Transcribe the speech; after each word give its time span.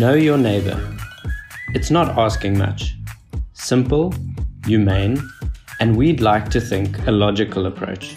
Know 0.00 0.14
your 0.14 0.38
neighbor. 0.38 0.96
It's 1.74 1.90
not 1.90 2.16
asking 2.16 2.56
much. 2.56 2.96
Simple, 3.52 4.14
humane, 4.64 5.20
and 5.78 5.94
we'd 5.94 6.22
like 6.22 6.48
to 6.52 6.58
think 6.58 7.06
a 7.06 7.10
logical 7.10 7.66
approach. 7.66 8.16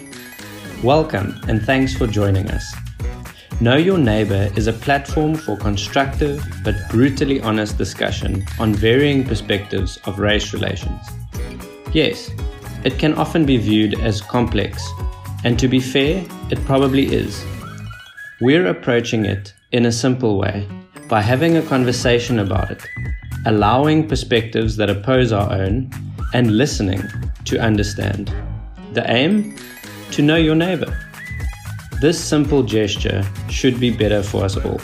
Welcome 0.82 1.38
and 1.46 1.60
thanks 1.60 1.94
for 1.94 2.06
joining 2.06 2.50
us. 2.50 2.74
Know 3.60 3.76
Your 3.76 3.98
Neighbor 3.98 4.50
is 4.56 4.66
a 4.66 4.72
platform 4.72 5.34
for 5.34 5.58
constructive 5.58 6.42
but 6.64 6.74
brutally 6.88 7.42
honest 7.42 7.76
discussion 7.76 8.46
on 8.58 8.72
varying 8.72 9.22
perspectives 9.22 9.98
of 10.06 10.18
race 10.18 10.54
relations. 10.54 11.06
Yes, 11.92 12.30
it 12.82 12.98
can 12.98 13.12
often 13.12 13.44
be 13.44 13.58
viewed 13.58 14.00
as 14.00 14.22
complex, 14.22 14.88
and 15.44 15.58
to 15.58 15.68
be 15.68 15.80
fair, 15.80 16.24
it 16.50 16.64
probably 16.64 17.14
is. 17.14 17.44
We're 18.40 18.68
approaching 18.68 19.26
it 19.26 19.52
in 19.70 19.84
a 19.84 19.92
simple 19.92 20.38
way 20.38 20.66
by 21.08 21.20
having 21.20 21.56
a 21.56 21.62
conversation 21.62 22.38
about 22.38 22.70
it, 22.70 22.82
allowing 23.46 24.08
perspectives 24.08 24.76
that 24.76 24.88
oppose 24.88 25.32
our 25.32 25.52
own, 25.52 25.90
and 26.32 26.56
listening 26.56 27.02
to 27.44 27.58
understand. 27.58 28.32
The 28.92 29.08
aim? 29.10 29.56
To 30.12 30.22
know 30.22 30.36
your 30.36 30.54
neighbor. 30.54 30.96
This 32.00 32.22
simple 32.22 32.62
gesture 32.62 33.24
should 33.48 33.78
be 33.78 33.90
better 33.90 34.22
for 34.22 34.44
us 34.44 34.56
all. 34.56 34.80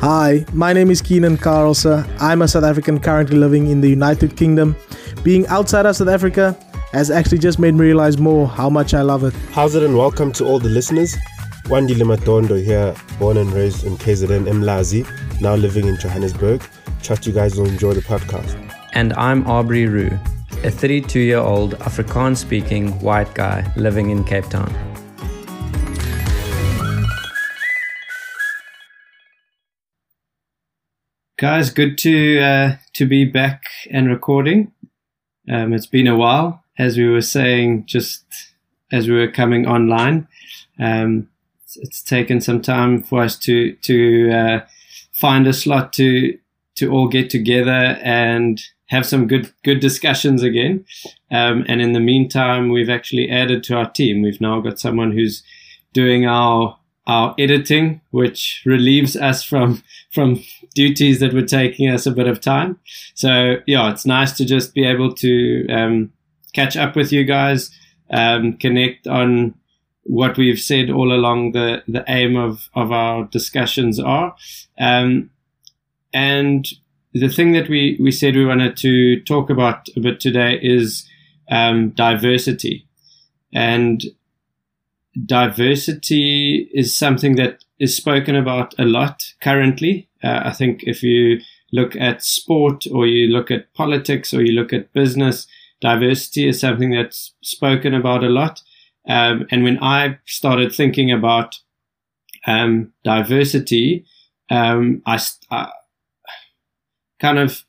Hi, 0.00 0.44
my 0.52 0.72
name 0.72 0.90
is 0.90 1.02
Keenan 1.02 1.36
Carlson. 1.36 2.04
I'm 2.20 2.42
a 2.42 2.48
South 2.48 2.64
African 2.64 3.00
currently 3.00 3.36
living 3.36 3.66
in 3.66 3.80
the 3.80 3.88
United 3.88 4.36
Kingdom. 4.36 4.76
Being 5.24 5.46
outside 5.48 5.86
of 5.86 5.96
South 5.96 6.08
Africa 6.08 6.56
has 6.92 7.10
actually 7.10 7.38
just 7.38 7.58
made 7.58 7.74
me 7.74 7.80
realize 7.80 8.18
more 8.18 8.46
how 8.46 8.70
much 8.70 8.94
I 8.94 9.02
love 9.02 9.24
it. 9.24 9.34
How's 9.50 9.74
it 9.74 9.82
and 9.82 9.96
welcome 9.96 10.32
to 10.34 10.46
all 10.46 10.58
the 10.58 10.68
listeners. 10.68 11.16
Wandile 11.68 12.02
Matondo 12.02 12.56
here, 12.64 12.94
born 13.18 13.36
and 13.36 13.52
raised 13.52 13.84
in 13.84 13.98
KZN 13.98 14.46
Mlazi, 14.46 15.06
now 15.42 15.54
living 15.54 15.86
in 15.86 15.98
Johannesburg. 15.98 16.62
Trust 17.02 17.26
you 17.26 17.32
guys 17.34 17.58
will 17.58 17.68
enjoy 17.68 17.92
the 17.92 18.00
podcast. 18.00 18.56
And 18.94 19.12
I'm 19.18 19.46
Aubrey 19.46 19.84
Rue, 19.84 20.18
a 20.64 20.70
32 20.70 21.20
year 21.20 21.36
old 21.36 21.74
Afrikaans 21.80 22.38
speaking 22.38 22.98
white 23.00 23.34
guy 23.34 23.70
living 23.76 24.08
in 24.08 24.24
Cape 24.24 24.46
Town. 24.46 24.72
Guys, 31.36 31.68
good 31.68 31.98
to 31.98 32.40
uh, 32.40 32.76
to 32.94 33.04
be 33.04 33.26
back 33.26 33.64
and 33.90 34.08
recording. 34.08 34.72
Um, 35.52 35.74
it's 35.74 35.86
been 35.86 36.06
a 36.06 36.16
while, 36.16 36.64
as 36.78 36.96
we 36.96 37.06
were 37.06 37.20
saying, 37.20 37.84
just 37.84 38.24
as 38.90 39.06
we 39.06 39.16
were 39.16 39.30
coming 39.30 39.66
online. 39.66 40.26
Um, 40.78 41.28
it's, 41.68 41.76
it's, 41.76 42.02
taken 42.02 42.40
some 42.40 42.62
time 42.62 43.02
for 43.02 43.22
us 43.22 43.38
to 43.40 43.72
to 43.72 44.30
uh, 44.32 44.60
find 45.12 45.46
a 45.46 45.52
slot 45.52 45.92
to 45.94 46.38
to 46.76 46.90
all 46.90 47.08
get 47.08 47.28
together 47.28 47.98
and 48.02 48.62
have 48.86 49.04
some 49.04 49.26
good 49.26 49.52
good 49.64 49.80
discussions 49.80 50.42
again. 50.42 50.84
Um, 51.30 51.66
and 51.68 51.82
in 51.82 51.92
the 51.92 52.00
meantime, 52.00 52.70
we've 52.70 52.88
actually 52.88 53.30
added 53.30 53.62
to 53.64 53.76
our 53.76 53.90
team. 53.90 54.22
We've 54.22 54.40
now 54.40 54.60
got 54.60 54.78
someone 54.78 55.12
who's 55.12 55.42
doing 55.92 56.24
our 56.26 56.78
our 57.06 57.34
editing, 57.38 58.00
which 58.12 58.62
relieves 58.64 59.14
us 59.14 59.42
from 59.42 59.82
from 60.10 60.42
duties 60.74 61.20
that 61.20 61.34
were 61.34 61.42
taking 61.42 61.90
us 61.90 62.06
a 62.06 62.12
bit 62.12 62.28
of 62.28 62.40
time. 62.40 62.78
So 63.14 63.56
yeah, 63.66 63.90
it's 63.90 64.06
nice 64.06 64.32
to 64.38 64.46
just 64.46 64.72
be 64.72 64.86
able 64.86 65.14
to 65.16 65.68
um, 65.68 66.12
catch 66.54 66.78
up 66.78 66.96
with 66.96 67.12
you 67.12 67.24
guys, 67.24 67.70
um, 68.10 68.54
connect 68.54 69.06
on 69.06 69.54
what 70.08 70.38
we've 70.38 70.60
said 70.60 70.90
all 70.90 71.12
along. 71.12 71.52
The 71.52 71.82
the 71.86 72.04
aim 72.08 72.36
of 72.36 72.68
of 72.74 72.90
our 72.90 73.24
discussions 73.24 74.00
are, 74.00 74.34
um, 74.78 75.30
and 76.12 76.66
the 77.12 77.28
thing 77.28 77.52
that 77.52 77.68
we 77.68 77.96
we 78.00 78.10
said 78.10 78.34
we 78.34 78.46
wanted 78.46 78.76
to 78.78 79.20
talk 79.20 79.50
about 79.50 79.88
a 79.96 80.00
bit 80.00 80.20
today 80.20 80.58
is 80.60 81.06
um, 81.50 81.90
diversity, 81.90 82.86
and 83.52 84.02
diversity 85.26 86.70
is 86.72 86.96
something 86.96 87.36
that 87.36 87.64
is 87.78 87.96
spoken 87.96 88.34
about 88.34 88.74
a 88.78 88.84
lot 88.84 89.34
currently. 89.40 90.08
Uh, 90.22 90.40
I 90.44 90.52
think 90.52 90.82
if 90.82 91.02
you 91.02 91.40
look 91.72 91.94
at 91.96 92.24
sport 92.24 92.86
or 92.92 93.06
you 93.06 93.28
look 93.28 93.50
at 93.50 93.72
politics 93.74 94.32
or 94.32 94.42
you 94.42 94.52
look 94.52 94.72
at 94.72 94.92
business, 94.92 95.46
diversity 95.80 96.48
is 96.48 96.60
something 96.60 96.90
that's 96.90 97.34
spoken 97.42 97.94
about 97.94 98.24
a 98.24 98.28
lot. 98.28 98.62
Um, 99.06 99.46
and 99.50 99.62
when 99.62 99.78
I 99.82 100.18
started 100.26 100.74
thinking 100.74 101.10
about 101.10 101.56
um, 102.46 102.92
diversity, 103.04 104.04
um, 104.50 105.02
I, 105.06 105.20
I 105.50 105.70
kind 107.20 107.38
of 107.38 107.64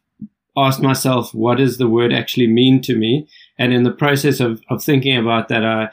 asked 0.57 0.81
myself, 0.81 1.33
what 1.33 1.57
does 1.57 1.77
the 1.77 1.87
word 1.87 2.13
actually 2.13 2.47
mean 2.47 2.81
to 2.81 2.95
me? 2.95 3.27
And 3.57 3.73
in 3.73 3.83
the 3.83 3.91
process 3.91 4.39
of, 4.39 4.61
of 4.69 4.83
thinking 4.83 5.17
about 5.17 5.47
that, 5.49 5.65
I 5.65 5.91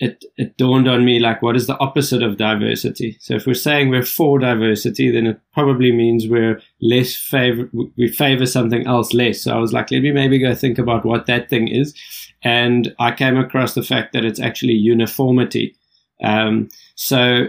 it, 0.00 0.24
it 0.38 0.56
dawned 0.56 0.88
on 0.88 1.04
me 1.04 1.18
like 1.18 1.42
what 1.42 1.56
is 1.56 1.66
the 1.66 1.78
opposite 1.78 2.22
of 2.22 2.38
diversity? 2.38 3.18
So 3.20 3.34
if 3.34 3.46
we're 3.46 3.54
saying 3.54 3.90
we're 3.90 4.02
for 4.02 4.38
diversity 4.38 5.10
then 5.10 5.26
it 5.26 5.40
probably 5.52 5.92
means 5.92 6.26
we're 6.26 6.60
less 6.80 7.14
favor 7.14 7.70
we 7.96 8.08
favor 8.08 8.46
something 8.46 8.86
else 8.86 9.12
less. 9.12 9.42
So 9.42 9.54
i 9.54 9.58
was 9.58 9.72
like 9.72 9.90
let 9.90 10.02
me 10.02 10.10
maybe 10.10 10.38
go 10.38 10.54
think 10.54 10.78
about 10.78 11.04
what 11.04 11.26
that 11.26 11.50
thing 11.50 11.68
is. 11.68 11.94
And 12.42 12.94
i 12.98 13.12
came 13.12 13.36
across 13.36 13.74
the 13.74 13.82
fact 13.82 14.14
that 14.14 14.24
it's 14.24 14.40
actually 14.40 14.72
uniformity. 14.72 15.76
Um, 16.24 16.68
so 16.94 17.48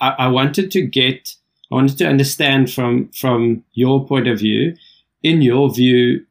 I, 0.00 0.14
I 0.18 0.28
wanted 0.28 0.70
to 0.72 0.82
get 0.82 1.34
i 1.70 1.74
wanted 1.74 1.98
to 1.98 2.08
understand 2.08 2.72
from 2.72 3.10
from 3.12 3.62
your 3.72 4.06
point 4.06 4.26
of 4.26 4.38
view 4.38 4.74
in 5.22 5.42
your 5.42 5.72
view 5.72 6.24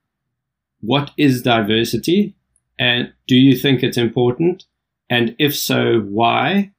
what 0.81 1.11
is 1.17 1.41
diversity? 1.41 2.35
And 2.77 3.11
do 3.27 3.35
you 3.35 3.55
think 3.55 3.83
it's 3.83 3.97
important 3.97 4.63
and 5.09 5.35
if 5.39 5.55
so, 5.55 6.01
why? 6.01 6.71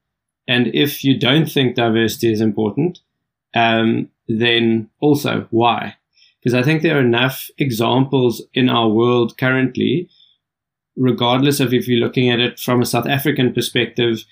And 0.47 0.69
if 0.69 1.05
you 1.05 1.19
don't 1.19 1.47
think 1.47 1.75
diversity 1.75 2.33
is 2.33 2.41
important, 2.41 3.01
um, 3.55 4.09
then 4.29 4.89
also 5.01 5.47
why? 5.51 5.97
Because 6.41 6.55
I 6.55 6.63
think 6.63 6.83
there 6.83 6.97
are 6.97 7.05
enough 7.05 7.51
examples 7.59 8.43
in 8.55 8.69
our 8.69 8.89
world 8.89 9.37
currently, 9.37 10.09
regardless 10.97 11.61
of 11.61 11.75
if 11.75 11.87
you're 11.87 12.01
looking 12.01 12.31
at 12.31 12.41
it 12.41 12.59
from 12.59 12.81
a 12.81 12.87
South 12.87 13.07
African 13.07 13.53
perspective, 13.53 14.25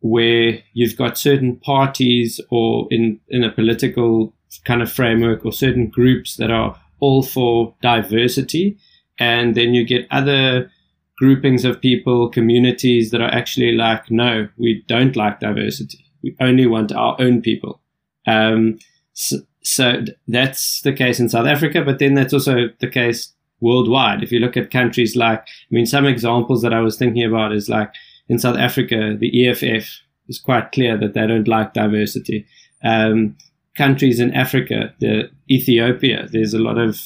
where 0.00 0.60
you've 0.72 0.96
got 0.96 1.18
certain 1.18 1.56
parties 1.56 2.40
or 2.50 2.86
in, 2.90 3.18
in 3.28 3.42
a 3.42 3.50
political 3.50 4.34
kind 4.64 4.82
of 4.82 4.92
framework 4.92 5.44
or 5.44 5.52
certain 5.52 5.88
groups 5.88 6.36
that 6.36 6.50
are 6.50 6.78
all 7.00 7.22
for 7.22 7.74
diversity. 7.80 8.76
And 9.18 9.54
then 9.54 9.74
you 9.74 9.84
get 9.84 10.06
other 10.10 10.70
groupings 11.18 11.64
of 11.64 11.80
people, 11.80 12.28
communities 12.28 13.10
that 13.10 13.20
are 13.20 13.32
actually 13.32 13.72
like, 13.72 14.10
no, 14.10 14.48
we 14.58 14.84
don't 14.86 15.16
like 15.16 15.40
diversity. 15.40 16.04
We 16.22 16.36
only 16.40 16.66
want 16.66 16.92
our 16.92 17.16
own 17.18 17.40
people. 17.40 17.80
Um, 18.26 18.78
so, 19.12 19.38
so 19.62 20.04
that's 20.28 20.82
the 20.82 20.92
case 20.92 21.18
in 21.18 21.28
South 21.28 21.46
Africa, 21.46 21.82
but 21.82 21.98
then 21.98 22.14
that's 22.14 22.34
also 22.34 22.68
the 22.80 22.88
case 22.88 23.32
worldwide. 23.60 24.22
If 24.22 24.30
you 24.30 24.38
look 24.38 24.56
at 24.56 24.70
countries 24.70 25.16
like, 25.16 25.40
I 25.40 25.70
mean, 25.70 25.86
some 25.86 26.06
examples 26.06 26.62
that 26.62 26.74
I 26.74 26.80
was 26.80 26.96
thinking 26.96 27.24
about 27.24 27.52
is 27.52 27.68
like 27.68 27.92
in 28.28 28.38
South 28.38 28.56
Africa, 28.56 29.16
the 29.18 29.48
EFF 29.48 30.00
is 30.28 30.38
quite 30.38 30.72
clear 30.72 30.98
that 30.98 31.14
they 31.14 31.26
don't 31.26 31.48
like 31.48 31.72
diversity. 31.72 32.46
Um, 32.84 33.36
countries 33.76 34.20
in 34.20 34.34
Africa, 34.34 34.94
the 35.00 35.30
Ethiopia, 35.50 36.28
there's 36.30 36.54
a 36.54 36.58
lot 36.58 36.78
of 36.78 37.00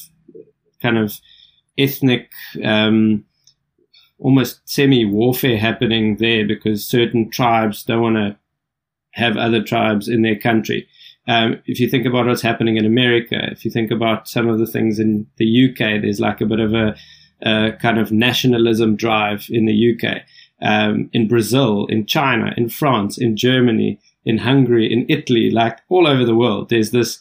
kind 0.82 0.98
of 0.98 1.21
ethnic 1.78 2.31
um, 2.65 3.25
almost 4.20 4.60
semi 4.69 5.04
warfare 5.04 5.58
happening 5.58 6.16
there 6.16 6.47
because 6.47 6.86
certain 6.86 7.31
tribes 7.31 7.82
don't 7.82 8.03
want 8.03 8.16
to 8.16 8.36
have 9.12 9.36
other 9.36 9.62
tribes 9.62 10.08
in 10.08 10.22
their 10.22 10.38
country. 10.38 10.86
Um, 11.26 11.60
if 11.66 11.81
you 11.81 11.88
think 11.88 12.06
about 12.06 12.26
what's 12.26 12.42
happening 12.42 12.77
in 12.77 12.86
America, 12.86 13.39
if 13.50 13.65
you 13.65 13.71
think 13.71 13.91
about 13.91 14.28
some 14.28 14.48
of 14.48 14.59
the 14.59 14.66
things 14.66 14.98
in 14.98 15.27
the 15.36 15.68
UK, 15.68 16.03
there's 16.03 16.21
like 16.21 16.41
a 16.41 16.47
bit 16.47 16.60
of 16.60 16.74
a, 16.74 16.97
a 17.42 17.72
kind 17.80 17.98
of 17.98 18.12
nationalism 18.12 18.97
drive 18.97 19.47
in 19.48 19.66
the 19.66 19.94
UK. 19.94 20.22
Um, 20.62 21.09
in 21.15 21.27
Brazil, 21.27 21.86
in 21.86 22.04
China, 22.04 22.53
in 22.56 22.68
France, 22.68 23.16
in 23.16 23.34
Germany, 23.34 23.98
in 24.27 24.39
Hungary, 24.39 24.92
in 24.92 25.06
Italy, 25.09 25.50
like 25.50 25.78
all 25.89 26.06
over 26.06 26.24
the 26.24 26.36
world, 26.36 26.68
there's 26.68 26.91
this. 26.91 27.18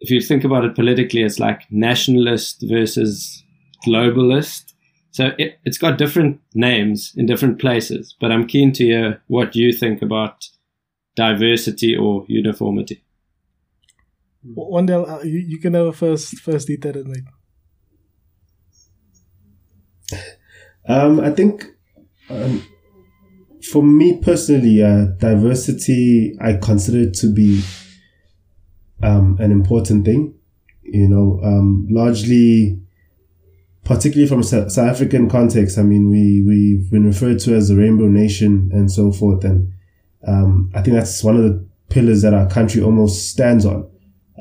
If 0.00 0.10
you 0.10 0.20
think 0.20 0.42
about 0.42 0.64
it 0.64 0.74
politically, 0.74 1.22
it's 1.22 1.38
like 1.38 1.70
nationalist 1.70 2.62
versus 2.66 3.44
globalist 3.86 4.73
so 5.14 5.30
it, 5.38 5.60
has 5.64 5.78
got 5.78 5.96
different 5.96 6.40
names 6.54 7.12
in 7.16 7.26
different 7.26 7.60
places, 7.60 8.16
but 8.20 8.32
I'm 8.32 8.48
keen 8.48 8.72
to 8.72 8.84
hear 8.84 9.22
what 9.28 9.54
you 9.54 9.72
think 9.72 10.02
about 10.02 10.48
diversity 11.14 11.96
or 11.96 12.24
uniformity. 12.26 13.04
Wandile, 14.44 15.08
uh, 15.08 15.22
you, 15.22 15.38
you 15.38 15.60
can 15.60 15.74
have 15.74 15.86
a 15.86 15.92
first 15.92 16.40
first 16.40 16.66
detail 16.66 16.98
at 16.98 17.06
mate. 17.06 17.24
Um, 20.86 21.18
I 21.20 21.30
think 21.30 21.64
um, 22.28 22.62
for 23.70 23.82
me 23.82 24.18
personally, 24.18 24.82
uh, 24.82 25.06
diversity 25.18 26.36
I 26.42 26.58
consider 26.60 27.10
to 27.10 27.32
be 27.32 27.62
um, 29.02 29.38
an 29.40 29.50
important 29.50 30.04
thing. 30.04 30.34
You 30.82 31.08
know, 31.08 31.40
um, 31.42 31.86
largely, 31.88 32.83
particularly 33.84 34.28
from 34.28 34.40
a 34.40 34.44
South 34.44 34.78
African 34.78 35.28
context. 35.28 35.78
I 35.78 35.82
mean, 35.82 36.10
we 36.10 36.42
we've 36.42 36.90
been 36.90 37.06
referred 37.06 37.38
to 37.40 37.54
as 37.54 37.68
the 37.68 37.76
Rainbow 37.76 38.06
Nation 38.06 38.70
and 38.72 38.90
so 38.90 39.12
forth, 39.12 39.44
and 39.44 39.72
um, 40.26 40.70
I 40.74 40.82
think 40.82 40.96
that's 40.96 41.22
one 41.22 41.36
of 41.36 41.42
the 41.42 41.66
pillars 41.88 42.22
that 42.22 42.34
our 42.34 42.48
country 42.48 42.82
almost 42.82 43.30
stands 43.30 43.64
on. 43.64 43.90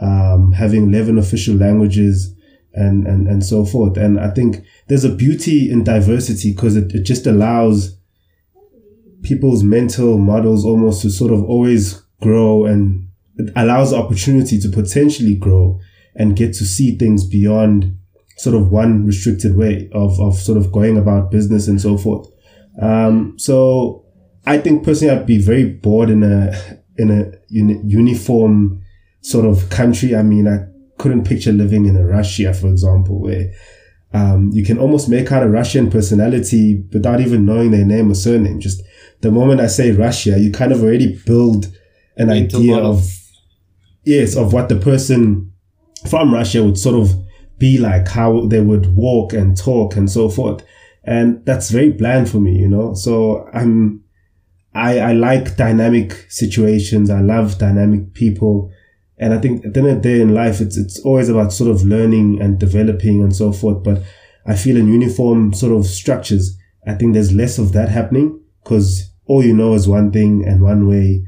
Um, 0.02 0.54
having 0.54 0.88
11 0.88 1.20
official 1.20 1.56
languages 1.56 2.34
and, 2.74 3.06
and, 3.06 3.28
and 3.28 3.46
so 3.46 3.64
forth. 3.64 3.96
And 3.98 4.20
I 4.20 4.32
think 4.32 4.66
there's 4.88 5.04
a 5.04 5.14
beauty 5.14 5.72
in 5.72 5.84
diversity 5.84 6.54
because 6.54 6.76
it, 6.76 6.94
it 6.94 7.04
just 7.04 7.28
allows 7.28 7.96
people's 9.22 9.64
mental 9.64 10.18
models 10.18 10.66
almost 10.66 11.04
to 11.04 11.10
sort 11.10 11.32
of 11.32 11.44
always 11.44 12.02
grow 12.22 12.66
and 12.66 13.08
it 13.38 13.52
allows 13.56 13.94
opportunity 13.94 14.60
to 14.60 14.70
potentially 14.70 15.36
grow 15.36 15.80
and 16.16 16.36
get 16.36 16.54
to 16.54 16.66
see 16.66 16.98
things 16.98 17.26
beyond 17.26 17.98
sort 18.44 18.56
of 18.56 18.72
one 18.72 19.06
restricted 19.06 19.56
way 19.56 19.90
of, 19.94 20.20
of 20.20 20.36
sort 20.36 20.58
of 20.58 20.72
going 20.72 20.98
about 20.98 21.32
business 21.32 21.68
and 21.68 21.80
so 21.80 21.98
forth. 21.98 22.26
Um, 22.82 23.36
so 23.38 24.06
I 24.46 24.58
think 24.58 24.84
personally, 24.84 25.14
I'd 25.14 25.26
be 25.26 25.42
very 25.42 25.66
bored 25.86 26.10
in 26.10 26.24
a, 26.24 26.40
in 26.98 27.10
a 27.10 27.32
uni- 27.48 27.82
uniform 27.86 28.82
sort 29.22 29.46
of 29.46 29.70
country. 29.70 30.16
I 30.16 30.24
mean, 30.24 30.48
I 30.48 30.58
couldn't 30.98 31.24
picture 31.26 31.54
living 31.54 31.86
in 31.86 31.96
a 31.96 32.06
Russia, 32.06 32.54
for 32.54 32.68
example, 32.68 33.22
where, 33.22 33.54
um, 34.14 34.52
you 34.54 34.64
can 34.64 34.78
almost 34.78 35.10
make 35.10 35.32
out 35.32 35.44
a 35.44 35.50
Russian 35.50 35.90
personality 35.90 36.84
without 36.94 37.20
even 37.22 37.46
knowing 37.46 37.72
their 37.72 37.86
name 37.86 38.12
or 38.12 38.16
surname. 38.16 38.60
Just 38.60 38.84
the 39.22 39.32
moment 39.32 39.62
I 39.62 39.68
say 39.68 39.92
Russia, 39.92 40.38
you 40.38 40.52
kind 40.52 40.72
of 40.72 40.84
already 40.84 41.20
build 41.26 41.66
an 42.18 42.28
Mental 42.28 42.60
idea 42.60 42.76
model. 42.76 42.92
of, 42.92 43.00
yes, 44.04 44.36
of 44.36 44.54
what 44.54 44.70
the 44.70 44.76
person 44.76 45.52
from 46.08 46.34
Russia 46.34 46.64
would 46.64 46.78
sort 46.78 46.96
of 47.02 47.23
be 47.64 47.78
like, 47.78 48.10
how 48.10 48.46
they 48.48 48.60
would 48.60 48.94
walk 48.94 49.32
and 49.32 49.56
talk 49.56 49.96
and 49.96 50.12
so 50.12 50.28
forth. 50.28 50.66
And 51.06 51.46
that's 51.46 51.70
very 51.70 51.92
bland 51.92 52.30
for 52.30 52.42
me, 52.42 52.58
you 52.58 52.68
know? 52.68 52.94
So 52.94 53.48
I'm, 53.54 54.04
I, 54.74 55.00
I 55.00 55.12
like 55.14 55.56
dynamic 55.56 56.26
situations. 56.28 57.10
I 57.10 57.22
love 57.22 57.58
dynamic 57.58 58.14
people. 58.14 58.70
And 59.18 59.34
I 59.34 59.38
think 59.38 59.66
at 59.66 59.74
the 59.74 59.80
end 59.80 59.90
of 59.90 59.96
the 59.96 60.10
day 60.10 60.20
in 60.20 60.34
life, 60.34 60.60
it's, 60.60 60.78
it's 60.78 61.00
always 61.06 61.30
about 61.30 61.54
sort 61.54 61.72
of 61.72 61.84
learning 61.84 62.42
and 62.42 62.60
developing 62.60 63.24
and 63.24 63.34
so 63.34 63.54
forth. 63.54 63.82
But 63.82 64.04
I 64.46 64.58
feel 64.58 64.76
in 64.76 64.92
uniform 64.92 65.54
sort 65.54 65.72
of 65.72 65.86
structures, 65.86 66.58
I 66.86 66.96
think 66.96 67.14
there's 67.14 67.32
less 67.32 67.58
of 67.60 67.72
that 67.72 67.88
happening 67.88 68.42
because 68.62 69.10
all 69.26 69.42
you 69.42 69.56
know 69.56 69.74
is 69.74 69.88
one 69.88 70.12
thing 70.12 70.44
and 70.46 70.62
one 70.62 70.86
way. 70.90 71.26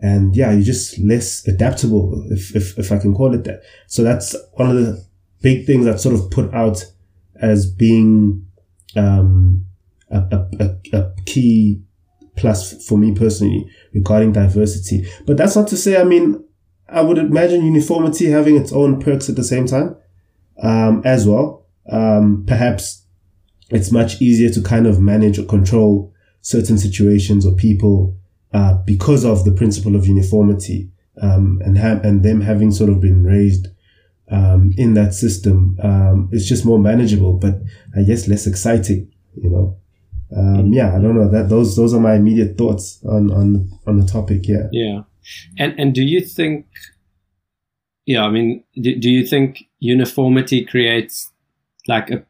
And 0.00 0.34
yeah, 0.34 0.50
you're 0.50 0.62
just 0.62 0.98
less 0.98 1.46
adaptable, 1.46 2.26
if, 2.30 2.56
if, 2.56 2.78
if 2.78 2.90
I 2.90 2.96
can 2.96 3.14
call 3.14 3.34
it 3.34 3.44
that. 3.44 3.60
So 3.86 4.02
that's 4.02 4.34
one 4.54 4.70
of 4.70 4.76
the 4.76 5.13
big 5.44 5.66
things 5.66 5.84
that 5.84 6.00
sort 6.00 6.14
of 6.14 6.30
put 6.30 6.52
out 6.54 6.78
as 7.40 7.70
being, 7.70 8.44
um, 8.96 9.64
a, 10.10 10.18
a, 10.36 10.38
a, 10.64 10.98
a 10.98 11.14
key 11.26 11.82
plus 12.36 12.84
for 12.86 12.96
me 12.98 13.14
personally 13.14 13.62
regarding 13.92 14.32
diversity. 14.32 15.06
But 15.26 15.36
that's 15.36 15.56
not 15.56 15.68
to 15.68 15.76
say, 15.76 16.00
I 16.00 16.04
mean, 16.04 16.42
I 16.88 17.00
would 17.02 17.18
imagine 17.18 17.64
uniformity 17.64 18.26
having 18.26 18.56
its 18.56 18.72
own 18.72 19.00
perks 19.00 19.28
at 19.28 19.36
the 19.36 19.44
same 19.44 19.66
time, 19.66 19.96
um, 20.62 21.02
as 21.04 21.26
well. 21.26 21.66
Um, 21.90 22.44
perhaps 22.46 23.04
it's 23.70 23.92
much 23.92 24.22
easier 24.22 24.50
to 24.50 24.62
kind 24.62 24.86
of 24.86 25.00
manage 25.00 25.38
or 25.38 25.44
control 25.44 26.12
certain 26.40 26.78
situations 26.78 27.44
or 27.46 27.54
people, 27.54 28.16
uh, 28.52 28.74
because 28.86 29.24
of 29.24 29.44
the 29.44 29.52
principle 29.52 29.96
of 29.96 30.06
uniformity, 30.06 30.90
um, 31.20 31.60
and 31.64 31.76
have, 31.76 32.04
and 32.04 32.22
them 32.22 32.40
having 32.40 32.70
sort 32.72 32.90
of 32.90 33.00
been 33.00 33.24
raised, 33.24 33.68
um, 34.30 34.72
in 34.76 34.94
that 34.94 35.14
system. 35.14 35.78
Um, 35.82 36.28
it's 36.32 36.46
just 36.46 36.64
more 36.64 36.78
manageable, 36.78 37.34
but 37.34 37.60
I 37.96 38.02
guess 38.02 38.28
less 38.28 38.46
exciting, 38.46 39.12
you 39.34 39.50
know. 39.50 39.76
Um, 40.36 40.72
yeah, 40.72 40.96
I 40.96 41.00
don't 41.00 41.14
know 41.14 41.30
that 41.30 41.48
those, 41.48 41.76
those 41.76 41.94
are 41.94 42.00
my 42.00 42.14
immediate 42.14 42.58
thoughts 42.58 43.00
on, 43.04 43.30
on, 43.30 43.70
on 43.86 43.98
the 44.00 44.06
topic. 44.06 44.48
Yeah. 44.48 44.68
Yeah. 44.72 45.02
And 45.58 45.78
and 45.78 45.94
do 45.94 46.02
you 46.02 46.20
think 46.20 46.66
yeah, 48.06 48.24
I 48.24 48.30
mean 48.30 48.64
do, 48.74 48.98
do 48.98 49.10
you 49.10 49.26
think 49.26 49.64
uniformity 49.78 50.64
creates 50.64 51.32
like 51.88 52.10
a 52.10 52.24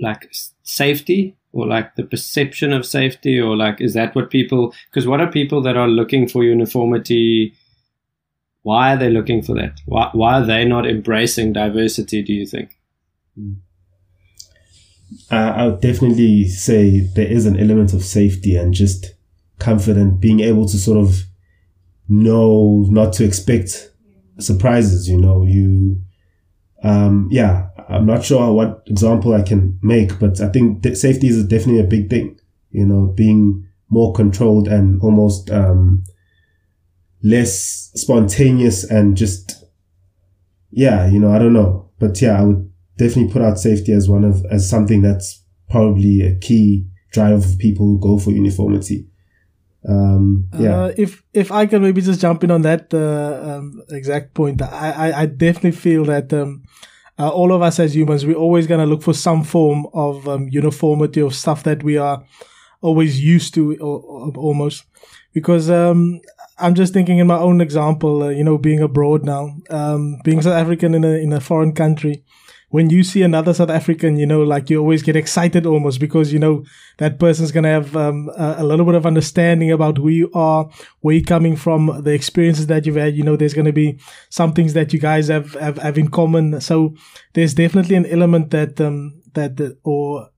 like 0.00 0.32
safety 0.62 1.36
or 1.52 1.66
like 1.66 1.96
the 1.96 2.04
perception 2.04 2.72
of 2.72 2.86
safety 2.86 3.38
or 3.38 3.56
like 3.56 3.80
is 3.80 3.94
that 3.94 4.14
what 4.14 4.30
people 4.30 4.72
because 4.86 5.06
what 5.06 5.20
are 5.20 5.30
people 5.30 5.60
that 5.62 5.76
are 5.76 5.88
looking 5.88 6.26
for 6.28 6.42
uniformity 6.42 7.54
why 8.62 8.94
are 8.94 8.96
they 8.98 9.10
looking 9.10 9.42
for 9.42 9.54
that? 9.54 9.80
Why, 9.86 10.10
why 10.12 10.40
are 10.40 10.46
they 10.46 10.64
not 10.64 10.86
embracing 10.86 11.52
diversity 11.52 12.22
do 12.22 12.32
you 12.32 12.46
think? 12.46 12.78
Uh, 15.30 15.34
I 15.34 15.66
would 15.66 15.80
definitely 15.80 16.48
say 16.48 17.00
there 17.00 17.26
is 17.26 17.46
an 17.46 17.58
element 17.58 17.94
of 17.94 18.04
safety 18.04 18.56
and 18.56 18.74
just 18.74 19.14
confident 19.58 20.20
being 20.20 20.40
able 20.40 20.66
to 20.66 20.78
sort 20.78 20.98
of 20.98 21.22
know 22.08 22.84
not 22.88 23.12
to 23.14 23.24
expect 23.24 23.90
surprises, 24.38 25.08
you 25.08 25.18
know, 25.18 25.44
you, 25.44 26.00
um, 26.82 27.28
yeah, 27.30 27.68
I'm 27.88 28.06
not 28.06 28.24
sure 28.24 28.52
what 28.52 28.82
example 28.86 29.34
I 29.34 29.42
can 29.42 29.78
make, 29.82 30.18
but 30.18 30.40
I 30.40 30.48
think 30.48 30.84
safety 30.96 31.28
is 31.28 31.44
definitely 31.46 31.80
a 31.80 31.84
big 31.84 32.10
thing, 32.10 32.38
you 32.70 32.86
know, 32.86 33.06
being 33.06 33.66
more 33.88 34.12
controlled 34.12 34.68
and 34.68 35.00
almost, 35.02 35.50
um, 35.50 36.04
less 37.22 37.90
spontaneous 37.94 38.84
and 38.84 39.16
just, 39.16 39.64
yeah, 40.70 41.06
you 41.06 41.18
know, 41.18 41.32
I 41.32 41.38
don't 41.38 41.52
know, 41.52 41.90
but 41.98 42.20
yeah, 42.20 42.40
I 42.40 42.44
would 42.44 42.70
definitely 42.96 43.32
put 43.32 43.42
out 43.42 43.58
safety 43.58 43.92
as 43.92 44.08
one 44.08 44.24
of, 44.24 44.44
as 44.50 44.68
something 44.68 45.02
that's 45.02 45.42
probably 45.68 46.22
a 46.22 46.36
key 46.38 46.86
driver 47.12 47.40
for 47.40 47.56
people 47.56 47.86
who 47.86 48.00
go 48.00 48.18
for 48.18 48.30
uniformity. 48.30 49.06
Um, 49.88 50.48
yeah. 50.58 50.84
Uh, 50.84 50.92
if 50.96 51.22
if 51.32 51.50
I 51.50 51.66
can 51.66 51.82
maybe 51.82 52.02
just 52.02 52.20
jump 52.20 52.44
in 52.44 52.50
on 52.50 52.62
that 52.62 52.92
uh, 52.92 53.56
um, 53.58 53.82
exact 53.90 54.34
point, 54.34 54.60
I, 54.60 54.90
I, 54.90 55.20
I 55.22 55.26
definitely 55.26 55.72
feel 55.72 56.04
that 56.04 56.32
um, 56.32 56.64
uh, 57.18 57.30
all 57.30 57.52
of 57.52 57.62
us 57.62 57.78
as 57.78 57.96
humans, 57.96 58.26
we're 58.26 58.34
always 58.34 58.66
gonna 58.66 58.86
look 58.86 59.02
for 59.02 59.14
some 59.14 59.42
form 59.42 59.86
of 59.94 60.28
um, 60.28 60.48
uniformity 60.50 61.20
of 61.20 61.34
stuff 61.34 61.62
that 61.62 61.82
we 61.82 61.96
are 61.96 62.22
always 62.82 63.22
used 63.22 63.54
to, 63.54 63.74
or, 63.78 64.00
or 64.00 64.32
almost. 64.36 64.84
Because 65.32 65.70
um, 65.70 66.20
I'm 66.60 66.74
just 66.74 66.92
thinking 66.92 67.18
in 67.18 67.26
my 67.26 67.38
own 67.38 67.60
example, 67.60 68.22
uh, 68.24 68.28
you 68.28 68.44
know, 68.44 68.58
being 68.58 68.80
abroad 68.80 69.24
now, 69.24 69.56
um, 69.70 70.20
being 70.24 70.42
South 70.42 70.54
African 70.54 70.94
in 70.94 71.04
a 71.04 71.14
in 71.14 71.32
a 71.32 71.40
foreign 71.40 71.72
country. 71.74 72.24
When 72.68 72.88
you 72.88 73.02
see 73.02 73.22
another 73.22 73.52
South 73.52 73.70
African, 73.70 74.16
you 74.16 74.26
know, 74.26 74.44
like 74.44 74.70
you 74.70 74.78
always 74.78 75.02
get 75.02 75.16
excited 75.16 75.66
almost 75.66 75.98
because 75.98 76.32
you 76.32 76.38
know 76.38 76.64
that 76.98 77.18
person's 77.18 77.50
gonna 77.50 77.68
have 77.68 77.96
um, 77.96 78.30
a, 78.36 78.56
a 78.58 78.64
little 78.64 78.86
bit 78.86 78.94
of 78.94 79.06
understanding 79.06 79.72
about 79.72 79.98
who 79.98 80.08
you 80.08 80.30
are, 80.34 80.70
where 81.00 81.16
you're 81.16 81.24
coming 81.24 81.56
from, 81.56 82.02
the 82.04 82.12
experiences 82.12 82.68
that 82.68 82.86
you've 82.86 82.94
had. 82.94 83.16
You 83.16 83.24
know, 83.24 83.36
there's 83.36 83.54
gonna 83.54 83.72
be 83.72 83.98
some 84.28 84.52
things 84.52 84.74
that 84.74 84.92
you 84.92 85.00
guys 85.00 85.28
have 85.28 85.54
have, 85.54 85.78
have 85.78 85.98
in 85.98 86.10
common. 86.10 86.60
So 86.60 86.94
there's 87.32 87.54
definitely 87.54 87.96
an 87.96 88.06
element 88.06 88.50
that 88.50 88.80
um 88.80 89.20
that 89.34 89.76
or 89.82 90.28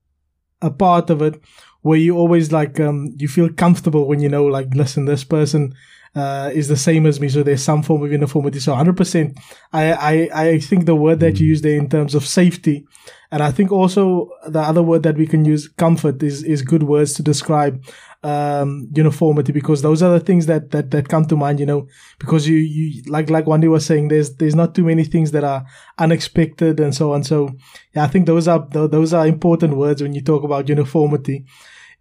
a 0.61 0.71
part 0.71 1.09
of 1.09 1.21
it 1.21 1.39
where 1.81 1.99
you 1.99 2.17
always 2.17 2.51
like 2.51 2.79
um 2.79 3.13
you 3.17 3.27
feel 3.27 3.49
comfortable 3.53 4.07
when 4.07 4.21
you 4.21 4.29
know 4.29 4.45
like 4.45 4.73
listen 4.73 5.05
this 5.05 5.23
person 5.23 5.73
uh, 6.15 6.51
is 6.53 6.67
the 6.67 6.77
same 6.77 7.05
as 7.05 7.19
me, 7.19 7.27
so 7.27 7.41
there's 7.41 7.63
some 7.63 7.81
form 7.81 8.03
of 8.03 8.11
uniformity. 8.11 8.59
So 8.59 8.73
100%, 8.73 9.37
I, 9.71 9.91
I, 9.93 10.29
I 10.47 10.59
think 10.59 10.85
the 10.85 10.95
word 10.95 11.19
that 11.21 11.39
you 11.39 11.47
use 11.47 11.61
there 11.61 11.77
in 11.77 11.89
terms 11.89 12.13
of 12.13 12.25
safety, 12.25 12.85
and 13.31 13.41
I 13.41 13.51
think 13.51 13.71
also 13.71 14.29
the 14.47 14.59
other 14.59 14.83
word 14.83 15.01
that 15.03 15.17
we 15.17 15.25
can 15.25 15.43
use, 15.43 15.67
comfort, 15.67 16.21
is, 16.21 16.43
is 16.43 16.61
good 16.61 16.83
words 16.83 17.13
to 17.13 17.23
describe 17.23 17.83
um, 18.21 18.89
uniformity 18.93 19.51
because 19.51 19.81
those 19.81 20.03
are 20.03 20.11
the 20.11 20.19
things 20.19 20.45
that, 20.45 20.69
that, 20.69 20.91
that 20.91 21.09
come 21.09 21.25
to 21.25 21.35
mind, 21.35 21.59
you 21.59 21.65
know, 21.65 21.87
because 22.19 22.47
you, 22.47 22.57
you, 22.57 23.01
like, 23.07 23.31
like 23.31 23.47
Wendy 23.47 23.67
was 23.67 23.85
saying, 23.85 24.09
there's, 24.09 24.35
there's 24.35 24.53
not 24.53 24.75
too 24.75 24.83
many 24.83 25.03
things 25.03 25.31
that 25.31 25.43
are 25.43 25.65
unexpected 25.97 26.79
and 26.79 26.93
so 26.93 27.11
on. 27.13 27.23
So 27.23 27.49
yeah, 27.95 28.03
I 28.03 28.07
think 28.07 28.27
those 28.27 28.47
are, 28.47 28.65
tho- 28.69 28.87
those 28.87 29.13
are 29.13 29.25
important 29.25 29.77
words 29.77 30.03
when 30.03 30.13
you 30.13 30.21
talk 30.21 30.43
about 30.43 30.69
uniformity. 30.69 31.45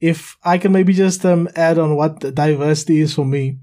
If 0.01 0.37
I 0.45 0.59
can 0.59 0.73
maybe 0.73 0.93
just 0.93 1.25
um, 1.25 1.49
add 1.57 1.79
on 1.79 1.97
what 1.97 2.21
diversity 2.35 3.01
is 3.01 3.15
for 3.15 3.25
me, 3.25 3.59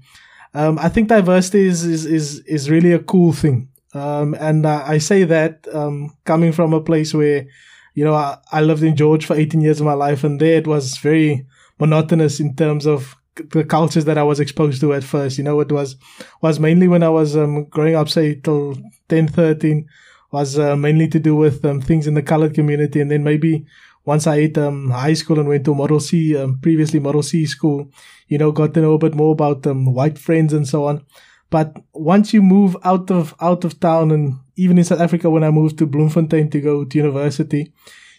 um, 0.54 0.78
I 0.78 0.88
think 0.88 1.08
diversity 1.08 1.66
is, 1.66 1.84
is, 1.84 2.06
is, 2.06 2.40
is 2.40 2.70
really 2.70 2.92
a 2.92 2.98
cool 2.98 3.32
thing. 3.32 3.68
Um, 3.94 4.34
and 4.34 4.66
uh, 4.66 4.84
I 4.86 4.98
say 4.98 5.24
that 5.24 5.66
um, 5.72 6.16
coming 6.24 6.52
from 6.52 6.72
a 6.72 6.80
place 6.80 7.12
where, 7.12 7.46
you 7.94 8.04
know, 8.04 8.14
I, 8.14 8.38
I 8.52 8.60
lived 8.62 8.82
in 8.82 8.96
George 8.96 9.26
for 9.26 9.34
18 9.34 9.60
years 9.60 9.80
of 9.80 9.86
my 9.86 9.94
life, 9.94 10.24
and 10.24 10.40
there 10.40 10.58
it 10.58 10.66
was 10.66 10.96
very 10.98 11.46
monotonous 11.78 12.40
in 12.40 12.54
terms 12.54 12.86
of 12.86 13.16
the 13.52 13.64
cultures 13.64 14.04
that 14.04 14.18
I 14.18 14.22
was 14.22 14.38
exposed 14.38 14.80
to 14.80 14.92
at 14.92 15.04
first. 15.04 15.38
You 15.38 15.44
know, 15.44 15.60
it 15.60 15.72
was 15.72 15.96
was 16.40 16.60
mainly 16.60 16.88
when 16.88 17.02
I 17.02 17.08
was 17.08 17.36
um, 17.36 17.64
growing 17.64 17.96
up, 17.96 18.08
say 18.08 18.34
till 18.36 18.76
10, 19.08 19.28
13, 19.28 19.88
was 20.30 20.58
uh, 20.58 20.76
mainly 20.76 21.08
to 21.08 21.18
do 21.18 21.34
with 21.34 21.64
um, 21.64 21.80
things 21.80 22.06
in 22.06 22.14
the 22.14 22.22
colored 22.22 22.54
community, 22.54 23.00
and 23.00 23.10
then 23.10 23.24
maybe 23.24 23.66
once 24.04 24.26
I 24.26 24.40
hit 24.40 24.58
um, 24.58 24.90
high 24.90 25.12
school 25.14 25.38
and 25.38 25.48
went 25.48 25.64
to 25.66 25.74
Model 25.74 26.00
C, 26.00 26.36
um, 26.36 26.58
previously 26.60 27.00
Model 27.00 27.22
C 27.22 27.46
school, 27.46 27.90
you 28.28 28.38
know, 28.38 28.52
got 28.52 28.74
to 28.74 28.80
know 28.80 28.94
a 28.94 28.98
bit 28.98 29.14
more 29.14 29.32
about 29.32 29.66
um, 29.66 29.92
white 29.92 30.18
friends 30.18 30.52
and 30.52 30.66
so 30.66 30.84
on. 30.84 31.04
But 31.50 31.76
once 31.92 32.32
you 32.32 32.42
move 32.42 32.76
out 32.84 33.10
of 33.10 33.34
out 33.40 33.64
of 33.64 33.80
town, 33.80 34.10
and 34.12 34.38
even 34.56 34.78
in 34.78 34.84
South 34.84 35.00
Africa, 35.00 35.28
when 35.28 35.44
I 35.44 35.50
moved 35.50 35.78
to 35.78 35.86
Bloemfontein 35.86 36.50
to 36.50 36.60
go 36.60 36.84
to 36.84 36.98
university, 36.98 37.72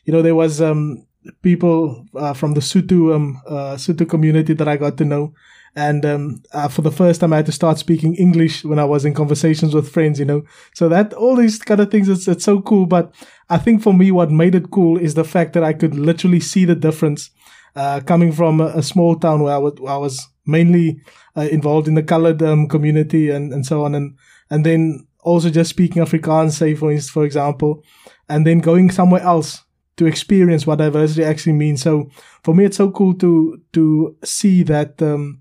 you 0.03 0.13
know, 0.13 0.21
there 0.21 0.35
was 0.35 0.61
um, 0.61 1.05
people 1.41 2.05
uh, 2.15 2.33
from 2.33 2.53
the 2.53 2.61
Sutu 2.61 3.15
um, 3.15 3.41
uh, 3.47 3.75
Sotho 3.75 4.07
community 4.07 4.53
that 4.53 4.67
I 4.67 4.77
got 4.77 4.97
to 4.97 5.05
know. 5.05 5.33
And 5.75 6.05
um, 6.05 6.43
uh, 6.51 6.67
for 6.67 6.81
the 6.81 6.91
first 6.91 7.21
time, 7.21 7.31
I 7.31 7.37
had 7.37 7.45
to 7.45 7.51
start 7.51 7.79
speaking 7.79 8.15
English 8.15 8.65
when 8.65 8.77
I 8.77 8.83
was 8.83 9.05
in 9.05 9.13
conversations 9.13 9.73
with 9.73 9.91
friends, 9.91 10.19
you 10.19 10.25
know. 10.25 10.43
So 10.73 10.89
that 10.89 11.13
all 11.13 11.35
these 11.35 11.59
kind 11.59 11.79
of 11.79 11.89
things, 11.89 12.09
it's, 12.09 12.27
it's 12.27 12.43
so 12.43 12.61
cool. 12.61 12.85
But 12.85 13.13
I 13.49 13.57
think 13.57 13.81
for 13.81 13.93
me, 13.93 14.11
what 14.11 14.31
made 14.31 14.53
it 14.53 14.71
cool 14.71 14.97
is 14.97 15.13
the 15.13 15.23
fact 15.23 15.53
that 15.53 15.63
I 15.63 15.73
could 15.73 15.95
literally 15.95 16.41
see 16.41 16.65
the 16.65 16.75
difference 16.75 17.29
uh, 17.75 18.01
coming 18.01 18.33
from 18.33 18.59
a, 18.59 18.65
a, 18.67 18.83
small 18.83 19.15
town 19.15 19.43
where 19.43 19.53
I, 19.53 19.57
would, 19.57 19.79
I 19.87 19.95
was 19.95 20.27
mainly 20.45 21.01
uh, 21.37 21.47
involved 21.51 21.87
in 21.87 21.95
the 21.95 22.03
colored 22.03 22.43
um, 22.43 22.67
community 22.67 23.29
and, 23.29 23.53
and 23.53 23.65
so 23.65 23.85
on. 23.85 23.95
And, 23.95 24.17
and 24.49 24.65
then 24.65 25.07
also 25.21 25.49
just 25.49 25.69
speaking 25.69 26.03
Afrikaans, 26.03 26.51
say 26.51 26.75
for 26.75 26.97
for 26.99 27.23
example, 27.23 27.81
and 28.27 28.45
then 28.45 28.59
going 28.59 28.91
somewhere 28.91 29.21
else 29.21 29.63
to 29.97 30.05
experience 30.05 30.67
what 30.67 30.79
diversity 30.79 31.23
actually 31.23 31.53
means. 31.53 31.81
So 31.81 32.09
for 32.43 32.53
me, 32.53 32.65
it's 32.65 32.77
so 32.77 32.91
cool 32.91 33.13
to, 33.15 33.61
to 33.73 34.17
see 34.23 34.63
that, 34.63 35.01
um, 35.01 35.40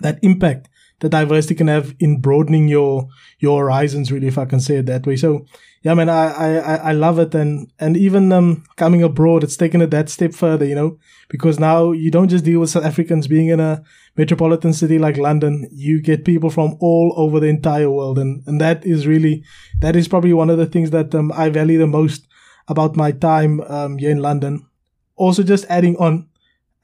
that 0.00 0.18
impact 0.22 0.68
that 1.02 1.10
diversity 1.10 1.54
can 1.56 1.66
have 1.66 1.94
in 1.98 2.20
broadening 2.20 2.68
your 2.68 3.08
your 3.40 3.60
horizons 3.60 4.12
really 4.12 4.28
if 4.28 4.38
i 4.38 4.44
can 4.44 4.60
say 4.60 4.76
it 4.76 4.86
that 4.86 5.04
way. 5.06 5.16
So 5.16 5.44
yeah 5.82 5.94
man 5.94 6.08
i 6.08 6.26
i 6.28 6.76
i 6.76 6.92
love 6.92 7.18
it. 7.18 7.34
And 7.34 7.70
and 7.78 7.96
even 7.96 8.32
um 8.32 8.64
coming 8.76 9.02
abroad 9.02 9.44
it's 9.44 9.56
taken 9.56 9.82
it 9.82 9.90
that 9.90 10.08
step 10.08 10.32
further 10.32 10.64
you 10.64 10.74
know 10.76 10.98
because 11.28 11.58
now 11.58 11.90
you 11.90 12.10
don't 12.10 12.28
just 12.28 12.44
deal 12.44 12.60
with 12.60 12.70
south 12.70 12.84
africans 12.84 13.26
being 13.26 13.48
in 13.48 13.58
a 13.58 13.82
metropolitan 14.16 14.72
city 14.72 14.98
like 14.98 15.16
london. 15.16 15.68
You 15.72 16.00
get 16.00 16.24
people 16.24 16.50
from 16.50 16.76
all 16.80 17.12
over 17.16 17.40
the 17.40 17.48
entire 17.48 17.90
world. 17.90 18.18
And 18.18 18.42
and 18.46 18.60
that 18.60 18.86
is 18.86 19.06
really 19.06 19.42
that 19.80 19.96
is 19.96 20.08
probably 20.08 20.32
one 20.32 20.50
of 20.50 20.58
the 20.58 20.66
things 20.66 20.90
that 20.90 21.14
um, 21.14 21.32
i 21.34 21.48
value 21.48 21.78
the 21.78 21.86
most 21.86 22.28
about 22.68 22.96
my 22.96 23.10
time 23.10 23.60
um, 23.62 23.98
here 23.98 24.10
in 24.10 24.22
london. 24.22 24.66
Also 25.16 25.42
just 25.42 25.66
adding 25.68 25.96
on 25.96 26.28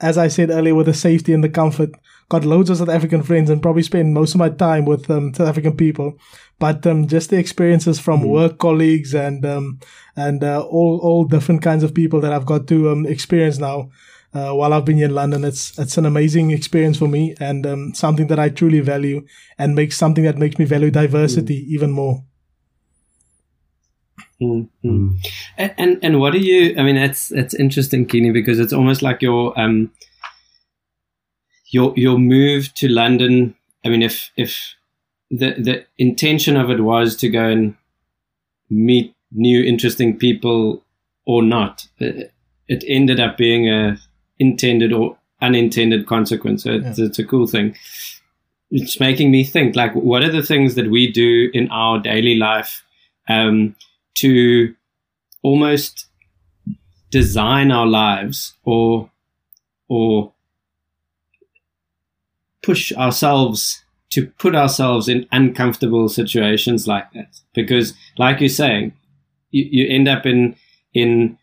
as 0.01 0.19
i 0.19 0.29
said 0.29 0.51
earlier 0.51 0.75
with 0.75 0.87
the 0.87 0.95
safety 0.95 1.33
and 1.33 1.43
the 1.43 1.49
comfort 1.49 1.91
got 2.29 2.45
loads 2.45 2.69
of 2.71 2.77
South 2.77 2.89
African 2.89 3.23
friends 3.23 3.49
and 3.49 3.63
probably 3.63 3.83
spend 3.83 4.13
most 4.13 4.35
of 4.35 4.39
my 4.39 4.51
time 4.51 4.85
with 4.85 5.11
um, 5.11 5.33
South 5.33 5.49
African 5.49 5.77
people. 5.77 6.19
But 6.59 6.87
um, 6.87 7.07
just 7.07 7.31
the 7.31 7.39
experiences 7.39 7.99
from 7.99 8.21
mm. 8.21 8.29
work 8.29 8.59
colleagues 8.59 9.15
and 9.15 9.45
um, 9.47 9.81
and 10.17 10.43
uh, 10.45 10.61
all 10.63 10.99
all 11.03 11.25
different 11.25 11.63
kinds 11.63 11.83
of 11.83 11.95
people 11.95 12.21
that 12.21 12.33
I've 12.33 12.47
got 12.47 12.67
to 12.69 12.91
um, 12.91 13.07
experience 13.07 13.59
now 13.59 13.91
uh, 14.35 14.53
while 14.53 14.73
I've 14.73 14.85
been 14.85 14.99
in 14.99 15.15
London. 15.15 15.45
It's 15.45 15.79
it's 15.79 15.97
an 15.97 16.07
amazing 16.07 16.51
experience 16.51 16.99
for 16.99 17.09
me 17.09 17.35
and 17.41 17.67
um, 17.67 17.95
something 17.95 18.27
that 18.27 18.39
I 18.39 18.49
truly 18.49 18.81
value 18.81 19.25
and 19.57 19.75
makes 19.75 19.97
something 19.97 20.25
that 20.25 20.39
makes 20.39 20.59
me 20.59 20.65
value 20.65 20.91
diversity 20.91 21.65
mm. 21.65 21.69
even 21.69 21.91
more. 21.93 22.25
Mm-hmm. 24.41 25.17
And, 25.57 25.75
and 25.79 25.99
and 26.03 26.21
what 26.21 26.33
do 26.33 26.39
you? 26.39 26.75
I 26.79 26.83
mean, 26.83 26.97
that's 26.97 27.29
that's 27.29 27.55
interesting, 27.55 28.07
Kini, 28.07 28.31
because 28.31 28.61
it's 28.61 28.73
almost 28.73 29.03
like 29.03 29.23
your 29.23 29.59
um 29.59 29.91
your 31.71 31.93
your 31.97 32.19
move 32.19 32.73
to 32.75 32.89
London. 32.89 33.55
I 33.85 33.89
mean, 33.89 34.03
if 34.03 34.31
if 34.37 34.75
the 35.31 35.55
the 35.55 35.87
intention 35.99 36.57
of 36.57 36.71
it 36.71 36.81
was 36.81 37.17
to 37.17 37.29
go 37.29 37.45
and 37.45 37.77
meet 38.71 39.15
new 39.33 39.63
interesting 39.63 40.19
people 40.19 40.83
or 41.27 41.43
not, 41.43 41.87
it, 41.99 42.33
ended 42.87 43.21
up 43.21 43.37
being 43.37 43.69
a 43.69 43.99
intended 44.39 44.93
or 44.93 45.17
unintended 45.41 46.07
consequence. 46.07 46.65
So 46.65 46.73
it's, 46.73 46.99
yeah. 46.99 47.07
it's 47.07 47.19
a 47.19 47.25
cool 47.25 47.47
thing. 47.47 47.77
It's 48.71 49.01
making 49.01 49.31
me 49.31 49.45
think 49.45 49.77
like, 49.77 49.95
what 49.95 50.23
are 50.23 50.33
the 50.33 50.43
things 50.43 50.75
that 50.75 50.91
we 50.91 51.11
do 51.11 51.51
in 51.55 51.71
our 51.71 51.99
daily 51.99 52.35
life 52.35 52.85
um, 53.29 53.75
to 54.17 54.75
almost 55.43 56.07
design 57.11 57.71
our 57.71 57.87
lives 57.87 58.55
or 58.65 59.11
or 59.89 60.33
push 62.63 62.93
ourselves 62.93 63.83
to 64.11 64.27
put 64.39 64.55
ourselves 64.55 65.09
in 65.09 65.27
uncomfortable 65.33 66.09
situations 66.09 66.89
like 66.89 67.11
that 67.13 67.39
because 67.55 67.95
like 68.17 68.41
you're 68.41 68.49
saying 68.49 68.93
you, 69.51 69.67
you 69.71 69.89
end 69.89 70.09
up 70.09 70.27
in 70.27 70.57
in 70.95 71.39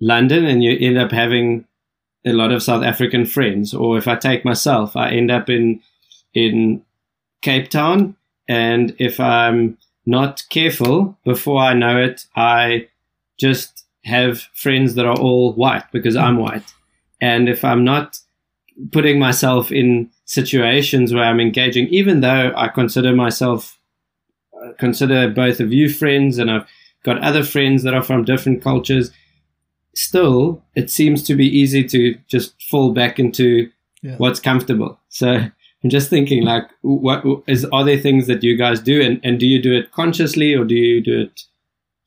london 0.00 0.44
and 0.46 0.62
you 0.62 0.76
end 0.78 0.98
up 0.98 1.10
having 1.10 1.64
a 2.26 2.32
lot 2.32 2.52
of 2.52 2.62
south 2.62 2.82
african 2.84 3.24
friends. 3.24 3.74
Or 3.74 3.96
if 3.98 4.06
i 4.06 4.16
take 4.16 4.44
myself 4.44 4.96
i 4.96 5.10
end 5.10 5.30
up 5.30 5.48
in 5.48 5.80
in 6.34 6.82
cape 7.42 7.70
town. 7.70 8.16
And 8.48 8.94
if 8.98 9.20
i'm 9.20 9.78
not 10.06 10.42
careful 10.50 11.18
before 11.24 11.60
i 11.60 11.72
know 11.72 11.96
it 11.98 12.26
i 12.36 12.88
just 13.38 13.86
have 14.04 14.40
friends 14.54 14.94
that 14.94 15.06
are 15.06 15.18
all 15.18 15.52
white 15.52 15.84
because 15.92 16.16
i'm 16.16 16.38
white. 16.38 16.72
And 17.20 17.48
if 17.48 17.64
i'm 17.64 17.84
not 17.84 18.18
putting 18.92 19.18
myself 19.18 19.70
in 19.72 20.10
situations 20.30 21.12
where 21.12 21.24
I'm 21.24 21.40
engaging, 21.40 21.88
even 21.88 22.20
though 22.20 22.52
I 22.54 22.68
consider 22.68 23.12
myself, 23.12 23.76
uh, 24.54 24.72
consider 24.78 25.28
both 25.28 25.58
of 25.58 25.72
you 25.72 25.88
friends, 25.88 26.38
and 26.38 26.48
I've 26.48 26.66
got 27.02 27.18
other 27.18 27.42
friends 27.42 27.82
that 27.82 27.94
are 27.94 28.02
from 28.02 28.22
different 28.24 28.62
cultures. 28.62 29.10
Still, 29.96 30.62
it 30.76 30.88
seems 30.88 31.24
to 31.24 31.34
be 31.34 31.46
easy 31.46 31.82
to 31.88 32.16
just 32.28 32.62
fall 32.62 32.92
back 32.92 33.18
into 33.18 33.70
yeah. 34.02 34.14
what's 34.18 34.38
comfortable. 34.38 35.00
So 35.08 35.30
I'm 35.32 35.90
just 35.90 36.10
thinking, 36.10 36.44
like, 36.44 36.70
what 36.82 37.24
is 37.48 37.64
are 37.64 37.84
there 37.84 37.98
things 37.98 38.28
that 38.28 38.44
you 38.44 38.56
guys 38.56 38.78
do, 38.78 39.02
and 39.02 39.20
and 39.24 39.40
do 39.40 39.46
you 39.48 39.60
do 39.60 39.72
it 39.72 39.90
consciously, 39.90 40.54
or 40.54 40.64
do 40.64 40.76
you 40.76 41.02
do 41.02 41.22
it 41.22 41.42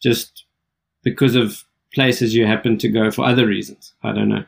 just 0.02 0.46
because 1.04 1.36
of 1.36 1.66
places 1.94 2.34
you 2.34 2.48
happen 2.48 2.78
to 2.78 2.88
go 2.88 3.12
for 3.12 3.26
other 3.26 3.46
reasons? 3.46 3.94
I 4.02 4.14
don't 4.14 4.30
know. 4.30 4.46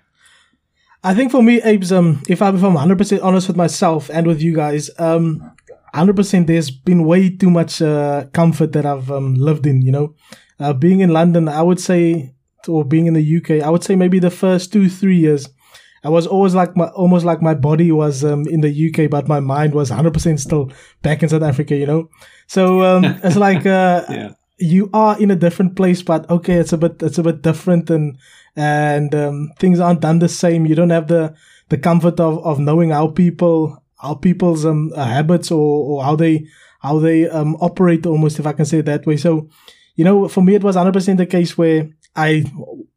I 1.05 1.13
think 1.13 1.31
for 1.31 1.43
me, 1.43 1.61
Abe's, 1.61 1.91
um, 1.91 2.23
if 2.27 2.41
I'm, 2.41 2.55
if 2.55 2.63
I'm 2.63 2.73
100% 2.75 3.23
honest 3.23 3.47
with 3.47 3.55
myself 3.55 4.09
and 4.09 4.25
with 4.25 4.41
you 4.41 4.55
guys, 4.55 4.89
um, 4.97 5.51
100% 5.93 6.47
there's 6.47 6.71
been 6.71 7.05
way 7.05 7.29
too 7.29 7.51
much 7.51 7.79
uh, 7.79 8.25
comfort 8.33 8.71
that 8.71 8.87
I've 8.87 9.11
um, 9.11 9.35
lived 9.35 9.67
in, 9.67 9.83
you 9.83 9.91
know. 9.91 10.15
Uh, 10.59 10.73
being 10.73 11.01
in 11.01 11.11
London, 11.13 11.47
I 11.47 11.61
would 11.61 11.79
say, 11.79 12.33
or 12.67 12.83
being 12.83 13.05
in 13.05 13.13
the 13.13 13.37
UK, 13.37 13.63
I 13.63 13.69
would 13.69 13.83
say 13.83 13.95
maybe 13.95 14.17
the 14.17 14.31
first 14.31 14.73
two, 14.73 14.89
three 14.89 15.17
years, 15.17 15.47
I 16.03 16.09
was 16.09 16.25
always 16.25 16.55
like 16.55 16.75
my, 16.75 16.87
almost 16.87 17.23
like 17.23 17.39
my 17.39 17.53
body 17.53 17.91
was 17.91 18.23
um, 18.23 18.47
in 18.47 18.61
the 18.61 18.89
UK, 18.89 19.07
but 19.07 19.27
my 19.27 19.39
mind 19.39 19.75
was 19.75 19.91
100% 19.91 20.39
still 20.39 20.71
back 21.03 21.21
in 21.21 21.29
South 21.29 21.43
Africa, 21.43 21.75
you 21.75 21.85
know. 21.85 22.09
So 22.47 22.81
um, 22.81 23.05
it's 23.23 23.35
like 23.35 23.67
uh, 23.67 24.05
yeah. 24.09 24.31
you 24.57 24.89
are 24.91 25.21
in 25.21 25.29
a 25.29 25.35
different 25.35 25.75
place, 25.75 26.01
but 26.01 26.27
okay, 26.31 26.55
it's 26.55 26.73
a 26.73 26.77
bit 26.79 27.03
it's 27.03 27.19
a 27.19 27.23
bit 27.23 27.43
different, 27.43 27.89
and 27.91 28.17
and 28.55 29.13
um, 29.13 29.51
things 29.59 29.79
aren't 29.79 30.01
done 30.01 30.19
the 30.19 30.29
same. 30.29 30.65
You 30.65 30.75
don't 30.75 30.89
have 30.89 31.07
the 31.07 31.35
the 31.69 31.77
comfort 31.77 32.19
of, 32.19 32.45
of 32.45 32.59
knowing 32.59 32.91
how 32.91 33.07
people 33.07 33.83
how 33.97 34.15
people's 34.15 34.65
um, 34.65 34.91
uh, 34.95 35.05
habits 35.05 35.51
or, 35.51 35.57
or 35.59 36.03
how 36.03 36.15
they 36.15 36.47
how 36.79 36.99
they 36.99 37.27
um, 37.29 37.55
operate 37.55 38.05
almost 38.05 38.39
if 38.39 38.45
I 38.45 38.53
can 38.53 38.65
say 38.65 38.79
it 38.79 38.85
that 38.85 39.05
way. 39.05 39.17
So, 39.17 39.49
you 39.95 40.05
know, 40.05 40.27
for 40.27 40.41
me 40.41 40.55
it 40.55 40.63
was 40.63 40.75
100% 40.75 41.17
the 41.17 41.25
case 41.25 41.57
where 41.57 41.89
I 42.15 42.45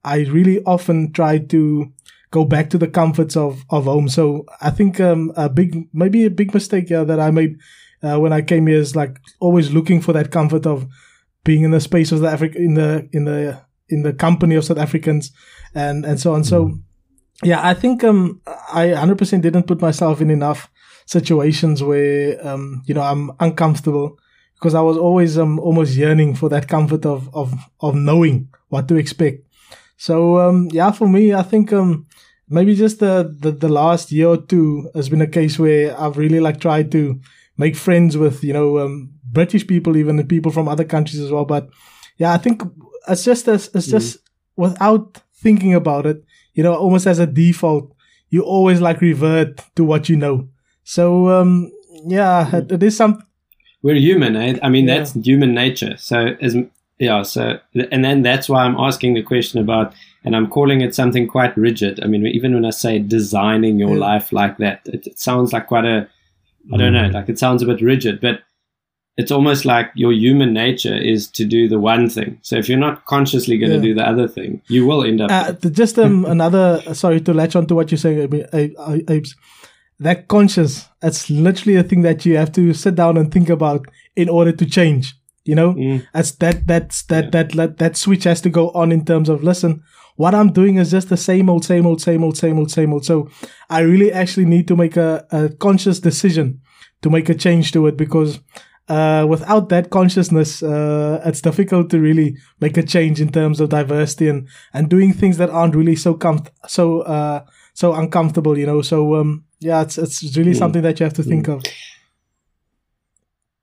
I 0.05 0.21
really 0.21 0.63
often 0.65 1.13
tried 1.13 1.51
to 1.51 1.93
go 2.31 2.45
back 2.45 2.69
to 2.71 2.79
the 2.79 2.89
comforts 2.89 3.37
of, 3.37 3.65
of 3.71 3.85
home. 3.85 4.09
So 4.09 4.45
I 4.61 4.71
think 4.71 5.01
um, 5.01 5.33
a 5.37 5.49
big 5.49 5.89
maybe 5.93 6.25
a 6.25 6.31
big 6.31 6.53
mistake 6.53 6.91
yeah, 6.91 7.05
that 7.05 7.21
I 7.21 7.31
made 7.31 7.59
uh, 8.03 8.19
when 8.21 8.33
I 8.33 8.43
came 8.43 8.67
here 8.67 8.79
is 8.79 8.95
like 8.95 9.19
always 9.41 9.73
looking 9.73 10.01
for 10.01 10.13
that 10.13 10.31
comfort 10.31 10.67
of 10.67 10.87
being 11.45 11.63
in 11.63 11.71
the 11.71 11.81
space 11.81 12.13
of 12.13 12.21
the 12.21 12.29
Africa 12.29 12.59
in 12.59 12.75
the 12.75 13.09
in 13.13 13.25
the 13.25 13.63
in 13.89 14.03
the 14.03 14.13
company 14.13 14.55
of 14.55 14.65
South 14.65 14.79
Africans 14.79 15.33
and 15.75 16.05
and 16.05 16.21
so 16.21 16.35
on. 16.35 16.45
So 16.45 16.67
mm. 16.67 16.83
yeah, 17.43 17.67
I 17.67 17.75
think 17.75 18.05
um 18.05 18.41
I 18.73 18.89
100% 18.89 19.43
didn't 19.43 19.67
put 19.67 19.81
myself 19.81 20.21
in 20.21 20.31
enough 20.31 20.71
situations 21.07 21.83
where 21.83 22.47
um 22.47 22.83
you 22.87 22.95
know 22.95 23.03
I'm 23.03 23.33
uncomfortable 23.41 24.19
because 24.55 24.75
I 24.75 24.81
was 24.81 24.97
always 24.97 25.39
um 25.39 25.59
almost 25.59 25.95
yearning 25.95 26.35
for 26.35 26.49
that 26.49 26.69
comfort 26.69 27.07
of 27.07 27.35
of 27.35 27.55
of 27.81 27.95
knowing 27.95 28.49
what 28.69 28.89
to 28.89 28.97
expect. 28.97 29.45
So 29.97 30.39
um 30.39 30.69
yeah, 30.73 30.91
for 30.91 31.09
me, 31.09 31.35
I 31.35 31.43
think 31.43 31.73
um 31.73 32.07
maybe 32.49 32.75
just 32.75 33.01
the, 33.01 33.35
the 33.39 33.53
the 33.53 33.69
last 33.69 34.11
year 34.11 34.29
or 34.29 34.37
two 34.37 34.91
has 34.95 35.09
been 35.09 35.21
a 35.21 35.27
case 35.27 35.59
where 35.59 35.99
I've 36.01 36.17
really 36.17 36.41
like 36.41 36.61
tried 36.61 36.91
to 36.93 37.21
make 37.57 37.77
friends 37.77 38.17
with 38.17 38.43
you 38.43 38.53
know 38.53 38.79
um, 38.79 39.11
British 39.25 39.67
people, 39.67 39.97
even 39.97 40.17
the 40.17 40.25
people 40.25 40.51
from 40.51 40.69
other 40.69 40.85
countries 40.85 41.21
as 41.21 41.31
well. 41.31 41.45
But 41.45 41.69
yeah, 42.17 42.33
I 42.33 42.39
think 42.39 42.63
it's 43.07 43.25
just 43.25 43.49
as 43.49 43.71
it's 43.75 43.87
just 43.87 44.17
mm. 44.17 44.21
without 44.57 45.21
thinking 45.35 45.75
about 45.75 46.07
it, 46.07 46.25
you 46.55 46.63
know, 46.63 46.75
almost 46.75 47.07
as 47.07 47.19
a 47.19 47.27
default, 47.27 47.95
you 48.31 48.43
always 48.43 48.81
like 48.81 49.01
revert 49.01 49.63
to 49.77 49.85
what 49.85 50.09
you 50.09 50.17
know. 50.17 50.49
So 50.85 51.29
um, 51.29 51.71
yeah, 52.07 52.57
it, 52.57 52.73
it 52.73 52.83
is 52.83 52.97
some. 52.97 53.23
We're 53.83 53.95
human, 53.95 54.35
eh? 54.37 54.59
I 54.63 54.69
mean, 54.69 54.89
yeah. 54.89 54.99
that's 54.99 55.13
human 55.13 55.55
nature. 55.55 55.97
So 55.99 56.35
as 56.41 56.57
yeah, 56.99 57.23
so 57.23 57.59
and 57.75 58.05
then 58.05 58.23
that's 58.23 58.49
why 58.49 58.65
I'm 58.65 58.77
asking 58.77 59.15
the 59.15 59.23
question 59.23 59.61
about, 59.61 59.95
and 60.25 60.35
I'm 60.35 60.49
calling 60.49 60.81
it 60.81 60.95
something 60.95 61.29
quite 61.29 61.57
rigid. 61.57 62.03
I 62.03 62.09
mean, 62.09 62.27
even 62.27 62.55
when 62.55 62.65
I 62.65 62.71
say 62.71 62.99
designing 62.99 63.79
your 63.79 63.91
yeah. 63.91 64.01
life 64.01 64.33
like 64.33 64.59
that, 64.59 64.81
it, 64.87 65.07
it 65.07 65.19
sounds 65.19 65.53
like 65.53 65.69
quite 65.69 65.85
a, 65.85 66.09
I 66.73 66.77
don't 66.77 66.93
know, 66.93 67.09
mm. 67.09 67.13
like 67.13 67.29
it 67.29 67.39
sounds 67.39 67.63
a 67.63 67.67
bit 67.67 67.81
rigid, 67.81 68.21
but 68.21 68.41
it's 69.21 69.33
almost 69.33 69.65
like 69.65 69.91
your 69.95 70.13
human 70.13 70.53
nature 70.55 70.97
is 70.97 71.27
to 71.39 71.45
do 71.45 71.69
the 71.69 71.79
one 71.79 72.09
thing. 72.09 72.39
So 72.43 72.57
if 72.57 72.69
you're 72.69 72.79
not 72.89 73.05
consciously 73.05 73.59
going 73.59 73.73
to 73.73 73.77
Yeah. 73.79 73.83
do 73.89 73.95
the 73.95 74.09
other 74.09 74.29
thing, 74.29 74.63
you 74.69 74.87
will 74.87 75.03
end 75.05 75.21
up. 75.21 75.31
Uh, 75.31 75.53
just 75.71 75.99
um, 75.99 76.25
another, 76.37 76.81
sorry 76.95 77.21
to 77.23 77.35
latch 77.35 77.57
on 77.57 77.67
to 77.67 77.75
what 77.75 77.91
you're 77.91 77.99
saying, 77.99 78.31
That 80.01 80.29
conscious, 80.29 80.89
that's 81.01 81.29
literally 81.29 81.77
a 81.77 81.83
thing 81.83 82.03
that 82.03 82.25
you 82.25 82.37
have 82.37 82.53
to 82.53 82.73
sit 82.73 82.95
down 82.95 83.17
and 83.17 83.33
think 83.33 83.49
about 83.51 83.87
in 84.15 84.29
order 84.29 84.53
to 84.53 84.65
change. 84.67 85.15
You 85.45 85.55
know, 85.57 85.73
Mm. 85.75 86.07
that's 86.13 86.33
that 86.43 86.67
that's 86.67 87.03
that, 87.05 87.25
Yeah. 87.25 87.31
that 87.31 87.49
that 87.57 87.79
that 87.79 87.97
switch 87.97 88.25
has 88.25 88.41
to 88.43 88.51
go 88.51 88.71
on 88.71 88.93
in 88.93 89.05
terms 89.05 89.29
of 89.29 89.43
listen. 89.43 89.83
What 90.17 90.35
I'm 90.35 90.53
doing 90.53 90.77
is 90.79 90.91
just 90.91 91.09
the 91.09 91.17
same 91.17 91.49
old, 91.49 91.65
same 91.65 91.87
old, 91.87 92.01
same 92.03 92.23
old, 92.25 92.37
same 92.37 92.59
old, 92.59 92.71
same 92.71 92.93
old. 92.93 93.05
So 93.05 93.29
I 93.71 93.81
really 93.81 94.13
actually 94.13 94.45
need 94.47 94.69
to 94.69 94.77
make 94.77 94.97
a, 94.97 95.25
a 95.31 95.49
conscious 95.49 96.01
decision 96.01 96.61
to 97.03 97.11
make 97.11 97.29
a 97.29 97.35
change 97.35 97.73
to 97.73 97.87
it 97.89 97.97
because 97.97 98.41
uh, 98.89 99.27
without 99.29 99.69
that 99.69 99.91
consciousness, 99.91 100.63
uh, 100.63 101.21
it's 101.25 101.41
difficult 101.43 101.91
to 101.91 102.01
really 102.01 102.37
make 102.61 102.77
a 102.77 102.83
change 102.83 103.21
in 103.21 103.31
terms 103.31 103.61
of 103.61 103.69
diversity 103.69 104.29
and, 104.29 104.49
and 104.73 104.89
doing 104.89 105.13
things 105.13 105.37
that 105.37 105.51
aren't 105.51 105.75
really 105.75 105.97
so 105.97 106.15
comf- 106.15 106.51
so 106.67 107.01
uh, 107.03 107.45
so 107.75 107.95
uncomfortable, 107.95 108.57
you 108.59 108.67
know. 108.67 108.83
So 108.83 109.17
um, 109.17 109.45
yeah, 109.61 109.83
it's 109.83 109.99
it's 109.99 110.37
really 110.37 110.55
something 110.55 110.83
that 110.83 110.99
you 111.01 111.05
have 111.05 111.15
to 111.15 111.23
think 111.23 111.49
of. 111.49 111.63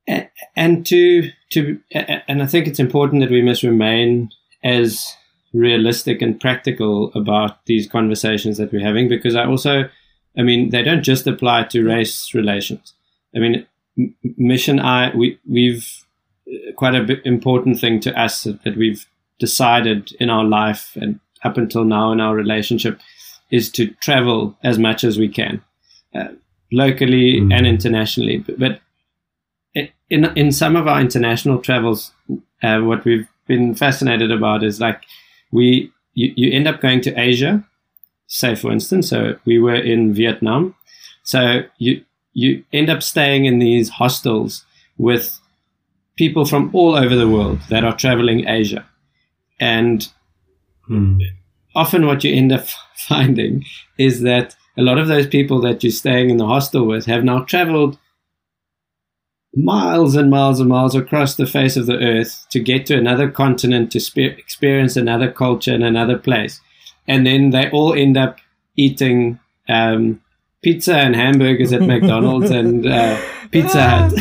A- 0.08 0.30
and 0.56 0.86
to 0.86 1.30
to 1.52 1.80
and 1.92 2.44
I 2.44 2.46
think 2.46 2.68
it's 2.68 2.80
important 2.80 3.22
that 3.22 3.32
we 3.32 3.42
must 3.42 3.64
remain 3.64 4.30
as 4.64 5.16
realistic 5.54 6.22
and 6.22 6.40
practical 6.40 7.12
about 7.16 7.66
these 7.66 7.88
conversations 7.88 8.58
that 8.58 8.72
we're 8.72 8.86
having 8.86 9.08
because 9.08 9.36
I 9.36 9.46
also 9.46 9.90
I 10.38 10.44
mean 10.44 10.70
they 10.70 10.84
don't 10.84 11.04
just 11.04 11.26
apply 11.26 11.64
to 11.66 11.84
race 11.84 12.34
relations. 12.34 12.94
I 13.36 13.40
mean 13.40 13.66
mission 14.38 14.80
I 14.80 15.16
we 15.16 15.40
we've 15.50 16.04
uh, 16.48 16.72
quite 16.76 16.96
a 16.96 17.04
bit 17.04 17.26
important 17.26 17.80
thing 17.80 18.00
to 18.02 18.20
us 18.20 18.44
that 18.44 18.76
we've 18.78 19.06
decided 19.40 20.12
in 20.20 20.30
our 20.30 20.44
life 20.44 20.98
and 21.02 21.20
up 21.44 21.58
until 21.58 21.84
now 21.84 22.12
in 22.12 22.20
our 22.22 22.36
relationship 22.36 23.00
is 23.52 23.70
to 23.72 23.88
travel 24.02 24.58
as 24.64 24.80
much 24.80 25.04
as 25.04 25.18
we 25.18 25.28
can 25.30 25.62
uh, 26.14 26.30
locally 26.72 27.42
Mm. 27.42 27.54
and 27.54 27.68
internationally 27.68 28.38
but, 28.38 28.60
but 28.60 28.82
in 30.10 30.26
in 30.36 30.52
some 30.52 30.76
of 30.76 30.88
our 30.88 31.02
international 31.02 31.60
travels, 31.60 32.12
uh, 32.64 32.80
what 32.80 33.06
we've 33.06 33.28
been 33.48 33.76
fascinated 33.76 34.32
about 34.32 34.64
is 34.64 34.80
like 34.80 35.04
we 35.52 35.92
you, 36.14 36.34
you 36.36 36.52
end 36.52 36.68
up 36.68 36.82
going 36.82 37.02
to 37.02 37.20
Asia, 37.20 37.64
say 38.28 38.56
for 38.56 38.72
instance. 38.72 39.10
So 39.10 39.38
we 39.46 39.60
were 39.60 39.76
in 39.76 40.14
Vietnam, 40.14 40.76
so 41.24 41.64
you 41.78 42.04
you 42.36 42.64
end 42.72 42.92
up 42.92 43.02
staying 43.02 43.46
in 43.46 43.58
these 43.58 43.90
hostels 43.90 44.64
with 44.98 45.40
people 46.18 46.46
from 46.46 46.70
all 46.74 46.96
over 46.96 47.16
the 47.16 47.28
world 47.28 47.60
that 47.70 47.84
are 47.84 47.98
traveling 47.98 48.48
Asia, 48.48 48.86
and 49.60 50.08
Hmm. 50.88 51.18
often 51.76 52.06
what 52.06 52.24
you 52.24 52.32
end 52.36 52.52
up 52.52 52.68
finding 53.08 53.66
is 53.98 54.22
that 54.22 54.56
a 54.78 54.84
lot 54.84 55.00
of 55.00 55.08
those 55.08 55.26
people 55.26 55.60
that 55.62 55.84
you're 55.84 55.92
staying 55.92 56.30
in 56.30 56.38
the 56.38 56.46
hostel 56.46 56.86
with 56.86 57.06
have 57.08 57.24
now 57.24 57.40
traveled 57.40 57.98
miles 59.56 60.16
and 60.16 60.30
miles 60.30 60.60
and 60.60 60.70
miles 60.70 60.96
across 60.96 61.36
the 61.36 61.48
face 61.48 61.78
of 61.78 61.86
the 61.86 61.98
earth 61.98 62.46
to 62.50 62.60
get 62.60 62.86
to 62.86 62.98
another 62.98 63.32
continent 63.32 63.92
to 63.92 64.00
spe- 64.00 64.38
experience 64.38 64.96
another 64.96 65.32
culture 65.32 65.74
in 65.74 65.82
another 65.82 66.18
place. 66.18 66.60
And 67.08 67.26
then 67.26 67.52
they 67.52 67.70
all 67.72 67.94
end 67.94 68.18
up 68.18 68.40
eating 68.76 69.40
um, 69.70 70.22
pizza 70.66 70.96
and 71.06 71.16
hamburgers 71.16 71.72
at 71.78 71.82
McDonald's 71.92 72.50
and 72.60 72.88
uh, 72.88 73.16
Pizza 73.52 73.82
Hut. 73.88 74.12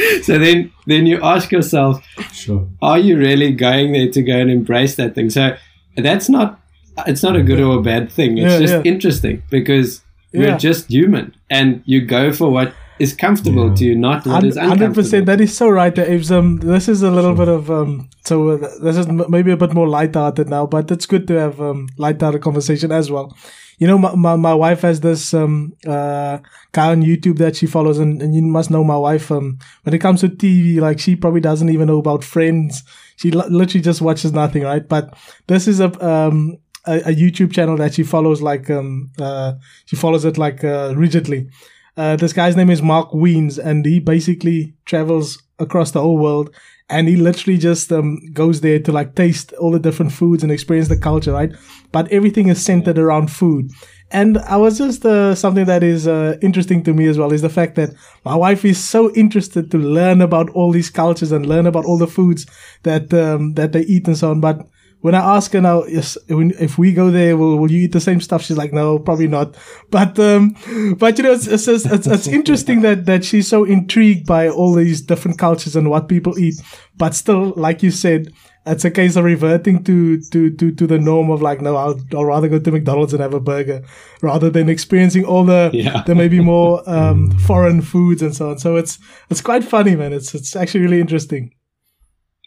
so 0.22 0.38
then, 0.38 0.72
then 0.86 1.04
you 1.06 1.20
ask 1.22 1.50
yourself, 1.50 1.94
Sure. 2.32 2.68
are 2.80 2.98
you 2.98 3.18
really 3.18 3.50
going 3.52 3.92
there 3.92 4.08
to 4.10 4.22
go 4.22 4.36
and 4.38 4.50
embrace 4.50 4.94
that 4.96 5.14
thing? 5.16 5.30
So 5.30 5.56
that's 5.96 6.28
not 6.28 6.60
it's 7.06 7.22
not 7.22 7.34
a 7.36 7.42
good 7.42 7.58
or 7.58 7.78
a 7.78 7.82
bad 7.82 8.12
thing. 8.12 8.38
It's 8.38 8.52
Yeah, 8.52 8.58
just 8.60 8.74
yeah. 8.74 8.92
interesting 8.92 9.42
because 9.50 10.02
we're 10.32 10.48
Yeah. 10.48 10.58
just 10.58 10.90
human 10.90 11.34
and 11.50 11.82
you 11.86 12.02
go 12.18 12.32
for 12.32 12.50
what 12.50 12.72
is 13.04 13.12
comfortable 13.24 13.68
Yeah. 13.68 13.74
to 13.78 13.84
you, 13.88 13.94
not 13.96 14.26
what 14.26 14.44
is 14.44 14.56
uncomfortable. 14.56 14.94
percent. 14.94 15.26
That 15.26 15.40
is 15.40 15.56
so 15.56 15.68
right. 15.80 15.94
there, 15.94 16.08
Aves. 16.14 16.30
Um, 16.30 16.48
this 16.58 16.88
is 16.88 17.02
a 17.02 17.10
little 17.10 17.34
bit 17.34 17.48
of 17.48 17.70
um. 17.70 18.08
So 18.24 18.34
uh, 18.50 18.56
this 18.86 18.96
is 18.96 19.06
maybe 19.36 19.50
a 19.52 19.56
bit 19.56 19.72
more 19.74 19.88
light-hearted 19.88 20.48
now, 20.48 20.64
but 20.66 20.90
it's 20.90 21.06
good 21.06 21.26
to 21.28 21.34
have 21.44 21.60
um 21.60 21.88
light-hearted 21.98 22.42
conversation 22.42 22.92
as 22.92 23.10
well. 23.10 23.36
You 23.78 23.88
know, 23.88 23.98
my, 23.98 24.14
my, 24.14 24.36
my 24.36 24.54
wife 24.64 24.82
has 24.82 25.00
this 25.00 25.34
um 25.34 25.54
uh 25.86 26.38
guy 26.78 26.88
on 26.94 27.02
YouTube 27.02 27.38
that 27.38 27.56
she 27.56 27.66
follows, 27.66 27.98
and, 27.98 28.22
and 28.22 28.34
you 28.34 28.42
must 28.42 28.70
know 28.70 28.84
my 28.84 28.96
wife. 29.08 29.30
Um, 29.32 29.58
when 29.82 29.94
it 29.94 29.98
comes 30.00 30.20
to 30.20 30.28
TV, 30.28 30.80
like 30.80 30.98
she 31.00 31.16
probably 31.16 31.40
doesn't 31.40 31.68
even 31.70 31.86
know 31.88 31.98
about 31.98 32.22
Friends. 32.24 32.82
She 33.16 33.30
li- 33.30 33.50
literally 33.60 33.82
just 33.82 34.00
watches 34.00 34.32
nothing, 34.32 34.62
right? 34.62 34.86
But 34.88 35.04
this 35.48 35.66
is 35.66 35.80
a 35.80 35.90
um 36.14 36.56
a, 36.86 36.96
a 37.10 37.14
YouTube 37.22 37.52
channel 37.52 37.76
that 37.78 37.94
she 37.94 38.02
follows 38.04 38.40
like 38.42 38.70
um 38.70 39.10
uh 39.18 39.54
she 39.86 39.96
follows 39.96 40.24
it 40.24 40.38
like 40.38 40.62
uh, 40.64 40.92
rigidly. 40.96 41.48
Uh, 41.96 42.16
this 42.16 42.32
guy's 42.32 42.56
name 42.56 42.70
is 42.70 42.80
Mark 42.80 43.10
Wiens, 43.10 43.58
and 43.58 43.84
he 43.84 44.00
basically 44.00 44.74
travels 44.86 45.42
across 45.58 45.90
the 45.90 46.00
whole 46.00 46.18
world, 46.18 46.54
and 46.88 47.06
he 47.06 47.16
literally 47.16 47.58
just 47.58 47.92
um, 47.92 48.18
goes 48.32 48.60
there 48.62 48.78
to 48.78 48.92
like 48.92 49.14
taste 49.14 49.52
all 49.54 49.70
the 49.70 49.78
different 49.78 50.12
foods 50.12 50.42
and 50.42 50.50
experience 50.50 50.88
the 50.88 50.96
culture, 50.96 51.32
right? 51.32 51.52
But 51.92 52.10
everything 52.10 52.48
is 52.48 52.64
centered 52.64 52.98
around 52.98 53.30
food. 53.30 53.70
And 54.10 54.38
I 54.38 54.56
was 54.56 54.76
just 54.76 55.06
uh, 55.06 55.34
something 55.34 55.64
that 55.64 55.82
is 55.82 56.06
uh, 56.06 56.36
interesting 56.42 56.82
to 56.84 56.92
me 56.92 57.06
as 57.06 57.18
well 57.18 57.32
is 57.32 57.40
the 57.40 57.48
fact 57.48 57.76
that 57.76 57.90
my 58.24 58.34
wife 58.34 58.62
is 58.64 58.82
so 58.82 59.10
interested 59.14 59.70
to 59.70 59.78
learn 59.78 60.20
about 60.20 60.50
all 60.50 60.70
these 60.70 60.90
cultures 60.90 61.32
and 61.32 61.46
learn 61.46 61.66
about 61.66 61.86
all 61.86 61.96
the 61.96 62.06
foods 62.06 62.46
that 62.82 63.12
um, 63.14 63.54
that 63.54 63.72
they 63.72 63.82
eat 63.82 64.06
and 64.06 64.16
so 64.16 64.30
on. 64.30 64.40
But 64.40 64.68
when 65.02 65.16
I 65.16 65.36
ask 65.36 65.52
her 65.52 65.60
now, 65.60 65.84
yes, 65.84 66.16
if 66.28 66.78
we 66.78 66.92
go 66.92 67.10
there, 67.10 67.36
will, 67.36 67.58
will 67.58 67.70
you 67.70 67.82
eat 67.82 67.92
the 67.92 68.00
same 68.00 68.20
stuff? 68.20 68.42
She's 68.42 68.56
like, 68.56 68.72
no, 68.72 69.00
probably 69.00 69.26
not. 69.26 69.56
But, 69.90 70.16
um, 70.18 70.54
but 70.96 71.18
you 71.18 71.24
know, 71.24 71.32
it's, 71.32 71.48
it's, 71.48 71.66
it's, 71.66 72.06
it's 72.06 72.28
interesting 72.28 72.82
that, 72.82 73.04
that 73.06 73.24
she's 73.24 73.48
so 73.48 73.64
intrigued 73.64 74.26
by 74.26 74.48
all 74.48 74.72
these 74.74 75.02
different 75.02 75.38
cultures 75.38 75.74
and 75.74 75.90
what 75.90 76.08
people 76.08 76.38
eat. 76.38 76.54
But 76.96 77.16
still, 77.16 77.52
like 77.56 77.82
you 77.82 77.90
said, 77.90 78.32
it's 78.64 78.84
a 78.84 78.92
case 78.92 79.16
of 79.16 79.24
reverting 79.24 79.82
to, 79.82 80.20
to, 80.20 80.54
to, 80.56 80.70
to 80.70 80.86
the 80.86 81.00
norm 81.00 81.30
of 81.30 81.42
like, 81.42 81.60
no, 81.60 81.74
I'll, 81.74 82.00
I'll 82.14 82.24
rather 82.24 82.48
go 82.48 82.60
to 82.60 82.70
McDonald's 82.70 83.12
and 83.12 83.20
have 83.20 83.34
a 83.34 83.40
burger 83.40 83.82
rather 84.22 84.50
than 84.50 84.68
experiencing 84.68 85.24
all 85.24 85.44
the, 85.44 85.70
Yeah. 85.74 86.02
the 86.06 86.14
maybe 86.14 86.38
more, 86.38 86.88
um, 86.88 87.36
foreign 87.40 87.82
foods 87.82 88.22
and 88.22 88.36
so 88.36 88.50
on. 88.50 88.58
So 88.60 88.76
it's, 88.76 89.00
it's 89.30 89.40
quite 89.40 89.64
funny, 89.64 89.96
man. 89.96 90.12
It's, 90.12 90.32
it's 90.32 90.54
actually 90.54 90.82
really 90.82 91.00
interesting. 91.00 91.54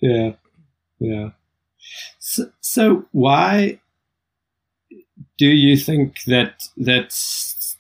Yeah, 0.02 0.36
yeah. 1.00 1.32
So, 2.28 2.50
so 2.60 3.06
why 3.12 3.80
do 5.38 5.46
you 5.48 5.78
think 5.78 6.24
that 6.24 6.64
that's 6.76 7.78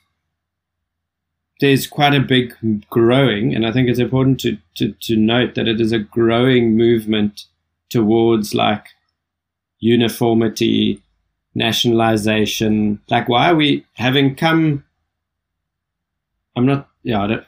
there's 1.62 1.88
quite 1.88 2.13
a 2.13 2.19
big 2.19 2.53
growing, 2.91 3.55
and 3.55 3.65
I 3.65 3.71
think 3.71 3.89
it's 3.89 3.97
important 3.97 4.39
to, 4.41 4.58
to, 4.75 4.91
to 4.91 5.15
note 5.15 5.55
that 5.55 5.67
it 5.67 5.81
is 5.81 5.91
a 5.91 5.97
growing 5.99 6.77
movement 6.77 7.45
towards 7.89 8.53
like 8.53 8.86
uniformity, 9.79 11.01
nationalization. 11.55 12.99
Like, 13.10 13.27
why 13.27 13.49
are 13.49 13.55
we 13.55 13.84
having 13.93 14.36
come? 14.36 14.84
I'm 16.55 16.67
not, 16.67 16.88
yeah, 17.01 17.23
I 17.23 17.27
don't, 17.27 17.43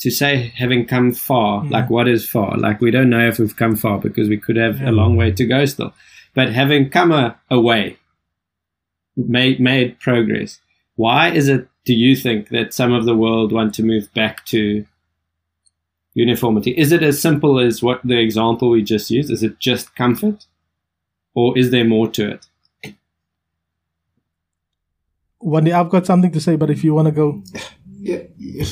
to 0.00 0.10
say 0.10 0.52
having 0.56 0.86
come 0.86 1.12
far, 1.12 1.62
Mhm. 1.62 1.70
like 1.70 1.88
what 1.88 2.08
is 2.08 2.28
far? 2.28 2.56
Like 2.58 2.80
we 2.80 2.90
don't 2.90 3.10
know 3.10 3.28
if 3.28 3.38
we've 3.38 3.54
come 3.54 3.76
far 3.76 3.98
because 4.00 4.28
we 4.28 4.38
could 4.38 4.56
have 4.56 4.80
a 4.80 4.90
long 4.90 5.14
way 5.14 5.30
to 5.30 5.44
go 5.46 5.66
still. 5.66 5.94
But 6.34 6.52
having 6.52 6.88
come 6.90 7.12
a, 7.12 7.38
a 7.50 7.60
made 9.16 9.60
made 9.60 9.98
progress. 10.00 10.60
Why 10.96 11.30
is 11.30 11.48
it? 11.48 11.68
Do 11.84 11.94
you 11.94 12.14
think 12.14 12.50
that 12.50 12.72
some 12.72 12.92
of 12.92 13.06
the 13.06 13.16
world 13.16 13.52
want 13.52 13.74
to 13.74 13.82
move 13.82 14.12
back 14.14 14.44
to 14.46 14.86
uniformity? 16.14 16.70
Is 16.72 16.92
it 16.92 17.02
as 17.02 17.20
simple 17.20 17.58
as 17.58 17.82
what 17.82 18.00
the 18.04 18.18
example 18.18 18.70
we 18.70 18.82
just 18.82 19.10
used? 19.10 19.30
Is 19.30 19.42
it 19.42 19.58
just 19.58 19.94
comfort, 19.96 20.46
or 21.34 21.56
is 21.58 21.70
there 21.70 21.84
more 21.84 22.08
to 22.10 22.32
it? 22.32 22.46
One 25.38 25.64
day 25.64 25.72
I've 25.72 25.90
got 25.90 26.06
something 26.06 26.30
to 26.30 26.40
say, 26.40 26.54
but 26.54 26.70
if 26.70 26.84
you 26.84 26.94
want 26.94 27.06
to 27.06 27.12
go, 27.12 27.42
yeah, 27.98 28.22
yeah. 28.38 28.64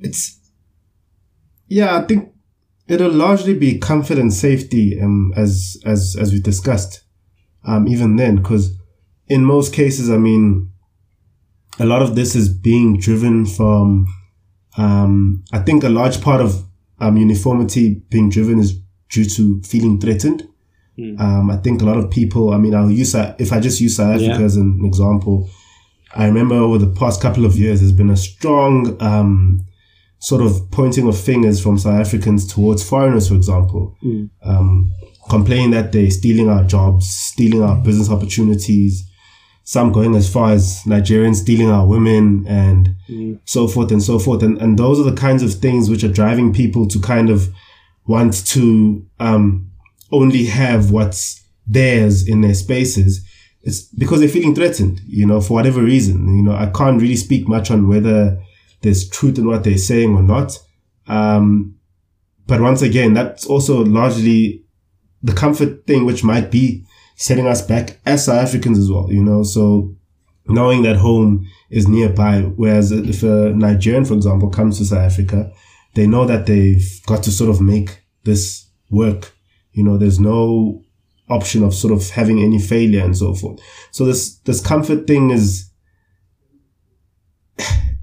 it's 0.00 0.38
yeah. 1.66 1.96
I 1.96 2.02
think 2.02 2.33
it'll 2.86 3.12
largely 3.12 3.54
be 3.54 3.78
comfort 3.78 4.18
and 4.18 4.32
safety, 4.32 5.00
um, 5.00 5.32
as 5.36 5.76
as 5.84 6.16
as 6.20 6.32
we 6.32 6.40
discussed, 6.40 7.02
um, 7.64 7.88
even 7.88 8.16
then, 8.16 8.36
because 8.36 8.76
in 9.28 9.44
most 9.44 9.72
cases, 9.72 10.10
I 10.10 10.18
mean, 10.18 10.70
a 11.78 11.86
lot 11.86 12.02
of 12.02 12.14
this 12.14 12.34
is 12.36 12.48
being 12.48 12.98
driven 12.98 13.46
from, 13.46 14.06
um, 14.76 15.44
I 15.52 15.60
think 15.60 15.82
a 15.84 15.88
large 15.88 16.20
part 16.20 16.40
of 16.40 16.64
um, 17.00 17.16
uniformity 17.16 18.02
being 18.10 18.28
driven 18.30 18.58
is 18.58 18.78
due 19.10 19.24
to 19.24 19.62
feeling 19.62 20.00
threatened. 20.00 20.46
Hmm. 20.96 21.18
Um, 21.18 21.50
I 21.50 21.56
think 21.56 21.82
a 21.82 21.84
lot 21.84 21.96
of 21.96 22.10
people. 22.10 22.52
I 22.52 22.58
mean, 22.58 22.74
I'll 22.74 22.90
use 22.90 23.14
if 23.14 23.52
I 23.52 23.60
just 23.60 23.80
use 23.80 23.96
South 23.96 24.14
Africa 24.16 24.38
Yeah. 24.40 24.44
as 24.46 24.56
an 24.56 24.80
example. 24.84 25.48
I 26.14 26.26
remember 26.26 26.54
over 26.54 26.78
the 26.78 26.92
past 26.92 27.20
couple 27.20 27.44
of 27.44 27.56
years, 27.58 27.80
there's 27.80 27.90
been 27.92 28.10
a 28.10 28.16
strong, 28.16 28.96
um, 29.02 29.62
sort 30.24 30.40
of 30.42 30.52
pointing 30.70 31.06
of 31.06 31.16
fingers 31.20 31.62
from 31.62 31.76
South 31.78 32.00
Africans 32.00 32.46
towards 32.54 32.82
foreigners, 32.82 33.28
for 33.28 33.34
example, 33.34 33.94
Mm. 34.02 34.30
um, 34.42 34.90
complaining 35.28 35.70
that 35.72 35.92
they're 35.92 36.10
stealing 36.10 36.48
our 36.48 36.64
jobs, 36.64 37.06
stealing 37.10 37.62
our 37.62 37.76
business 37.82 38.08
opportunities. 38.10 39.04
Some 39.64 39.92
going 39.92 40.14
as 40.14 40.28
far 40.30 40.52
as 40.52 40.80
Nigerians 40.86 41.36
stealing 41.36 41.70
our 41.70 41.86
women 41.86 42.44
and 42.46 42.96
Mm. 43.10 43.38
so 43.44 43.66
forth 43.68 43.90
and 43.92 44.02
so 44.02 44.18
forth. 44.18 44.42
And, 44.42 44.56
and 44.62 44.78
those 44.78 44.98
are 45.00 45.10
the 45.10 45.16
kinds 45.26 45.42
of 45.42 45.52
things 45.54 45.88
which 45.90 46.04
are 46.04 46.12
driving 46.20 46.52
people 46.52 46.86
to 46.88 46.98
kind 46.98 47.28
of 47.30 47.48
want 48.06 48.32
to, 48.46 49.02
um, 49.20 49.66
only 50.12 50.44
have 50.46 50.90
what's 50.90 51.42
theirs 51.66 52.26
in 52.28 52.40
their 52.42 52.54
spaces. 52.54 53.20
It's 53.62 53.80
because 54.02 54.20
they're 54.20 54.28
feeling 54.28 54.54
threatened, 54.54 55.00
you 55.06 55.26
know, 55.26 55.40
for 55.40 55.54
whatever 55.54 55.82
reason. 55.82 56.16
You 56.36 56.42
know, 56.42 56.52
I 56.52 56.66
can't 56.66 57.00
really 57.00 57.16
speak 57.16 57.48
much 57.48 57.70
on 57.70 57.88
whether 57.88 58.38
there's 58.84 59.08
truth 59.08 59.38
in 59.38 59.46
what 59.46 59.64
they're 59.64 59.78
saying 59.78 60.14
or 60.14 60.22
not. 60.22 60.58
Um, 61.08 61.76
but 62.46 62.60
once 62.60 62.82
again, 62.82 63.14
that's 63.14 63.46
also 63.46 63.84
largely 63.84 64.64
the 65.22 65.32
comfort 65.32 65.86
thing, 65.86 66.04
which 66.04 66.22
might 66.22 66.50
be 66.50 66.84
setting 67.16 67.46
us 67.46 67.62
back 67.62 67.98
as 68.04 68.26
South 68.26 68.46
Africans 68.46 68.78
as 68.78 68.90
well, 68.90 69.10
you 69.10 69.22
know, 69.22 69.42
so 69.42 69.96
knowing 70.46 70.82
that 70.82 70.96
home 70.96 71.46
is 71.70 71.88
nearby. 71.88 72.42
Whereas 72.42 72.92
if 72.92 73.22
a 73.22 73.52
Nigerian, 73.54 74.04
for 74.04 74.14
example, 74.14 74.50
comes 74.50 74.78
to 74.78 74.84
South 74.84 75.12
Africa, 75.12 75.50
they 75.94 76.06
know 76.06 76.26
that 76.26 76.46
they've 76.46 77.00
got 77.06 77.22
to 77.22 77.30
sort 77.30 77.50
of 77.50 77.60
make 77.60 78.04
this 78.24 78.68
work. 78.90 79.32
You 79.72 79.84
know, 79.84 79.96
there's 79.96 80.20
no 80.20 80.82
option 81.30 81.62
of 81.62 81.74
sort 81.74 81.94
of 81.94 82.10
having 82.10 82.42
any 82.42 82.60
failure 82.60 83.02
and 83.02 83.16
so 83.16 83.34
forth. 83.34 83.60
So 83.90 84.04
this, 84.04 84.36
this 84.40 84.60
comfort 84.60 85.06
thing 85.06 85.30
is, 85.30 85.70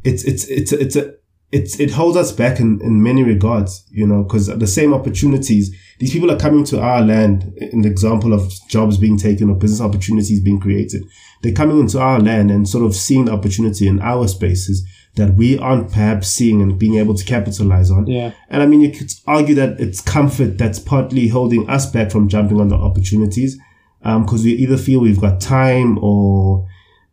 it's, 0.03 0.23
it's, 0.23 0.45
it's, 0.45 0.71
it's 0.71 0.95
a, 0.95 1.15
it's, 1.51 1.79
it 1.79 1.91
holds 1.91 2.15
us 2.15 2.31
back 2.31 2.59
in, 2.59 2.81
in 2.81 3.03
many 3.03 3.23
regards, 3.23 3.85
you 3.91 4.07
know, 4.07 4.23
because 4.23 4.47
the 4.47 4.67
same 4.67 4.93
opportunities, 4.93 5.75
these 5.99 6.13
people 6.13 6.31
are 6.31 6.39
coming 6.39 6.63
to 6.65 6.79
our 6.79 7.01
land 7.01 7.53
in 7.57 7.81
the 7.81 7.89
example 7.89 8.33
of 8.33 8.51
jobs 8.69 8.97
being 8.97 9.17
taken 9.17 9.49
or 9.49 9.55
business 9.55 9.81
opportunities 9.81 10.39
being 10.39 10.59
created. 10.59 11.03
They're 11.41 11.53
coming 11.53 11.79
into 11.79 11.99
our 11.99 12.19
land 12.19 12.51
and 12.51 12.67
sort 12.67 12.85
of 12.85 12.95
seeing 12.95 13.25
the 13.25 13.33
opportunity 13.33 13.87
in 13.87 13.99
our 13.99 14.27
spaces 14.27 14.85
that 15.15 15.33
we 15.35 15.57
aren't 15.57 15.91
perhaps 15.91 16.29
seeing 16.29 16.61
and 16.61 16.79
being 16.79 16.95
able 16.95 17.15
to 17.15 17.25
capitalize 17.25 17.91
on. 17.91 18.07
Yeah. 18.07 18.31
And 18.49 18.63
I 18.63 18.65
mean, 18.65 18.79
you 18.79 18.91
could 18.91 19.11
argue 19.27 19.55
that 19.55 19.79
it's 19.79 19.99
comfort 19.99 20.57
that's 20.57 20.79
partly 20.79 21.27
holding 21.27 21.69
us 21.69 21.85
back 21.85 22.11
from 22.11 22.29
jumping 22.29 22.61
on 22.61 22.69
the 22.69 22.75
opportunities. 22.75 23.57
Um, 24.03 24.25
cause 24.25 24.43
we 24.43 24.53
either 24.53 24.77
feel 24.77 25.01
we've 25.01 25.19
got 25.19 25.41
time 25.41 25.99
or 26.01 26.67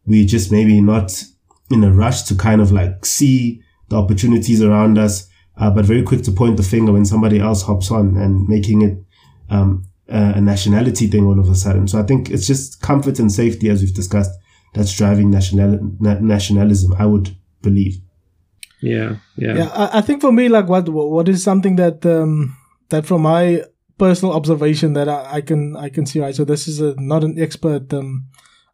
we 0.06 0.24
just 0.24 0.52
maybe 0.52 0.80
not 0.80 1.24
in 1.70 1.84
a 1.84 1.92
rush 1.92 2.22
to 2.22 2.34
kind 2.34 2.60
of 2.60 2.72
like 2.72 3.04
see 3.04 3.62
the 3.88 3.96
opportunities 3.96 4.62
around 4.62 4.98
us, 4.98 5.28
uh, 5.56 5.70
but 5.70 5.84
very 5.84 6.02
quick 6.02 6.22
to 6.22 6.32
point 6.32 6.56
the 6.56 6.62
finger 6.62 6.92
when 6.92 7.04
somebody 7.04 7.40
else 7.40 7.62
hops 7.62 7.90
on 7.90 8.16
and 8.16 8.48
making 8.48 8.82
it, 8.82 8.98
um, 9.50 9.84
uh, 10.10 10.32
a 10.36 10.40
nationality 10.40 11.06
thing 11.06 11.26
all 11.26 11.38
of 11.38 11.48
a 11.48 11.54
sudden. 11.54 11.86
So 11.86 11.98
I 11.98 12.02
think 12.02 12.30
it's 12.30 12.46
just 12.46 12.80
comfort 12.80 13.18
and 13.18 13.30
safety, 13.30 13.68
as 13.68 13.82
we've 13.82 13.94
discussed, 13.94 14.30
that's 14.74 14.96
driving 14.96 15.30
national, 15.30 15.78
na- 16.00 16.20
nationalism, 16.20 16.94
I 16.98 17.06
would 17.06 17.36
believe. 17.62 18.00
Yeah. 18.80 19.16
Yeah. 19.36 19.56
yeah 19.56 19.68
I, 19.74 19.98
I 19.98 20.00
think 20.00 20.20
for 20.20 20.32
me 20.32 20.48
like 20.48 20.68
what 20.68 20.88
what 20.88 21.28
is 21.28 21.42
something 21.42 21.76
that 21.76 22.06
um 22.06 22.56
that 22.90 23.06
from 23.06 23.22
my 23.22 23.64
personal 23.98 24.34
observation 24.34 24.92
that 24.92 25.08
I, 25.08 25.34
I 25.34 25.40
can 25.40 25.76
i 25.76 25.88
can 25.88 26.06
see 26.06 26.20
right 26.20 26.34
so 26.34 26.44
this 26.44 26.68
is 26.68 26.80
a, 26.80 26.94
not 26.96 27.24
an 27.24 27.38
expert 27.40 27.92
um 27.92 28.26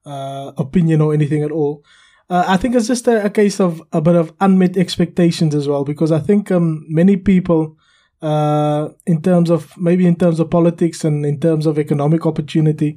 uh 0.04 0.52
opinion 0.58 1.00
or 1.00 1.14
anything 1.14 1.42
at 1.42 1.50
all 1.50 1.82
uh, 2.30 2.44
i 2.46 2.56
think 2.56 2.74
it's 2.74 2.86
just 2.86 3.06
a, 3.08 3.24
a 3.24 3.30
case 3.30 3.60
of 3.60 3.82
a 3.92 4.00
bit 4.00 4.14
of 4.14 4.32
unmet 4.40 4.76
expectations 4.76 5.54
as 5.54 5.68
well 5.68 5.84
because 5.84 6.12
i 6.12 6.18
think 6.18 6.50
um 6.50 6.84
many 6.88 7.16
people 7.16 7.76
uh 8.22 8.88
in 9.06 9.20
terms 9.20 9.50
of 9.50 9.76
maybe 9.76 10.06
in 10.06 10.16
terms 10.16 10.40
of 10.40 10.50
politics 10.50 11.04
and 11.04 11.26
in 11.26 11.38
terms 11.38 11.66
of 11.66 11.78
economic 11.78 12.26
opportunity 12.26 12.96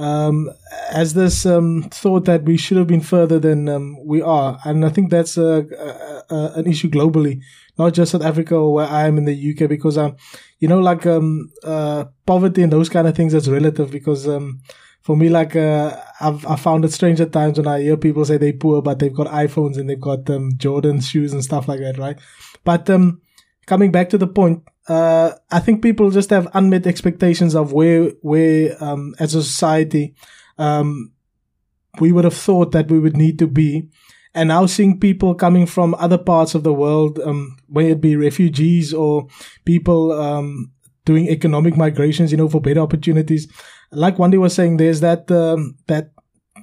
um, 0.00 0.50
as 0.90 1.12
this 1.12 1.44
um, 1.44 1.82
thought 1.90 2.24
that 2.24 2.44
we 2.44 2.56
should 2.56 2.78
have 2.78 2.86
been 2.86 3.02
further 3.02 3.38
than 3.38 3.68
um, 3.68 3.98
we 4.04 4.22
are, 4.22 4.58
and 4.64 4.84
I 4.84 4.88
think 4.88 5.10
that's 5.10 5.36
a, 5.36 5.66
a, 6.30 6.34
a, 6.34 6.52
an 6.56 6.66
issue 6.66 6.88
globally, 6.88 7.42
not 7.78 7.92
just 7.92 8.12
South 8.12 8.22
Africa 8.22 8.54
or 8.54 8.72
where 8.72 8.86
I 8.86 9.06
am 9.06 9.18
in 9.18 9.26
the 9.26 9.50
UK, 9.50 9.68
because 9.68 9.98
um, 9.98 10.16
you 10.58 10.68
know, 10.68 10.80
like 10.80 11.04
um, 11.04 11.52
uh, 11.64 12.04
poverty 12.24 12.62
and 12.62 12.72
those 12.72 12.88
kind 12.88 13.08
of 13.08 13.14
things 13.14 13.34
is 13.34 13.48
relative. 13.50 13.90
Because 13.90 14.26
um, 14.26 14.62
for 15.02 15.16
me, 15.16 15.28
like 15.28 15.56
uh, 15.56 15.96
I've 16.20 16.44
I 16.46 16.56
found 16.56 16.84
it 16.84 16.92
strange 16.92 17.20
at 17.20 17.32
times 17.32 17.58
when 17.58 17.66
I 17.66 17.80
hear 17.80 17.96
people 17.96 18.24
say 18.24 18.36
they're 18.36 18.52
poor, 18.52 18.82
but 18.82 18.98
they've 18.98 19.14
got 19.14 19.28
iPhones 19.28 19.78
and 19.78 19.88
they've 19.88 20.00
got 20.00 20.28
um, 20.30 20.52
Jordan 20.56 21.00
shoes 21.00 21.32
and 21.32 21.42
stuff 21.42 21.68
like 21.68 21.80
that, 21.80 21.98
right? 21.98 22.18
But 22.64 22.88
um, 22.90 23.22
coming 23.66 23.90
back 23.92 24.10
to 24.10 24.18
the 24.18 24.26
point, 24.26 24.62
uh, 24.88 25.32
I 25.50 25.60
think 25.60 25.82
people 25.82 26.10
just 26.10 26.30
have 26.30 26.48
unmet 26.54 26.86
expectations 26.86 27.54
of 27.54 27.72
where, 27.72 28.10
where, 28.22 28.76
um, 28.82 29.14
as 29.18 29.34
a 29.34 29.42
society, 29.42 30.14
um, 30.58 31.12
we 32.00 32.12
would 32.12 32.24
have 32.24 32.34
thought 32.34 32.72
that 32.72 32.90
we 32.90 32.98
would 32.98 33.16
need 33.16 33.38
to 33.38 33.46
be. 33.46 33.88
And 34.34 34.48
now 34.48 34.66
seeing 34.66 35.00
people 35.00 35.34
coming 35.34 35.66
from 35.66 35.94
other 35.96 36.18
parts 36.18 36.54
of 36.54 36.62
the 36.62 36.72
world, 36.72 37.18
um, 37.20 37.56
whether 37.68 37.90
it 37.90 38.00
be 38.00 38.16
refugees 38.16 38.92
or 38.92 39.26
people, 39.64 40.12
um, 40.12 40.72
doing 41.04 41.28
economic 41.28 41.76
migrations, 41.76 42.30
you 42.30 42.38
know, 42.38 42.48
for 42.48 42.60
better 42.60 42.80
opportunities. 42.80 43.50
Like 43.92 44.18
Wendy 44.18 44.38
was 44.38 44.54
saying, 44.54 44.76
there's 44.76 45.00
that, 45.00 45.30
um, 45.30 45.76
that, 45.88 46.12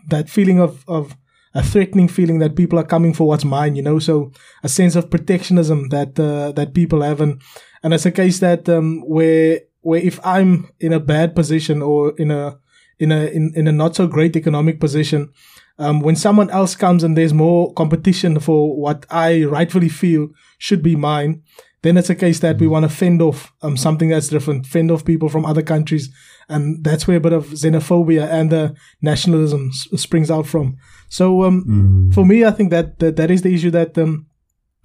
that 0.09 0.29
feeling 0.29 0.59
of, 0.59 0.83
of, 0.87 1.15
a 1.53 1.63
threatening 1.63 2.07
feeling 2.07 2.37
that 2.37 2.55
people 2.55 2.77
are 2.77 2.85
coming 2.85 3.13
for 3.13 3.27
what's 3.27 3.43
mine, 3.43 3.75
you 3.75 3.81
know. 3.81 3.97
So 3.97 4.31
a 4.63 4.69
sense 4.69 4.95
of 4.95 5.09
protectionism 5.09 5.89
that 5.89 6.19
uh, 6.19 6.51
that 6.51 6.75
people 6.75 7.01
have, 7.01 7.19
and 7.19 7.41
and 7.81 7.95
it's 7.95 8.05
a 8.05 8.11
case 8.11 8.39
that 8.39 8.69
um, 8.69 9.01
where 9.07 9.61
where 9.81 9.99
if 9.99 10.19
I'm 10.23 10.69
in 10.79 10.93
a 10.93 10.99
bad 10.99 11.35
position 11.35 11.81
or 11.81 12.13
in 12.17 12.29
a 12.29 12.59
in 12.99 13.11
a 13.11 13.25
in, 13.25 13.53
in 13.55 13.67
a 13.67 13.71
not 13.71 13.95
so 13.95 14.05
great 14.05 14.35
economic 14.35 14.79
position, 14.79 15.31
um, 15.79 16.01
when 16.01 16.15
someone 16.15 16.49
else 16.51 16.75
comes 16.75 17.03
and 17.03 17.17
there's 17.17 17.33
more 17.33 17.73
competition 17.73 18.39
for 18.39 18.75
what 18.75 19.05
I 19.09 19.43
rightfully 19.45 19.89
feel 19.89 20.29
should 20.59 20.83
be 20.83 20.95
mine, 20.95 21.41
then 21.83 21.97
it's 21.97 22.09
a 22.09 22.15
case 22.15 22.39
that 22.39 22.59
we 22.59 22.67
want 22.67 22.83
to 22.83 22.95
fend 22.95 23.21
off 23.21 23.51
um, 23.61 23.77
something 23.77 24.09
that's 24.09 24.29
different, 24.29 24.65
fend 24.65 24.89
off 24.91 25.05
people 25.05 25.29
from 25.29 25.45
other 25.45 25.61
countries, 25.61 26.09
and 26.49 26.83
that's 26.83 27.07
where 27.07 27.17
a 27.17 27.21
bit 27.21 27.33
of 27.33 27.45
xenophobia 27.47 28.27
and 28.29 28.49
the 28.51 28.75
nationalism 29.01 29.69
s- 29.71 29.87
springs 30.01 30.31
out 30.31 30.47
from. 30.47 30.77
So 31.09 31.43
um, 31.43 31.63
Mm. 31.67 32.13
for 32.13 32.25
me, 32.25 32.43
I 32.45 32.51
think 32.51 32.71
that, 32.71 32.99
that 32.99 33.15
that 33.15 33.31
is 33.31 33.41
the 33.41 33.53
issue 33.53 33.71
that 33.71 33.97
um, 33.97 34.25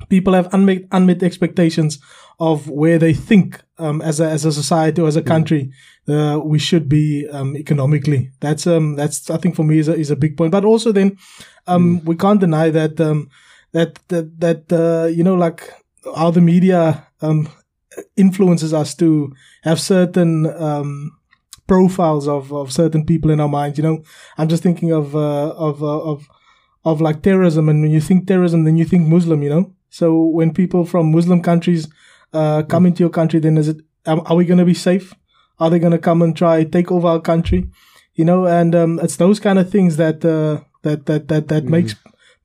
people 0.09 0.35
have 0.35 0.53
unmet 0.55 0.83
unmet 0.93 1.23
expectations 1.23 1.99
of 2.41 2.69
where 2.69 2.99
they 2.99 3.15
think 3.15 3.61
um, 3.79 4.01
as 4.03 4.21
a 4.21 4.29
as 4.29 4.45
a 4.45 4.53
society 4.53 5.01
or 5.01 5.09
as 5.09 5.17
a 5.17 5.23
country 5.23 5.71
uh, 6.09 6.41
we 6.45 6.59
should 6.59 6.89
be 6.89 7.29
um, 7.31 7.57
economically. 7.57 8.31
That's 8.41 8.67
um 8.67 8.97
that's 8.97 9.31
I 9.31 9.37
think 9.39 9.55
for 9.55 9.65
me 9.65 9.79
is 9.79 9.89
a, 9.89 9.95
is 9.95 10.11
a 10.11 10.17
big 10.17 10.37
point. 10.37 10.51
But 10.53 10.65
also 10.65 10.93
then 10.93 11.17
um, 11.67 12.05
we 12.05 12.17
can't 12.17 12.41
deny 12.41 12.71
that 12.71 13.01
um, 13.01 13.29
that 13.73 13.99
that 14.09 14.41
that 14.41 14.73
uh, 14.73 15.07
you 15.07 15.23
know 15.25 15.35
like 15.37 15.73
how 16.17 16.31
the 16.31 16.41
media 16.41 17.07
um, 17.21 17.49
influences 18.17 18.73
us 18.73 18.95
to 18.97 19.33
have 19.63 19.81
certain 19.81 20.47
um, 20.61 21.13
profiles 21.67 22.29
of, 22.29 22.53
of 22.53 22.73
certain 22.73 23.05
people 23.05 23.31
in 23.31 23.41
our 23.41 23.49
minds. 23.49 23.79
You 23.79 23.85
know, 23.85 24.03
I'm 24.39 24.49
just 24.49 24.63
thinking 24.63 24.93
of 24.93 25.15
uh, 25.15 25.51
of 25.51 25.83
uh, 25.83 26.01
of 26.01 26.29
of 26.85 27.01
like 27.01 27.23
terrorism, 27.23 27.69
and 27.69 27.83
when 27.83 27.91
you 27.91 28.01
think 28.01 28.27
terrorism, 28.27 28.65
then 28.65 28.77
you 28.77 28.85
think 28.85 29.07
Muslim. 29.07 29.43
You 29.43 29.51
know, 29.51 29.73
so 29.91 30.23
when 30.23 30.53
people 30.53 30.85
from 30.85 31.13
Muslim 31.13 31.43
countries 31.43 31.89
uh, 32.33 32.63
come 32.63 32.87
into 32.87 33.01
your 33.01 33.11
country, 33.11 33.41
then 33.41 33.57
is 33.59 33.69
it 33.69 33.79
are, 34.07 34.21
are 34.27 34.37
we 34.37 34.45
going 34.45 34.59
to 34.59 34.65
be 34.65 34.75
safe? 34.75 35.15
Are 35.59 35.71
they 35.71 35.79
going 35.79 35.93
to 35.93 35.99
come 35.99 36.23
and 36.23 36.37
try 36.37 36.65
take 36.65 36.91
over 36.91 37.09
our 37.09 37.21
country? 37.21 37.71
You 38.15 38.25
know, 38.25 38.47
and 38.47 38.75
um, 38.75 38.99
it's 39.01 39.17
those 39.17 39.41
kind 39.41 39.59
of 39.59 39.71
things 39.71 39.97
that 39.97 40.25
uh, 40.25 40.65
that 40.83 41.07
that 41.07 41.29
that 41.29 41.49
that 41.49 41.65
makes 41.65 41.95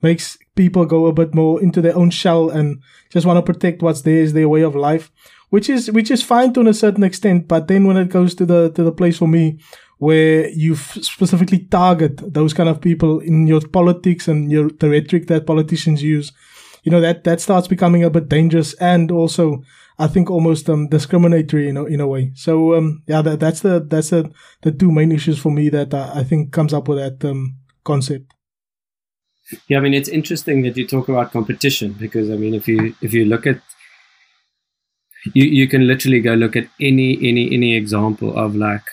makes 0.01 0.37
people 0.57 0.85
go 0.85 1.05
a 1.05 1.13
bit 1.13 1.33
more 1.33 1.61
into 1.61 1.81
their 1.81 1.95
own 1.95 2.09
shell 2.09 2.49
and 2.49 2.81
just 3.09 3.25
want 3.25 3.37
to 3.37 3.53
protect 3.53 3.81
what's 3.81 4.01
theirs, 4.01 4.33
their 4.33 4.49
way 4.49 4.61
of 4.61 4.75
life, 4.75 5.11
which 5.49 5.69
is 5.69 5.91
which 5.91 6.11
is 6.11 6.23
fine 6.23 6.53
to 6.53 6.67
a 6.67 6.73
certain 6.73 7.03
extent. 7.03 7.47
But 7.47 7.67
then 7.67 7.87
when 7.87 7.97
it 7.97 8.09
goes 8.09 8.35
to 8.35 8.45
the 8.45 8.71
to 8.71 8.83
the 8.83 8.91
place 8.91 9.17
for 9.17 9.27
me 9.27 9.59
where 9.99 10.49
you 10.49 10.75
specifically 10.75 11.59
target 11.59 12.33
those 12.33 12.53
kind 12.53 12.69
of 12.69 12.81
people 12.81 13.19
in 13.19 13.47
your 13.47 13.61
politics 13.61 14.27
and 14.27 14.51
your 14.51 14.69
the 14.69 14.89
rhetoric 14.89 15.27
that 15.27 15.47
politicians 15.47 16.03
use, 16.03 16.31
you 16.83 16.91
know 16.91 17.01
that 17.01 17.23
that 17.23 17.41
starts 17.41 17.67
becoming 17.67 18.03
a 18.03 18.09
bit 18.09 18.29
dangerous 18.29 18.73
and 18.75 19.11
also 19.11 19.63
I 19.99 20.07
think 20.07 20.29
almost 20.29 20.69
um 20.69 20.87
discriminatory 20.89 21.69
in 21.69 21.77
a, 21.77 21.85
in 21.85 22.01
a 22.01 22.07
way. 22.07 22.31
So 22.35 22.75
um 22.75 23.03
yeah 23.07 23.21
that 23.21 23.39
that's 23.39 23.61
the 23.61 23.79
that's 23.79 24.09
the 24.09 24.31
the 24.61 24.71
two 24.71 24.91
main 24.91 25.11
issues 25.11 25.39
for 25.39 25.51
me 25.51 25.69
that 25.69 25.93
I, 25.93 26.19
I 26.19 26.23
think 26.23 26.51
comes 26.51 26.73
up 26.73 26.87
with 26.87 26.97
that 26.99 27.27
um 27.29 27.55
concept. 27.83 28.33
Yeah, 29.67 29.77
I 29.77 29.81
mean 29.81 29.93
it's 29.93 30.09
interesting 30.09 30.61
that 30.63 30.75
you 30.77 30.85
talk 30.87 31.07
about 31.09 31.31
competition 31.31 31.93
because 31.93 32.29
I 32.29 32.35
mean 32.35 32.53
if 32.53 32.67
you 32.67 32.95
if 33.01 33.13
you 33.13 33.25
look 33.25 33.47
at 33.47 33.61
you 35.33 35.45
you 35.45 35.67
can 35.67 35.87
literally 35.87 36.19
go 36.21 36.33
look 36.33 36.55
at 36.55 36.67
any 36.79 37.17
any 37.27 37.51
any 37.53 37.75
example 37.75 38.37
of 38.37 38.55
like 38.55 38.85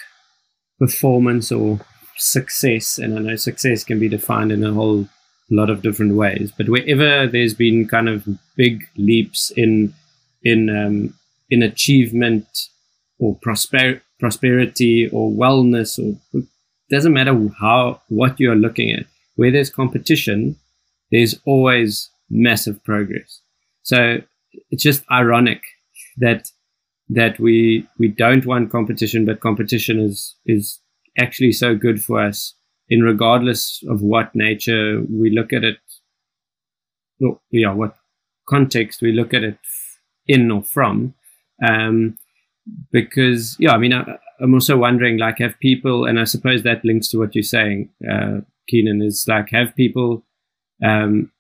performance 0.79 1.53
or 1.53 1.81
success 2.17 2.99
and 2.99 3.19
I 3.19 3.23
know 3.23 3.37
success 3.37 3.85
can 3.85 3.99
be 3.99 4.09
defined 4.09 4.53
in 4.53 4.65
a 4.65 4.73
whole 4.73 5.09
lot 5.51 5.71
of 5.71 5.83
different 5.83 6.15
ways. 6.15 6.53
But 6.57 6.69
wherever 6.69 7.27
there's 7.27 7.55
been 7.55 7.87
kind 7.89 8.09
of 8.09 8.27
big 8.57 8.85
leaps 8.97 9.53
in 9.57 9.95
in 10.43 10.69
um, 10.71 11.15
in 11.51 11.63
achievement 11.63 12.47
or 13.19 13.37
prosper- 13.43 14.03
prosperity 14.21 15.09
or 15.13 15.31
wellness 15.31 15.99
or 15.99 16.19
doesn't 16.91 17.13
matter 17.13 17.49
how 17.61 18.01
what 18.09 18.41
you're 18.41 18.57
looking 18.57 18.93
at. 18.93 19.07
Where 19.37 19.51
there's 19.51 19.71
competition, 19.71 20.57
there's 21.11 21.41
always 21.45 22.11
massive 22.31 22.83
progress. 22.85 23.41
So 23.83 24.19
it's 24.71 24.83
just 24.83 25.05
ironic 25.11 25.63
that 26.19 26.51
that 27.09 27.39
we 27.39 27.87
we 27.99 28.09
don't 28.09 28.47
want 28.47 28.71
competition, 28.71 29.25
but 29.25 29.41
competition 29.41 29.99
is 30.01 30.37
is 30.47 30.81
actually 31.19 31.53
so 31.53 31.75
good 31.75 32.03
for 32.03 32.21
us 32.21 32.55
in 32.89 33.03
regardless 33.03 33.83
of 33.89 34.03
what 34.03 34.35
nature 34.35 35.03
we 35.11 35.31
look 35.31 35.53
at 35.53 35.65
it. 35.65 35.79
Yeah, 37.51 37.73
what 37.73 37.97
context 38.49 39.01
we 39.01 39.13
look 39.13 39.33
at 39.33 39.45
it 39.45 39.59
in 40.27 40.51
or 40.51 40.63
from. 40.63 41.15
Um, 41.67 42.19
because 42.91 43.57
yeah, 43.59 43.73
I 43.73 43.79
mean, 43.79 43.93
I, 43.93 44.19
am 44.41 44.55
also 44.55 44.77
wondering, 44.77 45.19
like, 45.19 45.39
have 45.39 45.59
people, 45.61 46.07
and 46.07 46.19
I 46.19 46.25
suppose 46.25 46.63
that 46.63 46.85
links 46.85 47.09
to 47.09 47.19
what 47.19 47.35
you're 47.35 47.43
saying, 47.43 47.91
uh, 48.11 48.41
Keenan, 48.69 49.03
is 49.03 49.25
like, 49.29 49.51
have 49.51 49.77
people 49.77 50.25
um, 50.85 51.31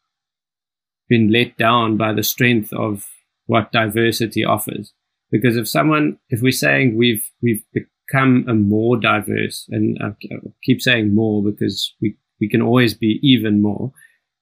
been 1.09 1.31
let 1.31 1.57
down 1.57 1.97
by 1.97 2.13
the 2.13 2.23
strength 2.23 2.73
of 2.73 3.07
what 3.47 3.73
diversity 3.73 4.45
offers? 4.45 4.93
Because 5.31 5.57
if 5.57 5.69
someone, 5.69 6.19
if 6.31 6.43
we're 6.43 6.53
saying 6.53 6.97
we've 6.97 7.29
we've 7.43 7.65
become 7.73 8.45
a 8.49 8.55
more 8.55 8.97
diverse, 8.97 9.67
and 9.71 9.99
I 10.01 10.15
keep 10.63 10.81
saying 10.81 11.15
more 11.15 11.43
because 11.43 11.93
we 12.01 12.17
we 12.41 12.49
can 12.49 12.63
always 12.63 12.95
be 12.95 13.19
even 13.23 13.61
more, 13.61 13.93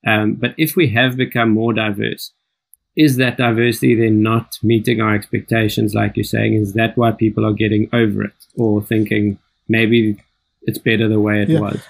um, 0.07 0.35
but 0.35 0.55
if 0.59 0.77
we 0.77 0.89
have 0.89 1.17
become 1.17 1.51
more 1.51 1.73
diverse, 1.73 2.33
is 2.97 3.17
that 3.17 3.39
diversity 3.39 3.95
then 3.95 4.23
not 4.23 4.59
meeting 4.63 5.01
our 5.01 5.15
expectations, 5.15 5.95
like 5.95 6.17
you're 6.17 6.25
saying? 6.25 6.55
Is 6.55 6.75
that 6.75 6.97
why 6.97 7.13
people 7.13 7.47
are 7.47 7.53
getting 7.53 7.89
over 7.93 8.25
it 8.25 8.35
or 8.57 8.83
thinking 8.83 9.39
maybe 9.69 10.23
it's 10.63 10.79
better 10.79 11.09
the 11.09 11.21
way 11.21 11.43
it 11.43 11.49
yeah. 11.49 11.61
was? 11.61 11.83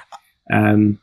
Um, 0.51 0.99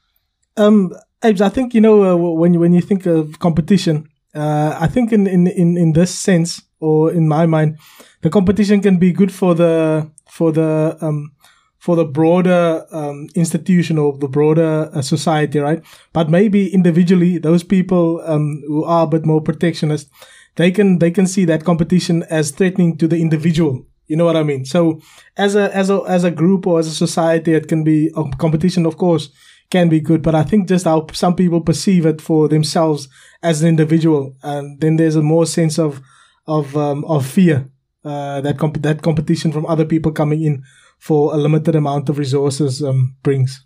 um, 0.57 0.93
Abe's, 1.21 1.41
I 1.41 1.49
think 1.49 1.73
you 1.73 1.81
know 1.81 2.03
uh, 2.03 2.15
when 2.15 2.53
you 2.53 2.59
when 2.59 2.73
you 2.73 2.81
think 2.81 3.05
of 3.05 3.39
competition, 3.39 4.09
uh, 4.33 4.77
I 4.79 4.87
think 4.87 5.11
in, 5.11 5.27
in 5.27 5.47
in 5.47 5.77
in 5.77 5.93
this 5.93 6.13
sense 6.13 6.61
or 6.79 7.11
in 7.11 7.27
my 7.27 7.45
mind, 7.45 7.77
the 8.21 8.29
competition 8.29 8.81
can 8.81 8.97
be 8.97 9.11
good 9.11 9.31
for 9.31 9.53
the 9.55 10.09
for 10.29 10.51
the 10.51 10.97
um, 11.01 11.31
for 11.77 11.95
the 11.95 12.05
broader 12.05 12.85
um, 12.91 13.29
institution 13.35 13.97
or 13.97 14.17
the 14.17 14.27
broader 14.27 14.89
uh, 14.93 15.01
society, 15.01 15.59
right? 15.59 15.83
But 16.13 16.29
maybe 16.29 16.73
individually, 16.73 17.37
those 17.37 17.63
people 17.63 18.21
um, 18.25 18.61
who 18.67 18.83
are 18.83 19.05
a 19.05 19.07
bit 19.07 19.25
more 19.25 19.41
protectionist, 19.41 20.09
they 20.55 20.71
can 20.71 20.99
they 20.99 21.11
can 21.11 21.25
see 21.25 21.45
that 21.45 21.63
competition 21.63 22.23
as 22.23 22.51
threatening 22.51 22.97
to 22.97 23.07
the 23.07 23.19
individual. 23.19 23.85
You 24.09 24.17
know 24.17 24.25
what 24.25 24.35
I 24.35 24.43
mean? 24.43 24.65
So 24.65 24.99
as 25.37 25.55
a 25.55 25.73
as 25.73 25.89
a 25.89 26.01
as 26.07 26.23
a 26.23 26.31
group 26.31 26.67
or 26.67 26.79
as 26.79 26.87
a 26.87 26.93
society, 26.93 27.53
it 27.53 27.67
can 27.67 27.83
be 27.83 28.11
a 28.17 28.23
competition, 28.37 28.85
of 28.85 28.97
course, 28.97 29.29
can 29.69 29.87
be 29.87 30.01
good. 30.01 30.21
But 30.23 30.35
I 30.35 30.43
think 30.43 30.67
just 30.67 30.85
how 30.85 31.07
some 31.13 31.35
people 31.35 31.61
perceive 31.61 32.05
it 32.07 32.19
for 32.19 32.49
themselves 32.49 33.07
as 33.43 33.61
an 33.61 33.69
individual, 33.69 34.35
and 34.43 34.81
then 34.81 34.97
there's 34.97 35.15
a 35.15 35.21
more 35.21 35.45
sense 35.45 35.77
of 35.79 36.01
of 36.47 36.75
um, 36.75 37.05
of 37.05 37.25
fear 37.25 37.69
uh, 38.03 38.41
that 38.41 38.57
comp- 38.57 38.81
that 38.81 39.03
competition 39.03 39.51
from 39.51 39.67
other 39.67 39.85
people 39.85 40.11
coming 40.11 40.41
in 40.41 40.63
for 40.97 41.33
a 41.33 41.37
limited 41.37 41.75
amount 41.75 42.09
of 42.09 42.17
resources 42.17 42.83
um, 42.83 43.15
brings. 43.23 43.63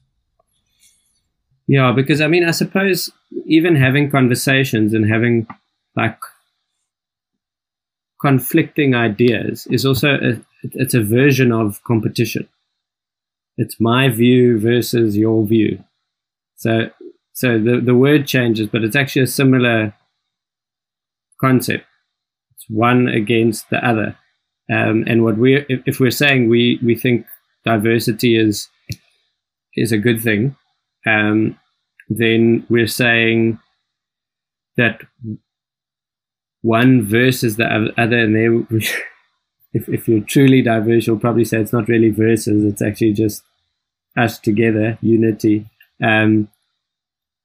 Yeah, 1.67 1.93
because 1.93 2.19
I 2.19 2.27
mean, 2.27 2.43
I 2.43 2.51
suppose 2.51 3.10
even 3.45 3.75
having 3.75 4.12
conversations 4.12 4.93
and 4.93 5.10
having 5.10 5.47
like 5.95 6.19
conflicting 8.24 8.96
ideas 8.96 9.68
is 9.70 9.86
also 9.86 10.16
a, 10.16 10.42
it's 10.64 10.94
a 10.94 11.04
version 11.04 11.52
of 11.52 11.84
competition. 11.84 12.48
It's 13.58 13.82
my 13.82 14.08
view 14.08 14.58
versus 14.58 15.18
your 15.18 15.46
view. 15.46 15.84
So, 16.56 16.90
so 17.34 17.60
the 17.60 17.82
the 17.84 17.96
word 17.96 18.26
changes, 18.26 18.68
but 18.68 18.84
it's 18.84 18.96
actually 18.96 19.24
a 19.24 19.28
similar 19.28 19.94
concept. 21.42 21.86
It's 22.54 22.66
one 22.70 23.10
against 23.10 23.70
the 23.70 23.86
other. 23.86 24.18
Um, 24.72 25.04
and 25.06 25.24
what 25.26 25.38
we, 25.38 25.58
if, 25.68 25.82
if, 25.86 26.00
we're 26.00 26.10
saying 26.10 26.48
we 26.48 26.80
we 26.82 26.96
think 26.96 27.26
diversity 27.66 28.38
is 28.38 28.70
is 29.76 29.92
a 29.92 29.98
good 29.98 30.22
thing, 30.22 30.56
um, 31.06 31.60
then 32.08 32.66
we're 32.70 32.88
saying 32.88 33.60
that 34.78 35.02
one 36.63 37.04
versus 37.04 37.58
the 37.58 37.65
other, 37.65 38.17
and 38.17 38.36
there, 38.36 38.54
if 39.73 39.88
if 39.88 40.08
you're 40.08 40.21
truly 40.21 40.63
diverse, 40.63 41.06
you'll 41.06 41.19
probably 41.19 41.45
say 41.45 41.60
it's 41.60 41.73
not 41.73 41.88
really 41.88 42.10
versus; 42.10 42.63
it's 42.63 42.82
actually 42.82 43.13
just 43.13 43.43
us 44.17 44.39
together, 44.39 44.97
unity. 45.02 45.69
Um, 46.04 46.47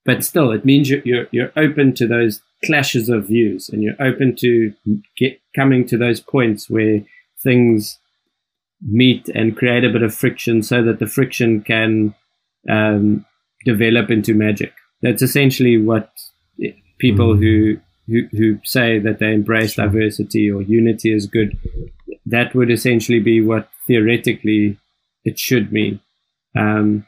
but 0.07 0.25
still, 0.25 0.53
it 0.53 0.65
means 0.65 0.89
you're, 0.89 1.03
you're 1.05 1.27
you're 1.31 1.53
open 1.57 1.95
to 1.97 2.07
those 2.07 2.41
clashes 2.65 3.09
of 3.09 3.29
views 3.29 3.69
and 3.69 3.83
you're 3.83 4.01
open 4.01 4.35
to 4.37 4.73
get 5.17 5.41
coming 5.55 5.87
to 5.87 5.97
those 5.97 6.21
points 6.21 6.69
where 6.69 7.01
things 7.43 7.99
meet 8.81 9.29
and 9.35 9.57
create 9.57 9.85
a 9.85 9.91
bit 9.91 10.03
of 10.03 10.15
friction 10.15 10.63
so 10.63 10.83
that 10.83 10.99
the 10.99 11.07
friction 11.07 11.61
can 11.61 12.15
um, 12.69 13.25
develop 13.65 14.11
into 14.11 14.35
magic. 14.35 14.73
That's 15.03 15.23
essentially 15.23 15.77
what 15.77 16.11
people 16.99 17.35
mm. 17.35 17.39
who, 17.39 17.81
who, 18.09 18.23
who 18.33 18.59
say 18.65 18.99
that 18.99 19.19
they 19.19 19.33
embrace 19.33 19.75
sure. 19.75 19.85
diversity 19.85 20.51
or 20.51 20.63
unity 20.63 21.13
is 21.13 21.27
good. 21.27 21.59
That 22.27 22.55
would 22.55 22.71
essentially 22.71 23.21
be 23.21 23.41
what 23.41 23.69
theoretically 23.87 24.79
it 25.25 25.39
should 25.39 25.73
mean. 25.73 26.01
Um, 26.57 27.07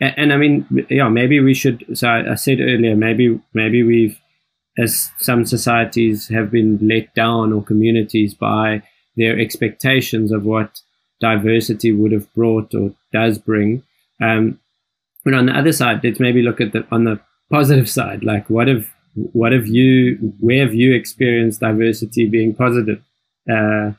and, 0.00 0.14
and, 0.16 0.32
I 0.32 0.36
mean, 0.36 0.86
yeah, 0.88 1.08
maybe 1.08 1.40
we 1.40 1.54
should. 1.54 1.84
So 1.94 2.08
I, 2.08 2.32
I 2.32 2.34
said 2.36 2.60
earlier, 2.60 2.94
maybe 2.94 3.40
maybe 3.52 3.82
we've 3.82 4.18
as 4.78 5.10
some 5.18 5.44
societies 5.44 6.28
have 6.28 6.50
been 6.52 6.78
let 6.80 7.12
down 7.14 7.52
or 7.52 7.62
communities 7.62 8.32
by 8.32 8.82
their 9.16 9.38
expectations 9.38 10.30
of 10.30 10.44
what 10.44 10.80
diversity 11.20 11.90
would 11.90 12.12
have 12.12 12.32
brought 12.32 12.72
or 12.74 12.94
does 13.12 13.38
bring. 13.38 13.82
Um, 14.22 14.60
but 15.24 15.34
on 15.34 15.46
the 15.46 15.52
other 15.52 15.72
side, 15.72 16.04
let's 16.04 16.20
maybe 16.20 16.42
look 16.42 16.60
at 16.60 16.72
the 16.72 16.86
on 16.92 17.04
the 17.04 17.20
positive 17.50 17.90
side. 17.90 18.22
Like, 18.22 18.48
what 18.48 18.68
have 18.68 18.88
what 19.32 19.52
have 19.52 19.66
you 19.66 20.16
where 20.40 20.64
have 20.64 20.74
you 20.74 20.94
experienced 20.94 21.60
diversity 21.60 22.26
being 22.28 22.54
positive? 22.54 23.02
Uh, 23.50 23.92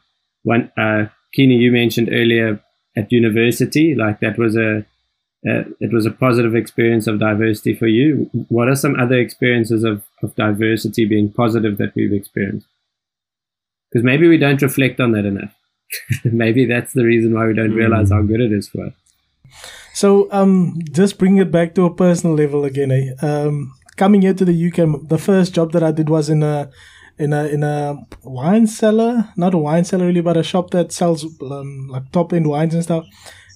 one, 0.44 0.72
uh, 0.78 1.06
Kina, 1.34 1.56
you 1.56 1.72
mentioned 1.72 2.10
earlier 2.12 2.62
at 2.96 3.12
university, 3.12 3.96
like 3.96 4.20
that 4.20 4.38
was 4.38 4.56
a 4.56 4.86
uh, 5.48 5.64
it 5.80 5.94
was 5.94 6.06
a 6.06 6.12
positive 6.12 6.54
experience 6.54 7.08
of 7.08 7.20
diversity 7.20 7.74
for 7.74 7.88
you. 7.88 8.30
What 8.50 8.68
are 8.68 8.76
some 8.76 9.00
other 9.00 9.18
experiences 9.18 9.86
of, 9.86 10.04
of 10.22 10.36
diversity 10.36 11.06
being 11.06 11.32
positive 11.32 11.78
that 11.78 11.96
we've 11.96 12.12
experienced? 12.12 12.68
Because 13.90 14.04
maybe 14.04 14.28
we 14.28 14.38
don't 14.38 14.62
reflect 14.62 15.00
on 15.00 15.14
that 15.14 15.26
enough. 15.26 15.54
maybe 16.26 16.66
that's 16.66 16.94
the 16.94 17.06
reason 17.06 17.34
why 17.34 17.48
we 17.48 17.54
don't 17.54 17.74
realize 17.74 18.12
how 18.12 18.22
good 18.22 18.42
it 18.42 18.52
is 18.52 18.68
for 18.68 18.88
us. 18.88 18.94
So, 19.94 20.32
um, 20.32 20.80
just 20.92 21.18
bring 21.18 21.38
it 21.38 21.52
back 21.52 21.74
to 21.76 21.86
a 21.86 21.94
personal 21.94 22.36
level 22.36 22.66
again. 22.66 22.92
Eh? 22.92 23.26
Um, 23.26 23.74
coming 24.00 24.22
here 24.22 24.34
to 24.34 24.46
the 24.46 24.58
UK, 24.68 25.08
the 25.10 25.18
first 25.18 25.54
job 25.54 25.74
that 25.74 25.84
I 25.84 25.92
did 25.92 26.10
was 26.10 26.30
in 26.30 26.42
a 26.42 26.72
in 27.20 27.34
a 27.34 27.44
in 27.56 27.64
a 27.64 27.98
wine 28.24 28.66
cellar, 28.66 29.12
not 29.36 29.54
a 29.54 29.58
wine 29.58 29.84
cellar 29.84 30.06
really, 30.08 30.22
but 30.22 30.38
a 30.38 30.44
shop 30.52 30.72
that 30.72 30.94
sells 30.94 31.26
um, 31.42 31.90
like 31.90 32.10
top 32.12 32.32
end 32.34 32.48
wines 32.48 32.74
and 32.74 32.84
stuff. 32.84 33.06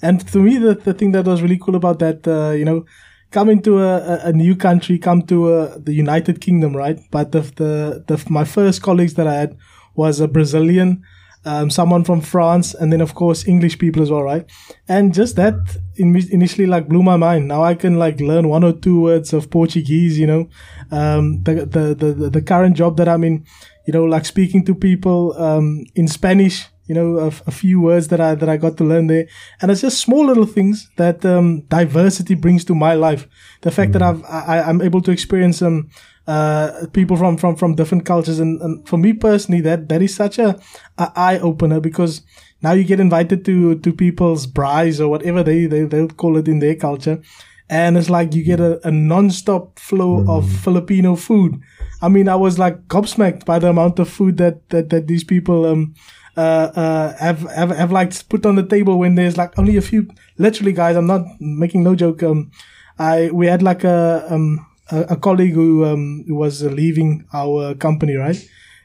And 0.02 0.28
to 0.34 0.40
me, 0.40 0.58
the, 0.58 0.76
the 0.76 0.94
thing 0.94 1.14
that 1.14 1.26
was 1.26 1.42
really 1.42 1.58
cool 1.58 1.76
about 1.76 2.00
that, 2.00 2.28
uh, 2.28 2.52
you 2.52 2.66
know, 2.66 2.86
coming 3.32 3.62
to 3.62 3.82
a, 3.82 4.20
a 4.32 4.34
new 4.34 4.54
country, 4.54 5.00
come 5.00 5.22
to 5.28 5.38
uh, 5.54 5.78
the 5.78 5.94
United 5.94 6.42
Kingdom, 6.42 6.76
right? 6.76 7.00
But 7.10 7.32
the, 7.32 7.40
the, 7.40 8.04
the, 8.10 8.22
my 8.30 8.44
first 8.44 8.82
colleagues 8.82 9.14
that 9.14 9.28
I 9.28 9.36
had 9.36 9.58
was 9.96 10.20
a 10.20 10.28
Brazilian, 10.28 11.04
um, 11.46 11.70
someone 11.70 12.04
from 12.04 12.22
France, 12.22 12.74
and 12.74 12.92
then 12.92 13.02
of 13.02 13.16
course 13.16 13.48
English 13.48 13.80
people 13.80 14.02
as 14.02 14.10
well, 14.10 14.24
right? 14.24 14.50
And 14.88 15.14
just 15.14 15.36
that 15.36 15.56
in, 15.96 16.16
initially 16.32 16.66
like 16.66 16.88
blew 16.88 17.04
my 17.04 17.18
mind. 17.18 17.48
Now 17.48 17.64
I 17.64 17.76
can 17.76 18.00
like 18.00 18.20
learn 18.20 18.50
one 18.50 18.64
or 18.64 18.74
two 18.74 19.02
words 19.02 19.34
of 19.34 19.50
Portuguese, 19.50 20.18
you 20.18 20.28
know. 20.28 20.50
Um, 20.92 21.44
the, 21.44 21.66
the, 21.66 21.96
the, 21.96 22.30
the 22.30 22.42
current 22.42 22.78
job 22.78 22.98
that 22.98 23.08
I'm 23.08 23.24
in, 23.24 23.46
you 23.86 23.94
know, 23.94 24.06
like 24.06 24.26
speaking 24.26 24.64
to 24.66 24.76
people, 24.76 25.34
um, 25.42 25.86
in 25.96 26.08
Spanish, 26.08 26.68
you 26.86 26.96
know, 26.96 27.18
a, 27.18 27.28
a, 27.28 27.52
few 27.52 27.80
words 27.80 28.10
that 28.10 28.20
I 28.20 28.36
that 28.36 28.50
I 28.50 28.58
got 28.58 28.76
to 28.78 28.84
learn 28.84 29.08
there, 29.08 29.26
and 29.62 29.72
it's 29.72 29.82
just 29.82 30.02
small 30.02 30.26
little 30.26 30.46
things 30.46 30.90
that 30.98 31.26
um, 31.26 31.62
diversity 31.70 32.36
brings 32.36 32.66
to 32.66 32.76
my 32.76 32.94
life. 32.94 33.28
The 33.62 33.72
fact 33.72 33.92
mm. 33.92 33.94
that 33.94 34.02
I've 34.02 34.24
I, 34.26 34.62
I'm 34.62 34.82
able 34.82 35.02
to 35.04 35.12
experience 35.12 35.60
some 35.60 35.90
uh, 36.28 36.88
people 36.94 37.18
from 37.18 37.38
from 37.38 37.56
from 37.56 37.76
different 37.76 38.06
cultures, 38.06 38.40
and, 38.40 38.62
and 38.62 38.88
for 38.88 38.98
me 38.98 39.14
personally, 39.14 39.62
that 39.62 39.90
that 39.90 40.02
is 40.02 40.16
such 40.16 40.40
a, 40.40 40.60
a 40.98 41.12
eye 41.16 41.40
opener 41.40 41.80
because 41.80 42.22
now 42.62 42.72
you 42.72 42.84
get 42.84 43.00
invited 43.00 43.44
to 43.46 43.78
to 43.80 43.94
people's 43.94 44.48
braais 44.48 45.00
or 45.00 45.08
whatever 45.08 45.44
they 45.44 45.66
they 45.66 45.84
they'll 45.84 46.08
call 46.08 46.38
it 46.38 46.48
in 46.48 46.60
their 46.60 46.76
culture, 46.76 47.22
and 47.70 47.98
it's 47.98 48.10
like 48.10 48.34
you 48.34 48.44
get 48.44 48.60
a, 48.60 48.86
a 48.88 48.92
non-stop 48.92 49.80
flow 49.80 50.24
mm. 50.24 50.30
of 50.30 50.50
Filipino 50.50 51.16
food. 51.16 51.60
I 52.02 52.10
mean, 52.10 52.28
I 52.28 52.36
was 52.36 52.60
like 52.60 52.88
gobsmacked 52.88 53.46
by 53.46 53.60
the 53.60 53.70
amount 53.70 54.00
of 54.00 54.10
food 54.10 54.38
that 54.38 54.70
that, 54.70 54.90
that 54.90 55.08
these 55.08 55.24
people 55.24 55.66
um 55.66 55.94
uh, 56.36 56.72
uh, 56.76 57.18
have, 57.18 57.42
have, 57.52 57.70
have 57.70 57.92
like 57.92 58.28
put 58.28 58.46
on 58.46 58.56
the 58.56 58.66
table 58.66 58.98
when 58.98 59.16
there's 59.16 59.38
like 59.38 59.58
only 59.60 59.78
a 59.78 59.82
few, 59.82 60.08
literally 60.38 60.74
guys, 60.74 60.96
I'm 60.96 61.06
not 61.06 61.26
making 61.40 61.84
no 61.84 61.96
joke. 61.96 62.24
Um, 62.24 62.50
I, 62.98 63.30
we 63.32 63.48
had 63.48 63.62
like 63.62 63.84
a, 63.84 64.26
um, 64.30 64.66
a, 64.92 65.02
a 65.10 65.16
colleague 65.16 65.54
who, 65.54 65.86
um, 65.86 66.26
was 66.28 66.64
leaving 66.64 67.26
our 67.34 67.76
company, 67.76 68.16
right? 68.16 68.38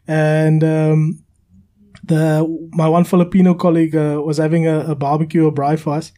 And, 0.07 0.63
um, 0.65 1.25
the, 2.05 2.47
my 2.73 2.89
one 2.89 3.05
Filipino 3.05 3.55
colleague, 3.55 3.97
uh, 3.97 4.23
was 4.25 4.39
having 4.39 4.67
a, 4.67 4.81
a 4.81 4.95
barbecue 4.95 5.45
or 5.45 5.53
braai 5.53 5.79
for 5.79 5.95
us. 5.95 6.13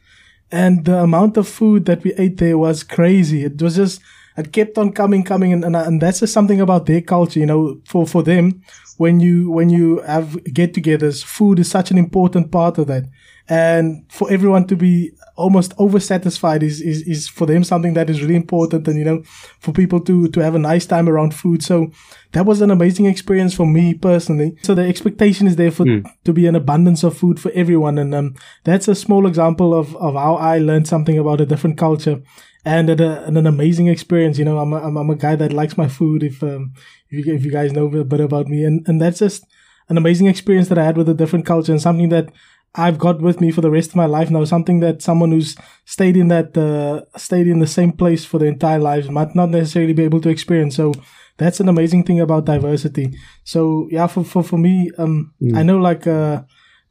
And 0.52 0.84
the 0.84 0.98
amount 0.98 1.36
of 1.36 1.48
food 1.48 1.84
that 1.86 2.02
we 2.04 2.12
ate 2.14 2.38
there 2.38 2.58
was 2.58 2.82
crazy. 2.82 3.44
It 3.44 3.60
was 3.62 3.76
just, 3.76 4.00
it 4.36 4.52
kept 4.52 4.78
on 4.78 4.92
coming, 4.92 5.24
coming, 5.24 5.52
and, 5.52 5.64
and, 5.64 5.76
and 5.76 6.00
that's 6.00 6.20
just 6.20 6.32
something 6.32 6.60
about 6.60 6.86
their 6.86 7.00
culture, 7.00 7.40
you 7.40 7.46
know, 7.46 7.80
for, 7.86 8.06
for 8.06 8.22
them, 8.22 8.62
when 8.96 9.18
you 9.18 9.50
when 9.50 9.70
you 9.70 10.00
have 10.02 10.42
get-togethers, 10.44 11.24
food 11.24 11.58
is 11.58 11.70
such 11.70 11.90
an 11.90 11.98
important 11.98 12.52
part 12.52 12.78
of 12.78 12.86
that. 12.86 13.04
And 13.48 14.04
for 14.10 14.30
everyone 14.30 14.66
to 14.66 14.76
be 14.76 15.12
almost 15.40 15.76
oversatisfied 15.76 16.62
is, 16.62 16.80
is, 16.80 17.02
is 17.02 17.28
for 17.28 17.46
them 17.46 17.64
something 17.64 17.94
that 17.94 18.10
is 18.10 18.20
really 18.20 18.36
important. 18.36 18.86
And, 18.86 18.98
you 18.98 19.04
know, 19.04 19.22
for 19.58 19.72
people 19.72 20.00
to, 20.00 20.28
to 20.28 20.40
have 20.40 20.54
a 20.54 20.58
nice 20.58 20.86
time 20.86 21.08
around 21.08 21.34
food. 21.34 21.62
So 21.62 21.90
that 22.32 22.46
was 22.46 22.60
an 22.60 22.70
amazing 22.70 23.06
experience 23.06 23.54
for 23.54 23.66
me 23.66 23.94
personally. 23.94 24.56
So 24.62 24.74
the 24.74 24.82
expectation 24.82 25.46
is 25.46 25.56
there 25.56 25.70
for, 25.70 25.84
mm. 25.84 26.04
to 26.24 26.32
be 26.32 26.46
an 26.46 26.54
abundance 26.54 27.02
of 27.02 27.16
food 27.16 27.40
for 27.40 27.50
everyone. 27.52 27.98
And, 27.98 28.14
um, 28.14 28.34
that's 28.64 28.88
a 28.88 28.94
small 28.94 29.26
example 29.26 29.74
of, 29.74 29.96
of 29.96 30.14
how 30.14 30.34
I 30.34 30.58
learned 30.58 30.86
something 30.86 31.18
about 31.18 31.40
a 31.40 31.46
different 31.46 31.78
culture 31.78 32.20
and, 32.64 32.90
a, 32.90 33.24
and 33.24 33.38
an 33.38 33.46
amazing 33.46 33.88
experience. 33.88 34.38
You 34.38 34.44
know, 34.44 34.58
I'm 34.58 34.72
a, 34.72 34.76
I'm, 34.76 34.96
I'm 34.96 35.10
a 35.10 35.16
guy 35.16 35.36
that 35.36 35.52
likes 35.52 35.76
my 35.76 35.88
food. 35.88 36.22
If, 36.22 36.42
um, 36.42 36.74
if 37.08 37.26
you, 37.26 37.34
if 37.34 37.44
you 37.44 37.50
guys 37.50 37.72
know 37.72 37.86
a 37.86 38.04
bit 38.04 38.20
about 38.20 38.46
me. 38.46 38.64
And, 38.64 38.86
and 38.86 39.00
that's 39.00 39.18
just 39.18 39.46
an 39.88 39.96
amazing 39.96 40.28
experience 40.28 40.68
that 40.68 40.78
I 40.78 40.84
had 40.84 40.96
with 40.96 41.08
a 41.08 41.14
different 41.14 41.46
culture 41.46 41.72
and 41.72 41.82
something 41.82 42.10
that 42.10 42.30
I've 42.74 42.98
got 42.98 43.20
with 43.20 43.40
me 43.40 43.50
for 43.50 43.60
the 43.60 43.70
rest 43.70 43.90
of 43.90 43.96
my 43.96 44.06
life 44.06 44.30
now. 44.30 44.44
Something 44.44 44.80
that 44.80 45.02
someone 45.02 45.32
who's 45.32 45.56
stayed 45.84 46.16
in 46.16 46.28
that, 46.28 46.56
uh, 46.56 47.04
stayed 47.18 47.48
in 47.48 47.58
the 47.58 47.66
same 47.66 47.92
place 47.92 48.24
for 48.24 48.38
their 48.38 48.48
entire 48.48 48.78
lives 48.78 49.10
might 49.10 49.34
not 49.34 49.50
necessarily 49.50 49.92
be 49.92 50.04
able 50.04 50.20
to 50.20 50.28
experience. 50.28 50.76
So 50.76 50.92
that's 51.36 51.58
an 51.58 51.68
amazing 51.68 52.04
thing 52.04 52.20
about 52.20 52.44
diversity. 52.44 53.12
So 53.44 53.88
yeah, 53.90 54.06
for, 54.06 54.24
for, 54.24 54.42
for 54.44 54.58
me, 54.58 54.90
um, 54.98 55.32
mm. 55.42 55.56
I 55.56 55.62
know 55.64 55.78
like, 55.78 56.06
uh, 56.06 56.42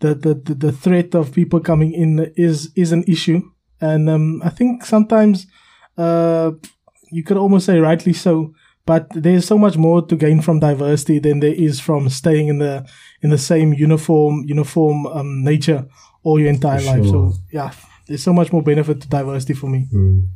the, 0.01 0.15
the, 0.15 0.33
the, 0.33 0.53
the 0.55 0.71
threat 0.71 1.15
of 1.15 1.33
people 1.33 1.59
coming 1.59 1.93
in 1.93 2.31
is, 2.35 2.71
is 2.75 2.91
an 2.91 3.03
issue. 3.07 3.41
And, 3.79 4.09
um, 4.09 4.41
I 4.43 4.49
think 4.49 4.85
sometimes, 4.85 5.47
uh, 5.97 6.51
you 7.11 7.23
could 7.23 7.37
almost 7.37 7.65
say 7.65 7.79
rightly 7.79 8.13
so 8.13 8.53
but 8.89 9.07
there's 9.11 9.45
so 9.45 9.55
much 9.55 9.77
more 9.77 10.01
to 10.01 10.15
gain 10.15 10.41
from 10.41 10.59
diversity 10.59 11.19
than 11.19 11.41
there 11.41 11.53
is 11.53 11.79
from 11.79 12.09
staying 12.09 12.47
in 12.47 12.57
the 12.57 12.83
in 13.21 13.29
the 13.29 13.37
same 13.37 13.71
uniform 13.71 14.43
uniform 14.47 15.05
um, 15.05 15.43
nature 15.43 15.85
all 16.23 16.39
your 16.39 16.49
entire 16.49 16.79
sure. 16.79 16.97
life. 16.97 17.05
So 17.05 17.33
yeah, 17.51 17.71
there's 18.07 18.23
so 18.23 18.33
much 18.33 18.51
more 18.51 18.63
benefit 18.63 18.99
to 19.01 19.07
diversity 19.07 19.53
for 19.53 19.67
me. 19.67 19.85
Mm. 19.93 20.27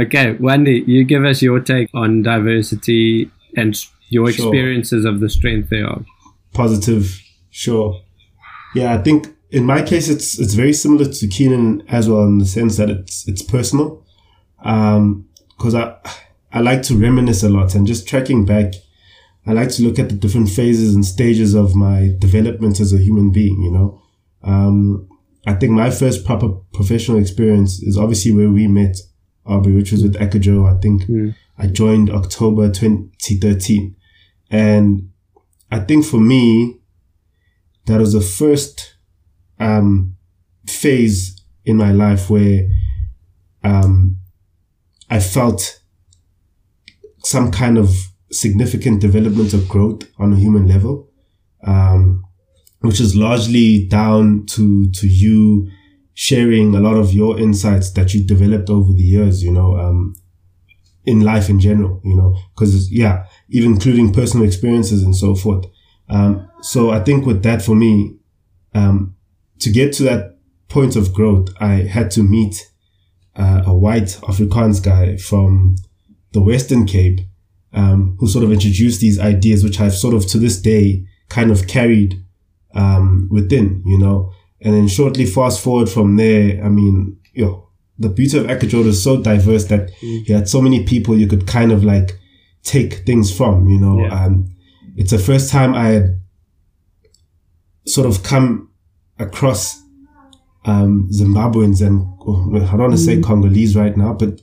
Okay, 0.00 0.32
Wendy, 0.40 0.84
you 0.86 1.04
give 1.04 1.26
us 1.26 1.42
your 1.42 1.60
take 1.60 1.90
on 1.92 2.22
diversity 2.22 3.30
and 3.58 3.78
your 4.08 4.32
sure. 4.32 4.46
experiences 4.46 5.04
of 5.04 5.20
the 5.20 5.28
strength 5.28 5.68
thereof. 5.68 6.06
Positive, 6.54 7.04
sure. 7.50 8.00
Yeah, 8.74 8.94
I 8.94 9.02
think 9.02 9.28
in 9.50 9.66
my 9.66 9.82
case 9.82 10.08
it's 10.08 10.38
it's 10.38 10.54
very 10.54 10.72
similar 10.72 11.12
to 11.12 11.28
Keenan 11.28 11.82
as 11.88 12.08
well 12.08 12.24
in 12.24 12.38
the 12.38 12.46
sense 12.46 12.78
that 12.78 12.88
it's 12.88 13.28
it's 13.28 13.42
personal. 13.42 14.02
Um, 14.64 15.28
because 15.58 15.74
I 15.74 15.94
I 16.56 16.60
like 16.60 16.82
to 16.84 16.96
reminisce 16.96 17.42
a 17.42 17.50
lot 17.50 17.74
and 17.74 17.86
just 17.86 18.08
tracking 18.08 18.46
back. 18.46 18.72
I 19.46 19.52
like 19.52 19.68
to 19.72 19.82
look 19.82 19.98
at 19.98 20.08
the 20.08 20.14
different 20.14 20.48
phases 20.48 20.94
and 20.94 21.04
stages 21.04 21.52
of 21.52 21.74
my 21.74 22.14
development 22.18 22.80
as 22.80 22.94
a 22.94 22.98
human 22.98 23.30
being, 23.30 23.60
you 23.60 23.70
know. 23.70 24.00
Um, 24.42 25.06
I 25.46 25.52
think 25.52 25.72
my 25.72 25.90
first 25.90 26.24
proper 26.24 26.48
professional 26.72 27.18
experience 27.18 27.82
is 27.82 27.98
obviously 27.98 28.32
where 28.32 28.48
we 28.48 28.68
met, 28.68 28.96
Aubrey, 29.44 29.74
which 29.74 29.92
was 29.92 30.02
with 30.02 30.14
Ecojo. 30.14 30.66
I 30.66 30.80
think 30.80 31.02
mm. 31.02 31.34
I 31.58 31.66
joined 31.66 32.08
October 32.08 32.70
2013. 32.70 33.94
And 34.50 35.10
I 35.70 35.80
think 35.80 36.06
for 36.06 36.20
me, 36.20 36.80
that 37.84 38.00
was 38.00 38.14
the 38.14 38.22
first, 38.22 38.96
um, 39.60 40.16
phase 40.66 41.38
in 41.66 41.76
my 41.76 41.92
life 41.92 42.30
where, 42.30 42.66
um, 43.62 44.16
I 45.10 45.20
felt 45.20 45.80
some 47.26 47.50
kind 47.50 47.76
of 47.76 47.90
significant 48.30 49.00
development 49.00 49.52
of 49.52 49.68
growth 49.68 50.02
on 50.16 50.32
a 50.32 50.36
human 50.36 50.68
level, 50.68 51.10
um, 51.66 52.24
which 52.80 53.00
is 53.00 53.16
largely 53.16 53.86
down 53.88 54.46
to 54.46 54.88
to 54.92 55.08
you 55.08 55.68
sharing 56.14 56.74
a 56.74 56.80
lot 56.80 56.96
of 56.96 57.12
your 57.12 57.38
insights 57.38 57.90
that 57.92 58.14
you 58.14 58.24
developed 58.24 58.70
over 58.70 58.92
the 58.92 59.02
years. 59.02 59.42
You 59.42 59.50
know, 59.50 59.76
um, 59.76 60.14
in 61.04 61.20
life 61.20 61.48
in 61.48 61.58
general. 61.58 62.00
You 62.04 62.16
know, 62.16 62.36
because 62.54 62.92
yeah, 62.92 63.26
even 63.48 63.72
including 63.72 64.12
personal 64.12 64.46
experiences 64.46 65.02
and 65.02 65.16
so 65.16 65.34
forth. 65.34 65.66
Um, 66.08 66.48
so 66.60 66.90
I 66.90 67.00
think 67.00 67.26
with 67.26 67.42
that 67.42 67.60
for 67.60 67.74
me, 67.74 68.18
um, 68.72 69.16
to 69.58 69.70
get 69.70 69.92
to 69.94 70.04
that 70.04 70.38
point 70.68 70.94
of 70.94 71.12
growth, 71.12 71.48
I 71.58 71.74
had 71.96 72.12
to 72.12 72.22
meet 72.22 72.70
uh, 73.34 73.64
a 73.66 73.74
white 73.74 74.18
Afrikaans 74.22 74.80
guy 74.80 75.16
from 75.16 75.76
the 76.32 76.40
Western 76.40 76.86
Cape, 76.86 77.20
um, 77.72 78.16
who 78.18 78.28
sort 78.28 78.44
of 78.44 78.52
introduced 78.52 79.00
these 79.00 79.18
ideas, 79.18 79.62
which 79.62 79.80
I've 79.80 79.94
sort 79.94 80.14
of 80.14 80.26
to 80.28 80.38
this 80.38 80.60
day 80.60 81.06
kind 81.28 81.50
of 81.50 81.66
carried 81.66 82.22
um, 82.74 83.28
within, 83.30 83.82
you 83.86 83.98
know. 83.98 84.32
And 84.60 84.74
then 84.74 84.88
shortly 84.88 85.26
fast 85.26 85.60
forward 85.60 85.88
from 85.88 86.16
there, 86.16 86.64
I 86.64 86.68
mean, 86.68 87.18
you 87.32 87.44
know, 87.44 87.68
the 87.98 88.08
beauty 88.08 88.38
of 88.38 88.46
Ecojo 88.46 88.84
is 88.86 89.02
so 89.02 89.22
diverse 89.22 89.66
that 89.66 89.90
mm. 90.00 90.28
you 90.28 90.34
had 90.34 90.48
so 90.48 90.60
many 90.60 90.84
people 90.84 91.16
you 91.16 91.26
could 91.26 91.46
kind 91.46 91.72
of 91.72 91.84
like 91.84 92.18
take 92.62 93.06
things 93.06 93.34
from, 93.34 93.68
you 93.68 93.78
know. 93.78 94.00
Yeah. 94.00 94.24
Um, 94.24 94.48
it's 94.96 95.10
the 95.10 95.18
first 95.18 95.50
time 95.50 95.74
I 95.74 95.88
had 95.88 96.20
sort 97.86 98.06
of 98.06 98.22
come 98.22 98.70
across 99.18 99.80
um, 100.64 101.08
Zimbabweans 101.12 101.86
and 101.86 102.06
oh, 102.26 102.50
I 102.54 102.58
don't 102.70 102.78
want 102.78 102.92
to 102.92 102.98
mm. 102.98 103.04
say 103.04 103.20
Congolese 103.20 103.76
right 103.76 103.96
now, 103.96 104.12
but 104.12 104.40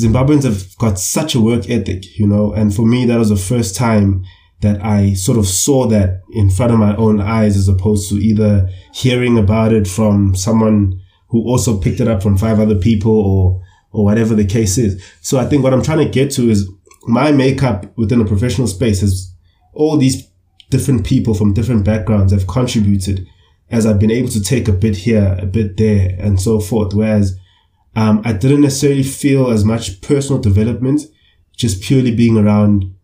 Zimbabweans 0.00 0.44
have 0.44 0.76
got 0.78 0.98
such 0.98 1.34
a 1.34 1.40
work 1.40 1.68
ethic, 1.68 2.18
you 2.18 2.26
know, 2.26 2.52
and 2.52 2.74
for 2.74 2.86
me, 2.86 3.04
that 3.06 3.18
was 3.18 3.28
the 3.28 3.36
first 3.36 3.76
time 3.76 4.24
that 4.60 4.82
I 4.84 5.14
sort 5.14 5.38
of 5.38 5.46
saw 5.46 5.86
that 5.86 6.20
in 6.32 6.50
front 6.50 6.72
of 6.72 6.78
my 6.78 6.94
own 6.96 7.20
eyes 7.20 7.56
as 7.56 7.68
opposed 7.68 8.08
to 8.10 8.16
either 8.16 8.68
hearing 8.92 9.38
about 9.38 9.72
it 9.72 9.88
from 9.88 10.34
someone 10.34 11.00
who 11.28 11.42
also 11.48 11.78
picked 11.78 12.00
it 12.00 12.08
up 12.08 12.22
from 12.22 12.36
five 12.36 12.60
other 12.60 12.74
people 12.74 13.12
or, 13.12 13.62
or 13.92 14.04
whatever 14.04 14.34
the 14.34 14.44
case 14.44 14.76
is. 14.76 15.02
So 15.22 15.38
I 15.38 15.46
think 15.46 15.62
what 15.62 15.72
I'm 15.72 15.82
trying 15.82 16.04
to 16.04 16.10
get 16.10 16.30
to 16.32 16.50
is 16.50 16.70
my 17.04 17.32
makeup 17.32 17.96
within 17.96 18.20
a 18.20 18.26
professional 18.26 18.66
space 18.66 19.02
is 19.02 19.34
all 19.72 19.96
these 19.96 20.28
different 20.68 21.06
people 21.06 21.34
from 21.34 21.54
different 21.54 21.84
backgrounds 21.84 22.32
have 22.32 22.46
contributed 22.46 23.26
as 23.70 23.86
I've 23.86 23.98
been 23.98 24.10
able 24.10 24.28
to 24.30 24.42
take 24.42 24.68
a 24.68 24.72
bit 24.72 24.96
here, 24.96 25.36
a 25.40 25.46
bit 25.46 25.76
there 25.76 26.16
and 26.18 26.40
so 26.40 26.60
forth. 26.60 26.92
Whereas 26.92 27.38
um, 27.96 28.22
I 28.24 28.32
didn't 28.32 28.60
necessarily 28.60 29.02
feel 29.02 29.50
as 29.50 29.64
much 29.64 30.00
personal 30.00 30.40
development, 30.40 31.02
just 31.56 31.82
purely 31.82 32.14
being 32.14 32.38
around 32.38 32.94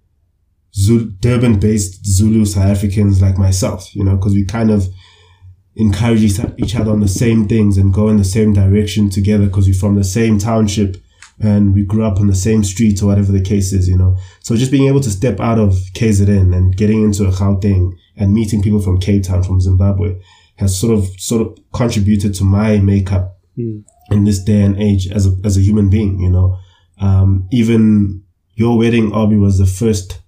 Durban 1.21 1.59
based 1.59 2.05
Zulu 2.07 2.45
South 2.45 2.65
Africans 2.65 3.21
like 3.21 3.39
myself, 3.39 3.95
you 3.97 4.05
know, 4.05 4.17
because 4.17 4.35
we 4.35 4.45
kind 4.45 4.71
of 4.71 4.89
encourage 5.75 6.23
each 6.59 6.77
other 6.77 6.91
on 6.91 7.01
the 7.01 7.09
same 7.09 7.49
things 7.49 7.77
and 7.77 7.93
go 7.93 8.09
in 8.09 8.17
the 8.17 8.25
same 8.25 8.53
direction 8.53 9.11
together 9.11 9.47
because 9.47 9.67
we're 9.67 9.75
from 9.75 9.95
the 9.95 10.05
same 10.05 10.39
township 10.39 10.97
and 11.39 11.75
we 11.75 11.85
grew 11.85 12.05
up 12.05 12.19
on 12.19 12.29
the 12.29 12.35
same 12.35 12.65
street 12.65 13.03
or 13.03 13.07
whatever 13.07 13.31
the 13.31 13.43
case 13.43 13.73
is, 13.73 13.89
you 13.89 13.97
know. 13.97 14.17
So 14.41 14.57
just 14.57 14.71
being 14.71 14.89
able 14.89 15.01
to 15.01 15.11
step 15.11 15.41
out 15.41 15.59
of 15.59 15.73
KZN 15.95 16.57
and 16.57 16.77
getting 16.77 17.03
into 17.03 17.25
a 17.25 17.31
Gauteng 17.31 17.93
and 18.17 18.33
meeting 18.33 18.63
people 18.63 18.81
from 18.81 19.01
Cape 19.01 19.25
Town, 19.25 19.43
from 19.43 19.61
Zimbabwe 19.61 20.19
has 20.57 20.79
sort 20.79 20.97
of, 20.97 21.09
sort 21.19 21.43
of 21.43 21.59
contributed 21.73 22.35
to 22.35 22.45
my 22.45 22.79
makeup. 22.79 23.39
Mm 23.59 23.85
in 24.11 24.25
this 24.25 24.43
day 24.43 24.63
and 24.63 24.81
age 24.81 25.09
as 25.09 25.27
a, 25.27 25.33
as 25.45 25.57
a 25.57 25.61
human 25.61 25.91
being, 25.91 26.21
you 26.21 26.31
know. 26.31 26.59
Um, 27.01 27.49
even 27.53 28.23
your 28.55 28.79
wedding, 28.79 29.13
Aubrey, 29.13 29.39
was 29.39 29.59
the 29.59 29.67
first 29.67 30.21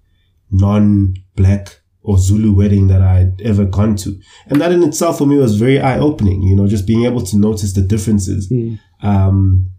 non-black 0.51 1.81
or 2.03 2.19
Zulu 2.19 2.53
wedding 2.53 2.89
that 2.89 3.03
I'd 3.03 3.41
ever 3.43 3.65
gone 3.65 3.97
to. 3.97 4.19
And 4.47 4.61
that 4.61 4.73
in 4.73 4.83
itself 4.83 5.19
for 5.19 5.27
me 5.27 5.37
was 5.37 5.59
very 5.59 5.81
eye 5.81 5.99
opening, 5.99 6.43
you 6.43 6.57
know, 6.57 6.67
just 6.67 6.87
being 6.87 7.05
able 7.05 7.23
to 7.23 7.37
notice 7.37 7.73
the 7.75 7.83
differences. 7.83 8.49
Mm. 8.49 8.79
Um, 9.03 9.71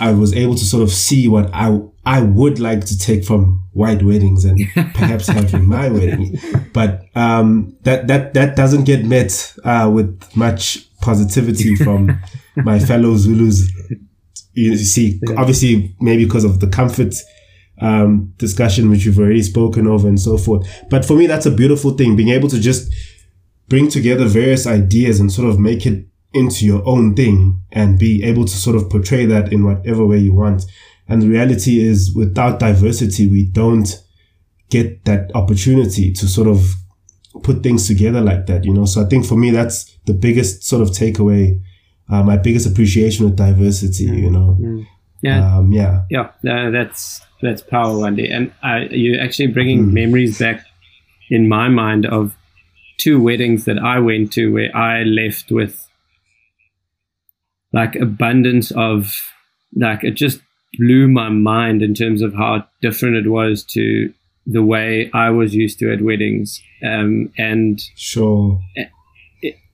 I 0.00 0.12
was 0.12 0.34
able 0.34 0.54
to 0.54 0.64
sort 0.64 0.82
of 0.82 0.92
see 0.92 1.28
what 1.28 1.50
I, 1.52 1.80
I 2.04 2.22
would 2.22 2.60
like 2.60 2.84
to 2.86 2.98
take 2.98 3.24
from 3.24 3.64
white 3.72 4.02
weddings 4.02 4.44
and 4.44 4.60
perhaps 4.74 5.28
have 5.28 5.52
in 5.54 5.66
my 5.66 5.88
wedding. 5.88 6.38
But, 6.72 7.04
um, 7.14 7.76
that, 7.82 8.06
that, 8.08 8.34
that 8.34 8.54
doesn't 8.54 8.84
get 8.84 9.04
met, 9.04 9.54
uh, 9.64 9.90
with 9.92 10.20
much 10.36 10.87
positivity 11.00 11.74
from 11.84 12.20
my 12.56 12.78
fellow 12.78 13.16
Zulus 13.16 13.70
you 14.58 14.76
see, 14.76 15.20
obviously, 15.36 15.94
maybe 16.00 16.24
because 16.24 16.44
of 16.44 16.60
the 16.60 16.66
comfort 16.66 17.14
um, 17.80 18.32
discussion, 18.38 18.90
which 18.90 19.06
we've 19.06 19.18
already 19.18 19.42
spoken 19.42 19.86
of 19.86 20.04
and 20.04 20.20
so 20.20 20.36
forth. 20.36 20.66
But 20.90 21.04
for 21.04 21.14
me, 21.14 21.26
that's 21.26 21.46
a 21.46 21.50
beautiful 21.50 21.92
thing, 21.92 22.16
being 22.16 22.30
able 22.30 22.48
to 22.48 22.58
just 22.58 22.92
bring 23.68 23.88
together 23.88 24.24
various 24.24 24.66
ideas 24.66 25.20
and 25.20 25.30
sort 25.30 25.48
of 25.48 25.60
make 25.60 25.86
it 25.86 26.06
into 26.32 26.66
your 26.66 26.86
own 26.86 27.14
thing 27.14 27.62
and 27.72 27.98
be 27.98 28.22
able 28.24 28.44
to 28.44 28.56
sort 28.56 28.76
of 28.76 28.90
portray 28.90 29.26
that 29.26 29.52
in 29.52 29.64
whatever 29.64 30.04
way 30.04 30.18
you 30.18 30.34
want. 30.34 30.64
And 31.06 31.22
the 31.22 31.28
reality 31.28 31.80
is 31.80 32.12
without 32.14 32.58
diversity, 32.58 33.28
we 33.28 33.44
don't 33.44 33.88
get 34.70 35.04
that 35.04 35.30
opportunity 35.34 36.12
to 36.12 36.26
sort 36.26 36.48
of 36.48 36.74
put 37.42 37.62
things 37.62 37.86
together 37.86 38.20
like 38.20 38.46
that, 38.46 38.64
you 38.64 38.72
know? 38.72 38.84
So 38.84 39.02
I 39.02 39.06
think 39.06 39.26
for 39.26 39.36
me, 39.36 39.50
that's 39.50 39.96
the 40.06 40.14
biggest 40.14 40.64
sort 40.64 40.82
of 40.82 40.88
takeaway, 40.88 41.60
uh, 42.10 42.22
my 42.22 42.36
biggest 42.36 42.66
appreciation 42.66 43.26
of 43.26 43.36
diversity, 43.36 44.06
mm. 44.06 44.22
you 44.22 44.30
know? 44.30 44.56
Mm. 44.60 44.86
Yeah. 45.22 45.56
Um, 45.56 45.72
yeah. 45.72 46.04
Yeah. 46.10 46.30
Uh, 46.48 46.70
that's, 46.70 47.20
that's 47.42 47.62
power, 47.62 47.98
Wendy. 47.98 48.30
And 48.30 48.52
I, 48.62 48.88
you're 48.90 49.20
actually 49.20 49.48
bringing 49.48 49.86
mm. 49.86 49.92
memories 49.92 50.38
back 50.38 50.64
in 51.30 51.48
my 51.48 51.68
mind 51.68 52.06
of 52.06 52.36
two 52.98 53.20
weddings 53.22 53.64
that 53.64 53.78
I 53.78 53.98
went 54.00 54.32
to 54.32 54.52
where 54.52 54.76
I 54.76 55.02
left 55.04 55.50
with 55.50 55.88
like 57.72 57.96
abundance 57.96 58.70
of 58.72 59.12
like 59.74 60.02
it 60.02 60.12
just 60.12 60.40
blew 60.78 61.08
my 61.08 61.28
mind 61.28 61.82
in 61.82 61.94
terms 61.94 62.22
of 62.22 62.34
how 62.34 62.64
different 62.82 63.16
it 63.16 63.28
was 63.28 63.64
to 63.64 64.12
the 64.50 64.62
way 64.62 65.10
I 65.12 65.30
was 65.30 65.54
used 65.54 65.78
to 65.80 65.92
at 65.92 66.00
weddings, 66.00 66.62
um, 66.82 67.30
and 67.36 67.80
sure, 67.96 68.60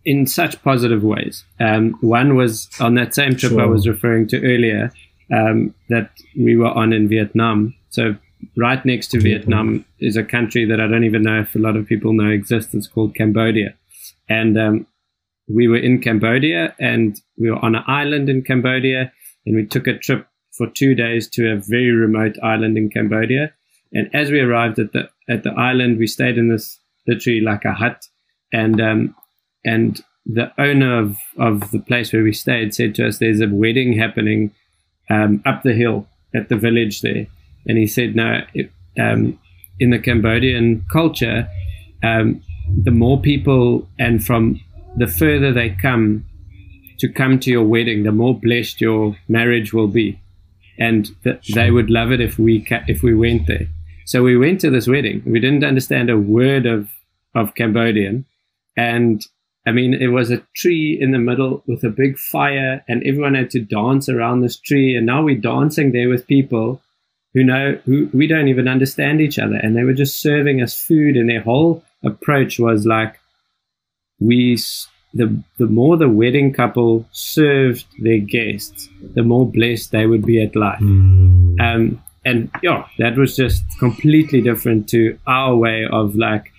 in 0.05 0.27
such 0.27 0.61
positive 0.63 1.03
ways. 1.03 1.45
Um, 1.61 1.97
one 2.01 2.37
was 2.37 2.69
on 2.81 2.95
that 2.95 3.15
same 3.15 3.37
trip 3.37 3.53
sure. 3.53 3.63
I 3.63 3.67
was 3.67 3.87
referring 3.87 4.27
to 4.29 4.45
earlier 4.45 4.93
um, 5.33 5.75
that 5.89 6.11
we 6.37 6.57
were 6.57 6.71
on 6.71 6.93
in 6.93 7.09
Vietnam. 7.09 7.75
So 7.91 8.17
right 8.57 8.85
next 8.85 9.09
to 9.09 9.21
Vietnam. 9.21 9.85
Is 10.01 10.17
a 10.17 10.25
country 10.25 10.65
that 10.67 10.81
I 10.81 10.87
don't 10.87 11.05
even 11.05 11.23
know 11.23 11.41
if 11.41 11.55
a 11.55 11.59
lot 11.59 11.77
of 11.77 11.87
people 11.87 12.13
know 12.13 12.29
exists. 12.29 12.75
It's 12.75 12.87
called 12.87 13.15
Cambodia, 13.15 13.75
and 14.29 14.59
um, 14.59 14.87
we 15.49 15.69
were 15.69 15.79
in 15.79 16.01
Cambodia 16.01 16.75
and 16.79 17.21
we 17.39 17.51
were 17.51 17.65
on 17.65 17.75
an 17.75 17.85
island 17.87 18.29
in 18.29 18.43
Cambodia, 18.43 19.13
and 19.47 19.57
we 19.57 19.65
took 19.67 19.87
a 19.87 19.99
trip 19.99 20.27
for 20.53 20.67
two 20.69 20.95
days 20.95 21.29
to 21.31 21.53
a 21.53 21.57
very 21.57 21.91
remote 21.91 22.37
island 22.43 22.77
in 22.77 22.91
Cambodia. 22.91 23.53
And 23.95 24.11
as 24.13 24.31
we 24.31 24.41
arrived 24.41 24.79
at 24.79 24.93
the 24.93 25.09
at 25.29 25.45
the 25.45 25.53
island, 25.53 25.99
we 25.99 26.07
stayed 26.07 26.37
in 26.37 26.49
this 26.49 26.79
literally 27.07 27.41
like 27.41 27.65
a 27.65 27.73
hut, 27.73 28.07
and 28.53 28.81
um, 28.81 29.15
and 29.65 30.03
the 30.27 30.53
owner 30.59 30.99
of, 30.99 31.17
of 31.39 31.71
the 31.71 31.79
place 31.79 32.13
where 32.13 32.23
we 32.23 32.33
stayed 32.33 32.75
said 32.75 32.95
to 32.97 33.07
us, 33.07 33.19
"There's 33.19 33.41
a 33.41 33.49
wedding 33.49 33.93
happening 33.93 34.51
um, 35.11 35.43
up 35.47 35.63
the 35.63 35.75
hill 35.75 36.09
at 36.35 36.49
the 36.49 36.57
village 36.57 37.03
there," 37.03 37.27
and 37.67 37.79
he 37.79 37.87
said, 37.87 38.17
"No, 38.17 38.41
it, 38.53 38.71
um, 38.99 39.39
in 39.79 39.91
the 39.91 39.99
Cambodian 39.99 40.85
culture, 40.91 41.49
um, 42.03 42.43
the 42.83 42.91
more 42.91 43.21
people 43.21 43.89
and 43.99 44.25
from 44.25 44.61
the 44.97 45.07
further 45.07 45.53
they 45.53 45.71
come 45.71 46.25
to 46.99 47.09
come 47.09 47.39
to 47.41 47.51
your 47.51 47.65
wedding, 47.65 48.03
the 48.03 48.13
more 48.13 48.39
blessed 48.39 48.81
your 48.81 49.17
marriage 49.29 49.73
will 49.73 49.89
be." 49.89 50.21
and 50.77 51.11
th- 51.23 51.55
they 51.55 51.71
would 51.71 51.89
love 51.91 52.11
it 52.11 52.21
if 52.21 52.37
we 52.37 52.61
ca- 52.61 52.85
if 52.89 53.03
we 53.03 53.15
went 53.15 53.47
there. 53.47 53.69
So 54.05 54.23
we 54.23 54.37
went 54.37 54.61
to 54.61 54.71
this 54.71 54.87
wedding. 54.87 55.23
We 55.27 55.41
didn't 55.41 55.65
understand 55.65 56.11
a 56.11 56.19
word 56.19 56.67
of 56.67 56.91
of 57.35 57.55
Cambodian, 57.55 58.25
and 58.77 59.25
I 59.67 59.73
mean 59.73 59.95
it 59.95 60.09
was 60.09 60.31
a 60.31 60.43
tree 60.55 60.97
in 61.01 61.11
the 61.11 61.19
middle 61.19 61.63
with 61.67 61.85
a 61.85 61.91
big 61.91 62.19
fire, 62.19 62.85
and 62.89 63.03
everyone 63.05 63.35
had 63.35 63.51
to 63.51 63.61
dance 63.61 64.09
around 64.09 64.41
this 64.41 64.57
tree. 64.57 64.95
And 64.97 65.07
now 65.07 65.23
we're 65.23 65.41
dancing 65.41 65.93
there 65.93 66.09
with 66.09 66.27
people 66.27 66.81
who 67.33 67.43
know 67.43 67.79
who 67.85 68.09
we 68.13 68.27
don't 68.27 68.49
even 68.49 68.69
understand 68.69 69.21
each 69.21 69.39
other, 69.39 69.57
and 69.57 69.77
they 69.77 69.85
were 69.85 69.95
just 69.95 70.21
serving 70.21 70.63
us 70.63 70.81
food, 70.81 71.17
and 71.17 71.29
their 71.29 71.43
whole 71.43 71.83
approach 72.03 72.59
was 72.59 72.87
like 72.87 73.19
we 74.21 74.57
the 75.15 75.43
the 75.59 75.67
more 75.67 75.97
the 75.97 76.09
wedding 76.09 76.53
couple 76.53 77.07
served 77.13 77.87
their 78.01 78.19
guests, 78.19 78.89
the 79.15 79.23
more 79.23 79.51
blessed 79.51 79.93
they 79.93 80.07
would 80.07 80.27
be 80.27 80.43
at 80.43 80.57
life. 80.57 80.81
Mm. 80.81 81.61
Um, 81.61 82.05
and 82.25 82.51
yeah, 82.63 82.87
that 82.99 83.17
was 83.17 83.37
just 83.37 83.63
completely 83.79 84.41
different 84.41 84.89
to 84.91 85.19
our 85.27 85.55
way 85.55 85.87
of 85.91 86.17
like, 86.17 86.53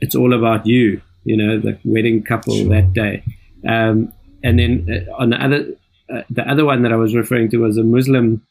it's 0.00 0.14
all 0.14 0.32
about 0.32 0.66
you, 0.66 1.00
you 1.24 1.36
know, 1.36 1.58
the 1.58 1.78
wedding 1.84 2.22
couple 2.22 2.56
sure. 2.56 2.68
that 2.68 2.92
day. 2.92 3.22
Um, 3.66 4.12
and 4.44 4.58
then 4.58 4.86
uh, 4.88 5.22
on 5.22 5.30
the 5.30 5.42
other, 5.42 5.66
uh, 6.12 6.22
the 6.30 6.48
other 6.48 6.64
one 6.64 6.82
that 6.82 6.92
I 6.92 6.96
was 6.96 7.14
referring 7.14 7.50
to 7.50 7.58
was 7.58 7.76
a 7.76 7.82
Muslim 7.82 8.46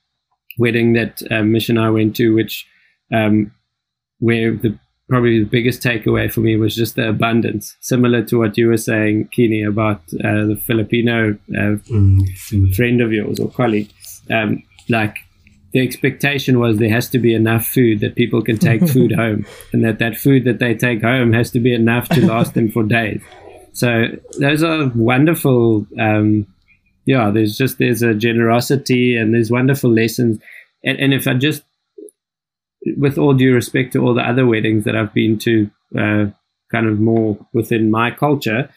wedding 0.57 0.93
that 0.93 1.21
uh, 1.31 1.43
Mish 1.43 1.69
and 1.69 1.79
I 1.79 1.89
went 1.89 2.15
to, 2.17 2.33
which 2.33 2.67
um, 3.13 3.51
where 4.19 4.55
the 4.55 4.77
probably 5.09 5.39
the 5.39 5.49
biggest 5.49 5.81
takeaway 5.81 6.31
for 6.31 6.41
me 6.41 6.57
was 6.57 6.75
just 6.75 6.95
the 6.95 7.07
abundance, 7.07 7.77
similar 7.79 8.21
to 8.23 8.37
what 8.37 8.57
you 8.57 8.67
were 8.67 8.77
saying, 8.77 9.29
Kini, 9.31 9.63
about 9.63 10.01
uh, 10.23 10.45
the 10.45 10.61
Filipino 10.65 11.31
uh, 11.55 11.77
mm. 11.87 12.75
friend 12.75 12.99
of 12.99 13.13
yours 13.13 13.39
or 13.39 13.49
colleague. 13.49 13.89
Um, 14.29 14.63
like 14.89 15.15
the 15.77 15.83
expectation 15.83 16.59
was 16.59 16.79
there 16.79 16.89
has 16.89 17.07
to 17.07 17.19
be 17.19 17.35
enough 17.35 17.63
food 17.63 17.99
that 17.99 18.15
people 18.15 18.41
can 18.41 18.57
take 18.57 18.87
food 18.89 19.11
home, 19.11 19.45
and 19.71 19.85
that 19.85 19.99
that 19.99 20.17
food 20.17 20.43
that 20.45 20.57
they 20.57 20.73
take 20.73 21.03
home 21.03 21.33
has 21.33 21.51
to 21.51 21.59
be 21.59 21.71
enough 21.71 22.09
to 22.09 22.25
last 22.25 22.55
them 22.55 22.71
for 22.71 22.81
days. 22.81 23.21
So 23.73 24.05
those 24.39 24.63
are 24.63 24.87
wonderful. 24.95 25.85
Um, 25.99 26.47
yeah, 27.05 27.29
there's 27.29 27.55
just 27.55 27.77
there's 27.77 28.01
a 28.01 28.15
generosity 28.15 29.15
and 29.15 29.35
there's 29.35 29.51
wonderful 29.51 29.91
lessons. 29.91 30.39
And, 30.83 30.99
and 30.99 31.13
if 31.13 31.27
I 31.27 31.35
just 31.35 31.63
with 32.97 33.19
all 33.19 33.35
due 33.35 33.53
respect 33.53 33.93
to 33.93 33.99
all 33.99 34.15
the 34.15 34.27
other 34.27 34.47
weddings 34.47 34.83
that 34.85 34.95
I've 34.95 35.13
been 35.13 35.37
to, 35.39 35.69
uh, 35.95 36.25
kind 36.71 36.87
of 36.87 36.99
more 36.99 37.37
within 37.53 37.91
my 37.91 38.09
culture, 38.09 38.71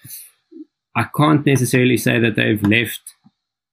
I 0.94 1.06
can't 1.16 1.46
necessarily 1.46 1.96
say 1.96 2.18
that 2.18 2.36
they've 2.36 2.62
left. 2.62 3.00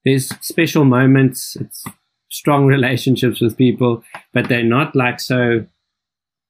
There's 0.06 0.30
special 0.40 0.86
moments, 0.86 1.58
it's 1.60 1.84
strong 2.30 2.66
relationships 2.66 3.42
with 3.42 3.58
people, 3.58 4.04
but 4.34 4.50
they're 4.50 4.64
not 4.64 4.96
like 4.96 5.20
so 5.20 5.66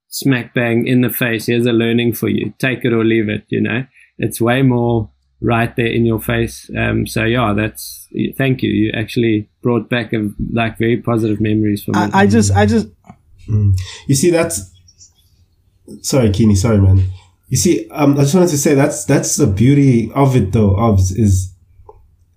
smack 0.10 0.54
bang 0.54 0.88
in 0.88 1.02
the 1.02 1.10
face. 1.10 1.48
Here's 1.48 1.66
a 1.66 1.74
learning 1.74 2.14
for 2.14 2.30
you. 2.30 2.54
Take 2.60 2.86
it 2.86 2.94
or 2.94 3.04
leave 3.04 3.30
it. 3.30 3.46
You 3.50 3.62
know, 3.62 3.86
it's 4.18 4.42
way 4.42 4.62
more 4.62 5.10
right 5.40 5.76
there 5.76 5.86
in 5.86 6.06
your 6.06 6.20
face. 6.20 6.70
Um, 6.76 7.06
so 7.06 7.24
yeah, 7.24 7.54
that's 7.54 8.08
thank 8.38 8.64
you. 8.64 8.70
You 8.70 8.92
actually 8.96 9.50
brought 9.62 9.90
back 9.90 10.14
a, 10.14 10.30
like 10.52 10.78
very 10.78 10.98
positive 10.98 11.40
memories 11.40 11.84
for 11.84 11.92
me. 11.92 12.00
I, 12.00 12.22
I 12.22 12.28
just, 12.28 12.52
I 12.56 12.66
just, 12.66 12.88
Mm. 13.50 13.80
You 14.08 14.16
see, 14.16 14.30
that's 14.30 14.72
sorry, 16.02 16.32
Kini. 16.32 16.56
Sorry, 16.56 16.80
man. 16.80 17.04
You 17.50 17.58
see, 17.58 17.90
um, 17.92 18.14
I 18.18 18.22
just 18.22 18.36
wanted 18.36 18.50
to 18.50 18.58
say 18.58 18.74
that's 18.74 19.06
that's 19.06 19.38
the 19.38 19.48
beauty 19.48 20.12
of 20.14 20.36
it, 20.36 20.52
though. 20.52 20.76
Of 20.76 21.00
is 21.00 21.54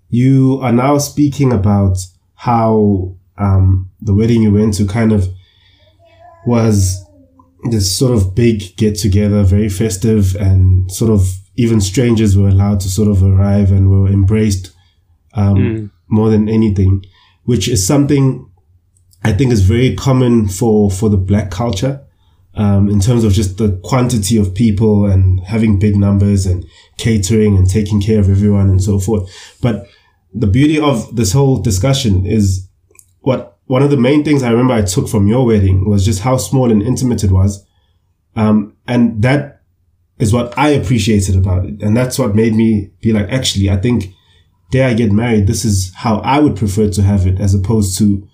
you 0.09 0.59
are 0.61 0.71
now 0.71 0.97
speaking 0.97 1.51
about 1.51 1.97
how 2.35 3.15
um, 3.41 3.89
the 4.01 4.13
wedding 4.13 4.43
you 4.43 4.53
went 4.53 4.75
to 4.75 4.85
kind 4.85 5.11
of 5.11 5.27
was 6.45 7.03
this 7.69 7.97
sort 7.97 8.13
of 8.13 8.35
big 8.35 8.75
get 8.77 8.95
together, 8.95 9.43
very 9.43 9.69
festive, 9.69 10.35
and 10.35 10.91
sort 10.91 11.11
of 11.11 11.27
even 11.55 11.81
strangers 11.81 12.37
were 12.37 12.49
allowed 12.49 12.79
to 12.81 12.89
sort 12.89 13.07
of 13.07 13.23
arrive 13.23 13.71
and 13.71 13.89
were 13.89 14.07
embraced 14.07 14.71
um, 15.33 15.55
mm. 15.55 15.91
more 16.07 16.29
than 16.29 16.47
anything, 16.49 17.03
which 17.43 17.67
is 17.67 17.85
something 17.85 18.49
I 19.23 19.33
think 19.33 19.51
is 19.51 19.61
very 19.61 19.95
common 19.95 20.47
for, 20.47 20.89
for 20.89 21.09
the 21.09 21.17
black 21.17 21.51
culture. 21.51 22.05
Um, 22.53 22.89
in 22.89 22.99
terms 22.99 23.23
of 23.23 23.31
just 23.31 23.59
the 23.59 23.79
quantity 23.81 24.35
of 24.35 24.53
people 24.53 25.05
and 25.05 25.39
having 25.39 25.79
big 25.79 25.95
numbers 25.95 26.45
and 26.45 26.65
catering 26.97 27.55
and 27.55 27.69
taking 27.69 28.01
care 28.01 28.19
of 28.19 28.29
everyone 28.29 28.69
and 28.69 28.83
so 28.83 28.99
forth. 28.99 29.31
But 29.61 29.87
the 30.33 30.47
beauty 30.47 30.77
of 30.77 31.15
this 31.15 31.31
whole 31.31 31.61
discussion 31.61 32.25
is 32.25 32.67
what 33.21 33.57
one 33.65 33.81
of 33.81 33.89
the 33.89 33.97
main 33.97 34.23
things 34.23 34.43
I 34.43 34.51
remember 34.51 34.73
I 34.73 34.81
took 34.81 35.07
from 35.07 35.27
your 35.27 35.45
wedding 35.45 35.89
was 35.89 36.05
just 36.05 36.21
how 36.21 36.37
small 36.37 36.71
and 36.71 36.81
intimate 36.81 37.23
it 37.23 37.31
was. 37.31 37.65
Um, 38.35 38.75
and 38.87 39.21
that 39.21 39.61
is 40.19 40.33
what 40.33 40.57
I 40.57 40.69
appreciated 40.69 41.35
about 41.35 41.65
it. 41.65 41.81
And 41.81 41.95
that's 41.95 42.19
what 42.19 42.35
made 42.35 42.53
me 42.53 42.91
be 43.01 43.13
like, 43.13 43.29
actually, 43.29 43.69
I 43.69 43.77
think 43.77 44.13
dare 44.71 44.89
I 44.89 44.93
get 44.93 45.11
married, 45.11 45.47
this 45.47 45.65
is 45.65 45.93
how 45.95 46.19
I 46.19 46.39
would 46.39 46.55
prefer 46.55 46.89
to 46.89 47.01
have 47.01 47.27
it 47.27 47.39
as 47.39 47.53
opposed 47.53 47.97
to 47.99 48.27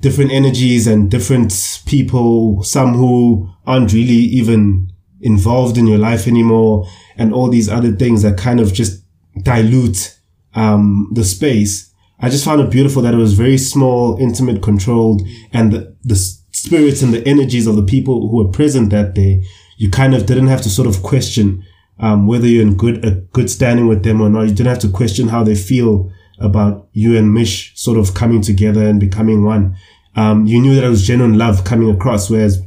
different 0.00 0.32
energies 0.32 0.86
and 0.86 1.10
different 1.10 1.80
people, 1.86 2.62
some 2.62 2.94
who 2.94 3.48
aren't 3.66 3.92
really 3.92 4.12
even 4.12 4.92
involved 5.20 5.78
in 5.78 5.86
your 5.86 5.98
life 5.98 6.26
anymore 6.26 6.86
and 7.16 7.32
all 7.32 7.48
these 7.48 7.68
other 7.68 7.92
things 7.92 8.22
that 8.22 8.38
kind 8.38 8.60
of 8.60 8.72
just 8.72 9.02
dilute 9.42 10.18
um, 10.54 11.10
the 11.12 11.24
space. 11.24 11.85
I 12.20 12.30
just 12.30 12.44
found 12.44 12.60
it 12.60 12.70
beautiful 12.70 13.02
that 13.02 13.14
it 13.14 13.18
was 13.18 13.34
very 13.34 13.58
small, 13.58 14.16
intimate, 14.18 14.62
controlled, 14.62 15.22
and 15.52 15.72
the, 15.72 15.96
the 16.02 16.16
spirits 16.16 17.02
and 17.02 17.12
the 17.12 17.26
energies 17.28 17.66
of 17.66 17.76
the 17.76 17.82
people 17.82 18.28
who 18.28 18.36
were 18.36 18.50
present 18.50 18.90
that 18.90 19.14
day, 19.14 19.44
you 19.76 19.90
kind 19.90 20.14
of 20.14 20.24
didn't 20.24 20.46
have 20.46 20.62
to 20.62 20.70
sort 20.70 20.88
of 20.88 21.02
question 21.02 21.62
um, 21.98 22.26
whether 22.26 22.46
you're 22.46 22.62
in 22.62 22.76
good 22.76 23.04
a 23.04 23.12
good 23.32 23.50
standing 23.50 23.86
with 23.86 24.02
them 24.02 24.20
or 24.20 24.28
not. 24.28 24.42
You 24.42 24.54
didn't 24.54 24.66
have 24.66 24.78
to 24.80 24.88
question 24.88 25.28
how 25.28 25.42
they 25.42 25.54
feel 25.54 26.10
about 26.38 26.88
you 26.92 27.16
and 27.16 27.32
Mish 27.32 27.72
sort 27.78 27.98
of 27.98 28.14
coming 28.14 28.42
together 28.42 28.86
and 28.86 29.00
becoming 29.00 29.44
one. 29.44 29.76
Um, 30.14 30.46
you 30.46 30.60
knew 30.60 30.74
that 30.74 30.84
it 30.84 30.88
was 30.88 31.06
genuine 31.06 31.38
love 31.38 31.64
coming 31.64 31.90
across. 31.90 32.30
Whereas 32.30 32.62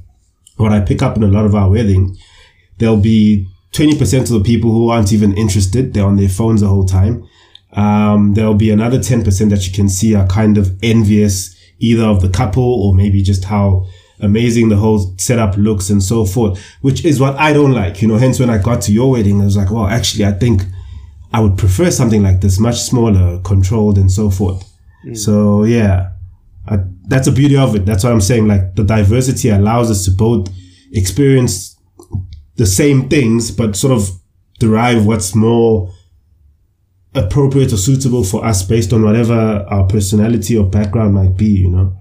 what 0.57 0.71
I 0.71 0.81
pick 0.81 1.01
up 1.01 1.17
in 1.17 1.23
a 1.23 1.27
lot 1.27 1.45
of 1.45 1.55
our 1.55 1.69
weddings, 1.69 2.19
there'll 2.77 2.97
be 2.97 3.47
20% 3.73 4.21
of 4.21 4.29
the 4.29 4.41
people 4.43 4.71
who 4.71 4.89
aren't 4.89 5.13
even 5.13 5.37
interested. 5.37 5.93
They're 5.93 6.05
on 6.05 6.15
their 6.15 6.29
phones 6.29 6.61
the 6.61 6.67
whole 6.67 6.85
time. 6.85 7.27
Um, 7.73 8.33
there'll 8.33 8.55
be 8.55 8.71
another 8.71 8.97
10% 8.97 9.49
that 9.49 9.67
you 9.67 9.73
can 9.73 9.89
see 9.89 10.15
are 10.15 10.27
kind 10.27 10.57
of 10.57 10.77
envious 10.81 11.55
either 11.79 12.03
of 12.03 12.21
the 12.21 12.29
couple 12.29 12.63
or 12.63 12.93
maybe 12.93 13.21
just 13.21 13.45
how 13.45 13.85
amazing 14.19 14.69
the 14.69 14.75
whole 14.75 15.13
setup 15.17 15.55
looks 15.57 15.89
and 15.89 16.03
so 16.03 16.25
forth, 16.25 16.61
which 16.81 17.05
is 17.05 17.19
what 17.19 17.35
I 17.37 17.53
don't 17.53 17.71
like. 17.73 18.01
You 18.01 18.07
know, 18.07 18.17
hence 18.17 18.39
when 18.39 18.49
I 18.49 18.57
got 18.57 18.81
to 18.83 18.91
your 18.91 19.11
wedding, 19.11 19.41
I 19.41 19.45
was 19.45 19.55
like, 19.55 19.71
well, 19.71 19.87
actually, 19.87 20.25
I 20.25 20.33
think 20.33 20.63
I 21.31 21.39
would 21.39 21.57
prefer 21.57 21.91
something 21.91 22.23
like 22.23 22.41
this, 22.41 22.59
much 22.59 22.81
smaller, 22.81 23.39
controlled 23.43 23.97
and 23.97 24.11
so 24.11 24.29
forth. 24.29 24.63
Mm. 25.05 25.17
So 25.17 25.63
yeah, 25.63 26.11
I, 26.67 26.79
that's 27.07 27.27
the 27.27 27.33
beauty 27.33 27.55
of 27.55 27.75
it. 27.75 27.85
That's 27.85 28.03
what 28.03 28.11
I'm 28.11 28.21
saying. 28.21 28.47
Like 28.47 28.75
the 28.75 28.83
diversity 28.83 29.49
allows 29.49 29.89
us 29.89 30.05
to 30.05 30.11
both 30.11 30.49
experience 30.91 31.77
the 32.55 32.65
same 32.65 33.07
things, 33.09 33.51
but 33.51 33.75
sort 33.75 33.93
of 33.93 34.09
derive 34.59 35.05
what's 35.05 35.33
more 35.33 35.93
appropriate 37.13 37.73
or 37.73 37.77
suitable 37.77 38.23
for 38.23 38.45
us 38.45 38.63
based 38.63 38.93
on 38.93 39.03
whatever 39.03 39.65
our 39.69 39.87
personality 39.87 40.57
or 40.57 40.65
background 40.65 41.13
might 41.13 41.35
be, 41.35 41.47
you 41.47 41.69
know? 41.69 41.95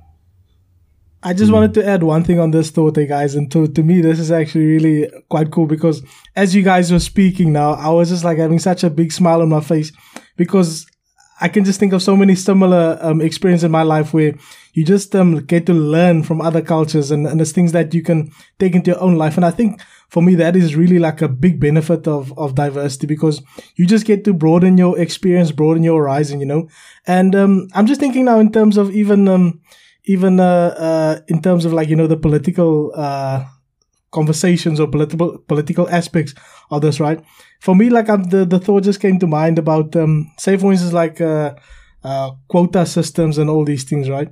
I 1.23 1.33
just 1.35 1.51
mm. 1.51 1.55
wanted 1.55 1.75
to 1.75 1.87
add 1.87 2.03
one 2.03 2.23
thing 2.25 2.39
on 2.39 2.53
this 2.53 2.71
thought, 2.71 2.97
hey 2.97 3.07
guys, 3.07 3.35
and 3.35 3.51
to, 3.53 3.67
to 3.67 3.83
me, 3.83 4.01
this 4.01 4.21
is 4.21 4.31
actually 4.31 4.67
really 4.67 5.11
quite 5.29 5.51
cool 5.51 5.67
because 5.67 6.03
as 6.37 6.55
you 6.55 6.63
guys 6.63 6.93
were 6.93 7.01
speaking 7.01 7.53
now, 7.53 7.73
I 7.73 7.89
was 7.89 8.11
just 8.11 8.25
like 8.25 8.39
having 8.39 8.59
such 8.59 8.85
a 8.85 8.91
big 8.91 9.13
smile 9.13 9.43
on 9.43 9.49
my 9.49 9.61
face 9.61 9.91
because 10.37 10.87
I 11.41 11.49
can 11.49 11.65
just 11.65 11.81
think 11.81 11.93
of 11.93 12.03
so 12.03 12.17
many 12.17 12.35
similar 12.35 12.99
um, 13.01 13.21
experiences 13.21 13.65
in 13.65 13.71
my 13.71 13.83
life 13.83 14.13
where 14.13 14.35
you 14.75 14.85
just 14.85 15.15
um, 15.17 15.45
get 15.45 15.67
to 15.67 15.73
learn 15.73 16.23
from 16.23 16.41
other 16.41 16.63
cultures 16.63 17.11
and, 17.11 17.27
and 17.27 17.41
there's 17.41 17.53
things 17.53 17.73
that 17.73 17.95
you 17.95 18.03
can 18.03 18.31
take 18.59 18.75
into 18.75 18.93
your 18.93 19.01
own 19.01 19.17
life. 19.17 19.37
And 19.37 19.45
I 19.45 19.51
think 19.51 19.81
for 20.09 20.23
me, 20.23 20.35
that 20.37 20.57
is 20.57 20.75
really 20.75 20.99
like 20.99 21.21
a 21.21 21.29
big 21.29 21.61
benefit 21.61 22.09
of, 22.09 22.37
of 22.39 22.55
diversity 22.55 23.07
because 23.07 23.43
you 23.77 23.87
just 23.87 24.07
get 24.07 24.25
to 24.25 24.33
broaden 24.33 24.79
your 24.79 24.99
experience, 24.99 25.53
broaden 25.53 25.83
your 25.83 26.01
horizon, 26.03 26.41
you 26.41 26.47
know? 26.47 26.69
And 27.07 27.35
um, 27.35 27.69
I'm 27.75 27.87
just 27.87 28.01
thinking 28.01 28.25
now 28.25 28.41
in 28.41 28.51
terms 28.51 28.77
of 28.77 28.91
even, 28.91 29.29
um, 29.29 29.61
even 30.05 30.41
uh, 30.41 30.75
uh, 30.79 31.21
in 31.29 31.43
terms 31.43 31.65
of 31.65 31.73
like, 31.73 31.89
you 31.89 31.97
know, 31.97 32.07
the 32.07 32.17
political 32.17 32.93
uh, 32.97 33.45
conversations 34.11 34.81
or 34.81 34.89
political 34.89 35.39
political 35.39 35.89
aspects 35.91 36.35
of 36.71 36.83
this, 36.83 37.01
right? 37.01 37.23
For 37.61 37.75
me, 37.75 37.91
like 37.91 38.09
I'm, 38.09 38.25
the 38.25 38.45
the 38.45 38.59
thought 38.59 38.85
just 38.85 39.01
came 39.01 39.19
to 39.19 39.27
mind 39.27 39.59
about 39.59 39.95
um, 39.97 40.33
say 40.39 40.57
for 40.57 40.73
instance 40.73 40.93
like 40.93 41.21
uh, 41.21 41.55
uh, 42.03 42.31
quota 42.49 42.87
systems 42.87 43.39
and 43.39 43.51
all 43.51 43.65
these 43.65 43.85
things, 43.85 44.09
right? 44.09 44.29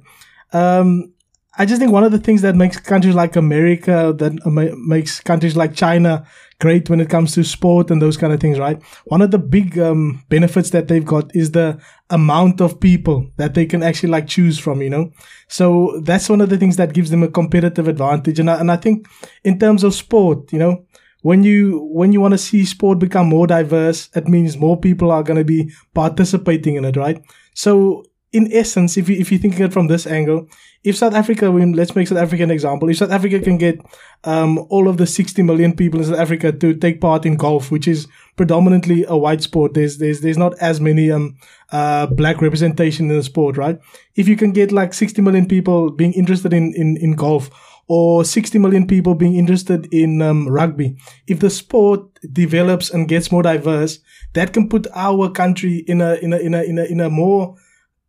Um, 0.52 1.12
I 1.58 1.64
just 1.64 1.80
think 1.80 1.90
one 1.90 2.04
of 2.04 2.12
the 2.12 2.18
things 2.18 2.42
that 2.42 2.54
makes 2.54 2.78
countries 2.78 3.14
like 3.14 3.34
America, 3.34 4.14
that 4.18 4.44
makes 4.76 5.20
countries 5.20 5.56
like 5.56 5.74
China 5.74 6.26
great 6.58 6.88
when 6.90 7.00
it 7.00 7.08
comes 7.08 7.34
to 7.34 7.44
sport 7.44 7.90
and 7.90 8.00
those 8.00 8.16
kind 8.16 8.32
of 8.32 8.40
things, 8.40 8.58
right? 8.58 8.82
One 9.06 9.22
of 9.22 9.30
the 9.30 9.38
big 9.38 9.78
um, 9.78 10.22
benefits 10.28 10.70
that 10.70 10.88
they've 10.88 11.04
got 11.04 11.34
is 11.34 11.52
the 11.52 11.78
amount 12.10 12.60
of 12.60 12.80
people 12.80 13.30
that 13.36 13.54
they 13.54 13.66
can 13.66 13.82
actually 13.82 14.10
like 14.10 14.26
choose 14.26 14.58
from, 14.58 14.82
you 14.82 14.90
know? 14.90 15.12
So 15.48 16.00
that's 16.04 16.28
one 16.28 16.40
of 16.40 16.50
the 16.50 16.58
things 16.58 16.76
that 16.76 16.92
gives 16.94 17.10
them 17.10 17.22
a 17.22 17.28
competitive 17.28 17.88
advantage. 17.88 18.38
And 18.38 18.50
I, 18.50 18.60
and 18.60 18.70
I 18.70 18.76
think 18.76 19.06
in 19.44 19.58
terms 19.58 19.82
of 19.82 19.94
sport, 19.94 20.52
you 20.52 20.58
know, 20.58 20.84
when 21.22 21.42
you 21.42 21.88
when 21.92 22.12
you 22.12 22.20
want 22.20 22.32
to 22.32 22.38
see 22.38 22.64
sport 22.64 23.00
become 23.00 23.28
more 23.28 23.46
diverse, 23.48 24.10
it 24.14 24.28
means 24.28 24.56
more 24.56 24.78
people 24.78 25.10
are 25.10 25.24
going 25.24 25.38
to 25.38 25.44
be 25.44 25.72
participating 25.92 26.76
in 26.76 26.84
it, 26.84 26.96
right? 26.96 27.20
So 27.54 28.04
in 28.32 28.52
essence, 28.52 28.96
if 28.96 29.08
you 29.08 29.16
if 29.16 29.30
you 29.30 29.38
think 29.38 29.58
it 29.60 29.72
from 29.72 29.86
this 29.86 30.06
angle, 30.06 30.48
if 30.82 30.96
South 30.96 31.14
Africa, 31.14 31.48
let's 31.48 31.94
make 31.94 32.08
South 32.08 32.18
Africa 32.18 32.42
an 32.42 32.50
example. 32.50 32.88
If 32.88 32.98
South 32.98 33.10
Africa 33.10 33.40
can 33.40 33.56
get 33.56 33.80
um, 34.24 34.66
all 34.68 34.88
of 34.88 34.96
the 34.96 35.06
60 35.06 35.42
million 35.42 35.74
people 35.74 36.00
in 36.00 36.06
South 36.06 36.18
Africa 36.18 36.52
to 36.52 36.74
take 36.74 37.00
part 37.00 37.24
in 37.24 37.36
golf, 37.36 37.70
which 37.70 37.88
is 37.88 38.08
predominantly 38.36 39.04
a 39.08 39.16
white 39.16 39.42
sport, 39.42 39.74
there's 39.74 39.98
there's 39.98 40.20
there's 40.20 40.38
not 40.38 40.54
as 40.58 40.80
many 40.80 41.10
um 41.10 41.36
uh 41.70 42.06
black 42.06 42.42
representation 42.42 43.10
in 43.10 43.16
the 43.16 43.22
sport, 43.22 43.56
right? 43.56 43.78
If 44.16 44.28
you 44.28 44.36
can 44.36 44.52
get 44.52 44.72
like 44.72 44.92
60 44.92 45.22
million 45.22 45.46
people 45.46 45.90
being 45.90 46.12
interested 46.12 46.52
in 46.52 46.74
in 46.74 46.96
in 46.96 47.14
golf 47.14 47.50
or 47.88 48.24
60 48.24 48.58
million 48.58 48.86
people 48.86 49.14
being 49.14 49.36
interested 49.36 49.86
in 49.92 50.20
um, 50.20 50.48
rugby. 50.48 50.96
If 51.28 51.38
the 51.38 51.50
sport 51.50 52.02
develops 52.32 52.90
and 52.90 53.08
gets 53.08 53.30
more 53.30 53.42
diverse, 53.42 54.00
that 54.32 54.52
can 54.52 54.68
put 54.68 54.88
our 54.94 55.30
country 55.30 55.84
in 55.86 56.00
a 56.00 56.14
in 56.14 56.32
a 56.32 56.38
in 56.38 56.54
a 56.54 56.62
in 56.62 56.78
a, 56.78 56.84
in 56.84 57.00
a 57.00 57.10
more 57.10 57.56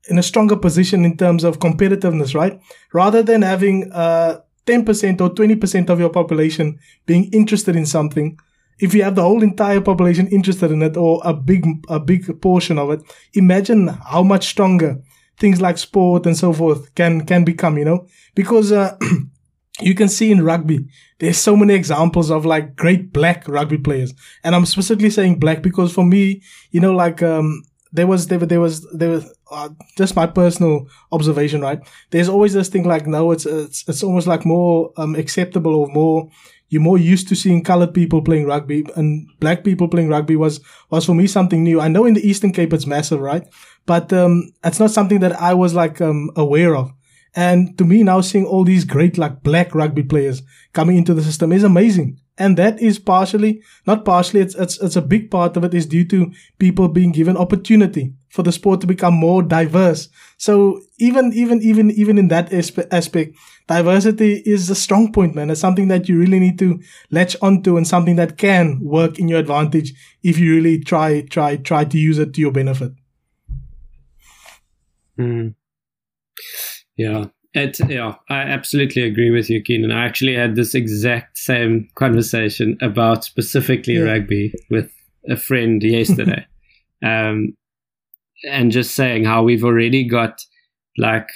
in 0.10 0.18
a 0.18 0.24
stronger 0.24 0.56
position 0.56 1.06
in 1.06 1.18
terms 1.18 1.44
of 1.44 1.60
competitiveness, 1.60 2.34
right? 2.34 2.60
Rather 2.94 3.22
than 3.24 3.42
having 3.42 3.92
uh, 3.92 4.40
10% 4.66 5.22
or 5.22 5.30
20% 5.30 5.90
of 5.90 6.00
your 6.00 6.10
population 6.10 6.80
being 7.06 7.26
interested 7.34 7.76
in 7.76 7.86
something, 7.86 8.38
if 8.80 8.94
you 8.94 9.04
have 9.04 9.16
the 9.16 9.24
whole 9.24 9.44
entire 9.44 9.82
population 9.82 10.28
interested 10.28 10.72
in 10.72 10.82
it 10.82 10.96
or 10.96 11.22
a 11.24 11.34
big 11.34 11.66
a 11.90 12.00
big 12.00 12.42
portion 12.42 12.78
of 12.78 12.92
it, 12.92 13.02
imagine 13.34 13.88
how 13.88 14.22
much 14.24 14.48
stronger 14.48 15.02
things 15.40 15.62
like 15.62 15.78
sport 15.78 16.26
and 16.26 16.38
so 16.38 16.54
forth 16.54 16.94
can 16.96 17.26
can 17.26 17.44
become, 17.44 17.78
you 17.78 17.86
know? 17.86 18.08
Because 18.36 18.72
uh, 18.72 18.98
you 19.82 19.96
can 19.96 20.10
see 20.10 20.32
in 20.32 20.44
rugby, 20.44 20.88
there's 21.20 21.38
so 21.38 21.56
many 21.56 21.74
examples 21.74 22.30
of 22.30 22.46
like 22.46 22.76
great 22.76 23.12
black 23.14 23.48
rugby 23.48 23.78
players. 23.78 24.14
And 24.44 24.56
I'm 24.56 24.66
specifically 24.66 25.10
saying 25.10 25.40
black 25.40 25.62
because 25.64 25.92
for 25.92 26.06
me, 26.06 26.42
you 26.72 26.80
know, 26.80 26.94
like 26.94 27.24
um, 27.24 27.64
there 27.92 28.08
was 28.08 28.28
there, 28.28 28.40
there 28.40 28.60
was 28.60 28.88
there 28.92 29.10
was 29.10 29.34
uh, 29.52 29.70
just 29.98 30.16
my 30.16 30.28
personal 30.28 30.88
observation 31.12 31.62
right? 31.62 31.80
There's 32.12 32.30
always 32.30 32.54
this 32.54 32.70
thing 32.70 32.84
like 32.84 33.08
no 33.08 33.32
it's 33.32 33.46
it's, 33.46 33.88
it's 33.88 34.04
almost 34.04 34.28
like 34.28 34.46
more 34.46 34.92
um, 34.98 35.16
acceptable 35.16 35.76
or 35.76 35.88
more 35.88 36.30
you're 36.70 36.82
more 36.82 36.98
used 36.98 37.30
to 37.30 37.36
seeing 37.36 37.64
colored 37.64 37.94
people 37.94 38.22
playing 38.22 38.46
rugby 38.46 38.86
and 38.96 39.30
black 39.40 39.64
people 39.64 39.88
playing 39.88 40.10
rugby 40.10 40.36
was 40.36 40.60
was 40.90 41.06
for 41.06 41.16
me 41.16 41.28
something 41.28 41.64
new. 41.64 41.80
I 41.80 41.88
know 41.88 42.06
in 42.06 42.14
the 42.14 42.28
eastern 42.28 42.52
cape 42.52 42.74
it's 42.74 42.86
massive 42.86 43.20
right? 43.20 43.44
But 43.86 44.12
um, 44.12 44.52
it's 44.64 44.80
not 44.80 44.92
something 44.92 45.22
that 45.22 45.40
i 45.42 45.54
was 45.54 45.74
like 45.74 46.02
um, 46.02 46.30
aware 46.36 46.76
of. 46.76 46.92
And 47.36 47.78
to 47.78 47.86
me 47.86 48.04
now 48.04 48.22
seeing 48.22 48.46
all 48.46 48.64
these 48.64 48.84
great 48.84 49.18
like 49.18 49.44
black 49.44 49.74
rugby 49.74 50.04
players 50.04 50.42
coming 50.74 50.98
into 50.98 51.14
the 51.14 51.24
system 51.24 51.52
is 51.52 51.64
amazing 51.64 52.20
and 52.38 52.58
that 52.58 52.80
is 52.80 53.00
partially 53.00 53.62
not 53.86 54.06
partially 54.06 54.42
it's, 54.42 54.56
it's 54.56 54.80
it's 54.82 54.96
a 54.96 55.02
big 55.02 55.32
part 55.32 55.58
of 55.58 55.64
it 55.64 55.74
is 55.74 55.86
due 55.86 56.06
to 56.06 56.32
people 56.60 56.88
being 56.88 57.12
given 57.12 57.38
opportunity 57.38 58.14
for 58.30 58.44
the 58.44 58.52
sport 58.52 58.82
to 58.82 58.88
become 58.88 59.14
more 59.14 59.42
diverse. 59.42 60.10
So 60.38 60.82
even 61.00 61.34
even 61.34 61.62
even 61.62 61.92
even 61.92 62.18
in 62.18 62.28
that 62.28 62.54
aspect 62.92 63.36
diversity 63.68 64.44
is 64.46 64.70
a 64.70 64.76
strong 64.76 65.12
point 65.12 65.36
man. 65.36 65.50
It's 65.50 65.60
something 65.62 65.88
that 65.88 66.08
you 66.08 66.20
really 66.20 66.40
need 66.40 66.60
to 66.60 66.80
latch 67.10 67.36
onto 67.42 67.78
and 67.78 67.88
something 67.88 68.16
that 68.18 68.38
can 68.38 68.80
work 68.82 69.18
in 69.20 69.28
your 69.28 69.40
advantage 69.40 69.94
if 70.24 70.38
you 70.38 70.54
really 70.56 70.80
try 70.80 71.22
try 71.22 71.58
try 71.58 71.84
to 71.86 71.98
use 71.98 72.20
it 72.20 72.34
to 72.36 72.42
your 72.42 72.52
benefit. 72.52 72.92
Mm. 75.18 75.56
yeah 76.96 77.26
it, 77.64 77.80
yeah, 77.90 78.16
I 78.30 78.40
absolutely 78.40 79.04
agree 79.04 79.32
with 79.32 79.50
you, 79.50 79.62
Keenan. 79.62 79.92
I 79.92 80.06
actually 80.06 80.36
had 80.36 80.56
this 80.56 80.76
exact 80.76 81.38
same 81.38 81.90
conversation 81.96 82.78
about 82.82 83.24
specifically 83.24 83.96
yeah. 83.96 84.04
rugby 84.04 84.54
with 84.70 84.92
a 85.30 85.38
friend 85.38 85.82
yesterday. 85.84 86.46
um, 87.04 87.56
and 88.44 88.72
just 88.72 88.96
saying 88.96 89.26
how 89.26 89.44
we've 89.44 89.64
already 89.64 90.08
got 90.08 90.42
like 90.98 91.28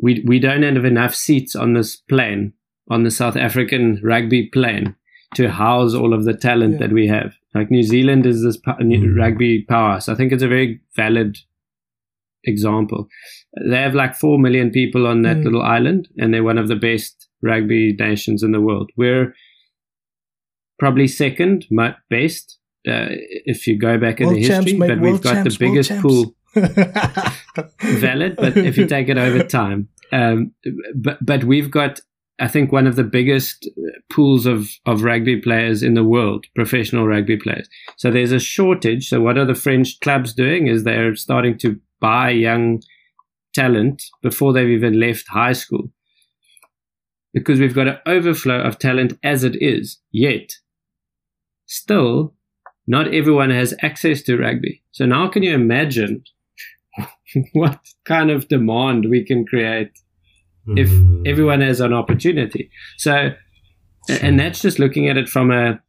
we 0.00 0.22
we 0.26 0.38
don't 0.38 0.62
have 0.62 0.84
enough 0.84 1.14
seats 1.14 1.54
on 1.54 1.74
this 1.74 1.96
plane 1.96 2.52
on 2.90 3.02
the 3.02 3.10
South 3.10 3.36
African 3.36 4.00
rugby 4.02 4.46
plane 4.46 4.94
to 5.34 5.50
house 5.50 5.94
all 5.94 6.14
of 6.14 6.24
the 6.24 6.34
talent 6.34 6.74
yeah. 6.74 6.78
that 6.78 6.92
we 6.92 7.06
have. 7.08 7.34
Like 7.54 7.70
New 7.70 7.82
Zealand 7.82 8.26
is 8.26 8.42
this 8.42 8.58
mm. 8.58 9.16
rugby 9.16 9.62
power, 9.62 10.00
so 10.00 10.12
I 10.12 10.16
think 10.16 10.32
it's 10.32 10.42
a 10.42 10.48
very 10.48 10.80
valid 10.94 11.38
example. 12.46 13.08
They 13.68 13.76
have 13.76 13.94
like 13.94 14.14
4 14.14 14.38
million 14.38 14.70
people 14.70 15.06
on 15.06 15.22
that 15.22 15.38
mm. 15.38 15.44
little 15.44 15.62
island, 15.62 16.08
and 16.18 16.32
they're 16.32 16.44
one 16.44 16.58
of 16.58 16.68
the 16.68 16.76
best 16.76 17.28
rugby 17.42 17.94
nations 17.98 18.42
in 18.42 18.52
the 18.52 18.60
world. 18.60 18.90
We're 18.96 19.34
probably 20.78 21.08
second, 21.08 21.66
best, 22.10 22.58
uh, 22.86 23.08
if 23.44 23.66
you 23.66 23.78
go 23.78 23.98
back 23.98 24.20
in 24.20 24.26
world 24.26 24.36
the 24.36 24.42
history, 24.42 24.72
champs, 24.72 24.86
but 24.88 25.00
we've 25.00 25.22
got 25.22 25.34
champs, 25.34 25.56
the 25.56 25.66
biggest 25.66 25.90
pool. 26.00 26.34
valid, 28.00 28.36
but 28.36 28.56
if 28.56 28.78
you 28.78 28.86
take 28.86 29.10
it 29.10 29.18
over 29.18 29.42
time, 29.42 29.88
um, 30.10 30.52
but 30.94 31.18
but 31.20 31.44
we've 31.44 31.70
got 31.70 32.00
I 32.38 32.48
think 32.48 32.70
one 32.70 32.86
of 32.86 32.96
the 32.96 33.04
biggest 33.04 33.68
pools 34.10 34.44
of, 34.44 34.68
of 34.84 35.02
rugby 35.02 35.40
players 35.40 35.82
in 35.82 35.94
the 35.94 36.04
world, 36.04 36.44
professional 36.54 37.06
rugby 37.06 37.38
players. 37.38 37.68
So 37.96 38.10
there's 38.10 38.32
a 38.32 38.38
shortage. 38.38 39.08
So 39.08 39.20
what 39.20 39.38
are 39.38 39.46
the 39.46 39.54
French 39.54 39.98
clubs 40.00 40.34
doing 40.34 40.66
is 40.66 40.84
they're 40.84 41.16
starting 41.16 41.56
to 41.58 41.80
buy 42.00 42.30
young 42.30 42.82
talent 43.54 44.02
before 44.22 44.52
they've 44.52 44.68
even 44.68 44.98
left 45.00 45.26
high 45.28 45.52
school. 45.52 45.90
Because 47.32 47.60
we've 47.60 47.74
got 47.74 47.88
an 47.88 47.98
overflow 48.06 48.60
of 48.60 48.78
talent 48.78 49.18
as 49.22 49.44
it 49.44 49.56
is, 49.62 49.98
yet 50.10 50.50
still 51.66 52.34
not 52.86 53.12
everyone 53.12 53.50
has 53.50 53.74
access 53.82 54.22
to 54.22 54.36
rugby. 54.38 54.82
So 54.92 55.04
now 55.06 55.28
can 55.28 55.42
you 55.42 55.54
imagine 55.54 56.22
what 57.52 57.80
kind 58.04 58.30
of 58.30 58.48
demand 58.48 59.06
we 59.10 59.24
can 59.24 59.44
create 59.44 59.90
if 60.68 60.88
Mhm. 60.88 61.26
everyone 61.28 61.60
has 61.60 61.80
an 61.80 61.92
opportunity. 61.92 62.70
So, 62.96 63.30
and 64.20 64.38
that's 64.38 64.62
just 64.62 64.78
looking 64.78 65.08
at 65.08 65.16
it 65.16 65.28
from 65.28 65.50
a 65.50 65.80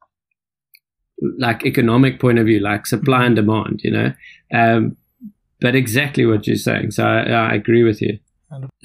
like 1.39 1.66
economic 1.66 2.20
point 2.20 2.38
of 2.39 2.45
view, 2.45 2.60
like 2.60 2.86
supply 2.86 3.26
and 3.26 3.36
demand, 3.36 3.82
you 3.84 3.91
know. 3.91 4.14
Um, 4.53 4.97
but 5.62 5.76
exactly 5.76 6.26
what 6.26 6.47
you're 6.47 6.55
saying. 6.55 6.91
So 6.91 7.03
I, 7.05 7.22
I 7.24 7.53
agree 7.53 7.84
with 7.84 8.01
you. 8.01 8.20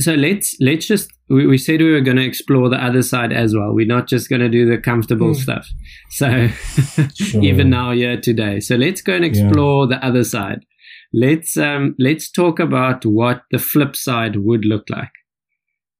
So 0.01 0.15
let's 0.15 0.57
let's 0.61 0.87
just 0.89 1.09
we, 1.29 1.47
we 1.47 1.57
said 1.57 1.81
we 1.81 1.93
were 1.93 2.01
going 2.01 2.17
to 2.17 2.25
explore 2.25 2.69
the 2.69 2.83
other 2.85 3.03
side 3.03 3.33
as 3.33 3.55
well. 3.55 3.73
We're 3.73 3.87
not 3.87 4.09
just 4.09 4.29
going 4.29 4.41
to 4.41 4.49
do 4.49 4.69
the 4.69 4.77
comfortable 4.79 5.29
Hmm. 5.35 5.41
stuff. 5.41 5.69
So 6.11 6.49
Sure. 7.15 7.45
even 7.45 7.71
now 7.71 7.93
here 7.93 8.21
today. 8.21 8.59
So 8.59 8.75
let's 8.75 9.01
go 9.03 9.15
and 9.15 9.25
Yeah. 9.25 9.31
explore 9.31 9.87
the 9.87 10.05
other 10.05 10.25
side. 10.25 10.65
Let's 11.13 11.57
um 11.57 11.95
let's 11.99 12.29
talk 12.31 12.59
about 12.59 13.07
what 13.07 13.43
the 13.53 13.59
flip 13.59 13.95
side 13.95 14.37
would 14.37 14.65
look 14.65 14.91
like. 14.91 15.13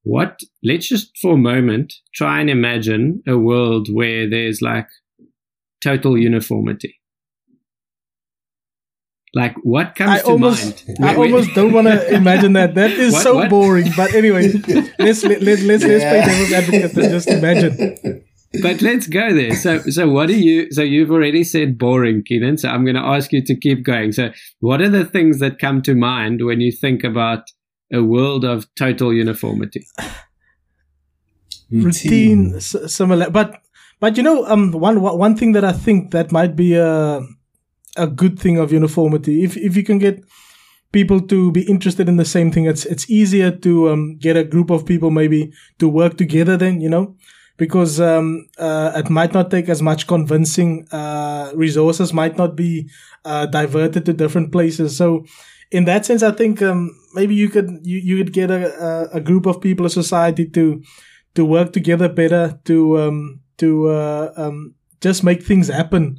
What 0.05 0.41
let's 0.65 0.89
just 0.89 1.17
for 1.21 1.35
a 1.35 1.39
moment 1.39 1.95
try 2.15 2.41
and 2.41 2.51
imagine 2.51 3.23
a 3.29 3.39
world 3.39 3.89
where 3.93 4.29
there's 4.29 4.61
like 4.61 4.89
total 5.81 6.19
uniformity. 6.19 6.97
Like 9.35 9.55
what 9.63 9.95
comes 9.95 10.11
I 10.11 10.19
to 10.19 10.25
almost, 10.27 10.87
mind? 10.87 10.99
I 11.01 11.17
Wait, 11.17 11.19
wait. 11.19 11.33
almost 11.33 11.55
don't 11.55 11.73
want 11.73 11.87
to 11.87 12.15
imagine 12.23 12.53
that. 12.53 12.75
That 12.75 12.91
is 12.91 13.13
What- 13.15 13.23
so 13.23 13.35
what? 13.37 13.49
boring. 13.51 13.91
But 13.97 14.15
anyway, 14.15 14.53
let's 14.99 15.25
let, 15.25 15.41
let, 15.43 15.61
let's 15.61 15.85
let's 15.85 15.85
play 15.85 15.99
Yeah. 15.99 16.27
devil's 16.27 16.53
advocate 16.53 16.97
and 16.97 17.11
just 17.11 17.29
imagine. 17.29 18.25
but 18.63 18.83
let's 18.83 19.07
go 19.07 19.33
there. 19.33 19.55
So, 19.55 19.79
so 19.89 20.11
what 20.11 20.29
do 20.29 20.39
you? 20.39 20.71
So 20.73 20.83
you've 20.83 21.11
already 21.11 21.45
said 21.45 21.79
boring, 21.79 22.23
Keenan. 22.27 22.59
So 22.59 22.69
I'm 22.69 22.85
going 22.85 22.97
to 22.97 23.01
ask 23.03 23.33
you 23.33 23.43
to 23.43 23.55
keep 23.57 23.85
going. 23.85 24.13
So, 24.13 24.31
what 24.61 24.83
are 24.83 24.91
the 24.91 25.07
things 25.07 25.39
that 25.39 25.59
come 25.59 25.81
to 25.83 25.95
mind 25.95 26.45
when 26.45 26.61
you 26.61 26.71
think 26.71 27.03
about 27.03 27.45
a 27.91 28.03
world 28.03 28.45
of 28.45 28.67
total 28.77 29.15
uniformity? 29.15 29.87
routine 31.71 32.55
s- 32.57 32.77
similar 32.95 33.31
but 33.31 33.63
but 34.01 34.17
you 34.17 34.23
know 34.23 34.45
um 34.47 34.73
one 34.73 35.01
one 35.01 35.17
one 35.19 35.35
thing 35.37 35.53
that 35.53 35.65
i 35.65 35.73
think 35.73 36.11
that 36.11 36.31
might 36.31 36.55
be 36.55 36.75
a 36.75 37.21
a 37.97 38.07
good 38.07 38.39
thing 38.39 38.59
of 38.59 38.73
uniformity. 38.73 39.45
If 39.45 39.57
if 39.57 39.77
you 39.77 39.83
can 39.83 39.99
get 39.99 40.25
people 40.93 41.21
to 41.21 41.51
be 41.53 41.63
interested 41.63 42.09
in 42.09 42.17
the 42.17 42.25
same 42.25 42.53
thing 42.53 42.67
it's 42.67 42.85
it's 42.85 43.09
easier 43.11 43.51
to 43.51 43.91
um 43.91 44.17
get 44.19 44.37
a 44.37 44.45
group 44.45 44.71
of 44.71 44.85
people 44.85 45.11
maybe 45.11 45.51
to 45.79 45.89
work 45.89 46.17
together 46.19 46.57
then 46.57 46.81
you 46.81 46.89
know? 46.89 47.17
Because 47.57 48.01
um 48.01 48.47
uh, 48.59 48.93
it 48.97 49.09
might 49.11 49.33
not 49.33 49.51
take 49.51 49.69
as 49.69 49.81
much 49.83 50.07
convincing 50.07 50.87
uh 50.93 51.51
resources 51.55 52.13
might 52.13 52.37
not 52.37 52.57
be 52.57 52.89
uh 53.25 53.47
diverted 53.47 54.05
to 54.07 54.13
different 54.13 54.53
places. 54.53 54.97
So 54.97 55.25
in 55.71 55.87
that 55.87 56.05
sense 56.05 56.23
i 56.23 56.31
think 56.31 56.61
um 56.63 56.91
maybe 57.15 57.35
you 57.35 57.49
could 57.49 57.81
you, 57.83 57.99
you 57.99 58.17
could 58.19 58.33
get 58.33 58.51
a, 58.51 59.09
a 59.13 59.21
group 59.21 59.47
of 59.47 59.61
people 59.61 59.87
a 59.87 59.91
society 59.91 60.45
to 60.47 60.83
to 61.35 61.45
work 61.45 61.73
together 61.73 62.09
better 62.09 62.59
to 62.65 63.01
um 63.01 63.41
to 63.57 63.89
uh, 63.89 64.33
um 64.37 64.75
just 65.01 65.25
make 65.25 65.43
things 65.43 65.69
happen 65.69 66.19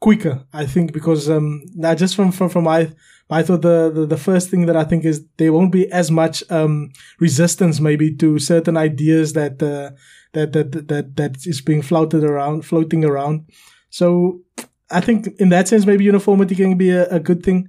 quicker 0.00 0.44
i 0.52 0.64
think 0.64 0.92
because 0.92 1.28
um 1.28 1.62
now 1.74 1.94
just 1.94 2.14
from 2.14 2.30
from, 2.30 2.48
from 2.48 2.64
my 2.64 2.90
I 3.30 3.42
thought 3.42 3.62
the, 3.62 3.90
the 3.94 4.06
the 4.06 4.16
first 4.16 4.48
thing 4.48 4.66
that 4.66 4.76
I 4.76 4.84
think 4.84 5.04
is 5.04 5.24
there 5.36 5.52
won't 5.52 5.72
be 5.72 5.90
as 5.92 6.10
much 6.10 6.42
um 6.50 6.90
resistance 7.20 7.78
maybe 7.78 8.14
to 8.16 8.38
certain 8.38 8.76
ideas 8.76 9.34
that 9.34 9.62
uh, 9.62 9.90
that 10.32 10.52
that 10.52 10.88
that 10.88 11.16
that 11.16 11.46
is 11.46 11.60
being 11.60 11.82
floated 11.82 12.24
around 12.24 12.64
floating 12.64 13.04
around. 13.04 13.50
So 13.90 14.40
I 14.90 15.00
think 15.00 15.28
in 15.38 15.50
that 15.50 15.68
sense 15.68 15.84
maybe 15.84 16.04
uniformity 16.04 16.54
can 16.54 16.78
be 16.78 16.90
a, 16.90 17.06
a 17.08 17.20
good 17.20 17.42
thing 17.42 17.68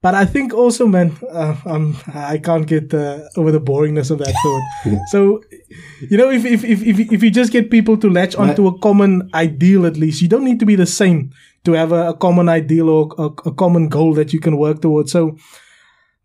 but 0.00 0.14
I 0.14 0.24
think 0.24 0.54
also, 0.54 0.86
man, 0.86 1.16
uh, 1.30 1.56
um, 1.66 1.96
I 2.14 2.38
can't 2.38 2.66
get 2.66 2.94
uh, 2.94 3.20
over 3.36 3.50
the 3.50 3.60
boringness 3.60 4.10
of 4.10 4.18
that 4.18 4.32
thought. 4.42 5.08
so, 5.08 5.42
you 6.08 6.16
know, 6.16 6.30
if, 6.30 6.44
if 6.44 6.64
if 6.64 6.82
if 6.82 7.12
if 7.12 7.22
you 7.22 7.30
just 7.30 7.52
get 7.52 7.70
people 7.70 7.96
to 7.98 8.08
latch 8.08 8.36
onto 8.36 8.66
a 8.68 8.78
common 8.78 9.28
ideal, 9.34 9.86
at 9.86 9.96
least 9.96 10.22
you 10.22 10.28
don't 10.28 10.44
need 10.44 10.60
to 10.60 10.66
be 10.66 10.76
the 10.76 10.86
same 10.86 11.32
to 11.64 11.72
have 11.72 11.90
a, 11.92 12.10
a 12.10 12.14
common 12.14 12.48
ideal 12.48 12.88
or 12.88 13.14
a, 13.18 13.24
a 13.48 13.52
common 13.52 13.88
goal 13.88 14.14
that 14.14 14.32
you 14.32 14.38
can 14.38 14.56
work 14.56 14.80
towards. 14.80 15.10
So, 15.10 15.36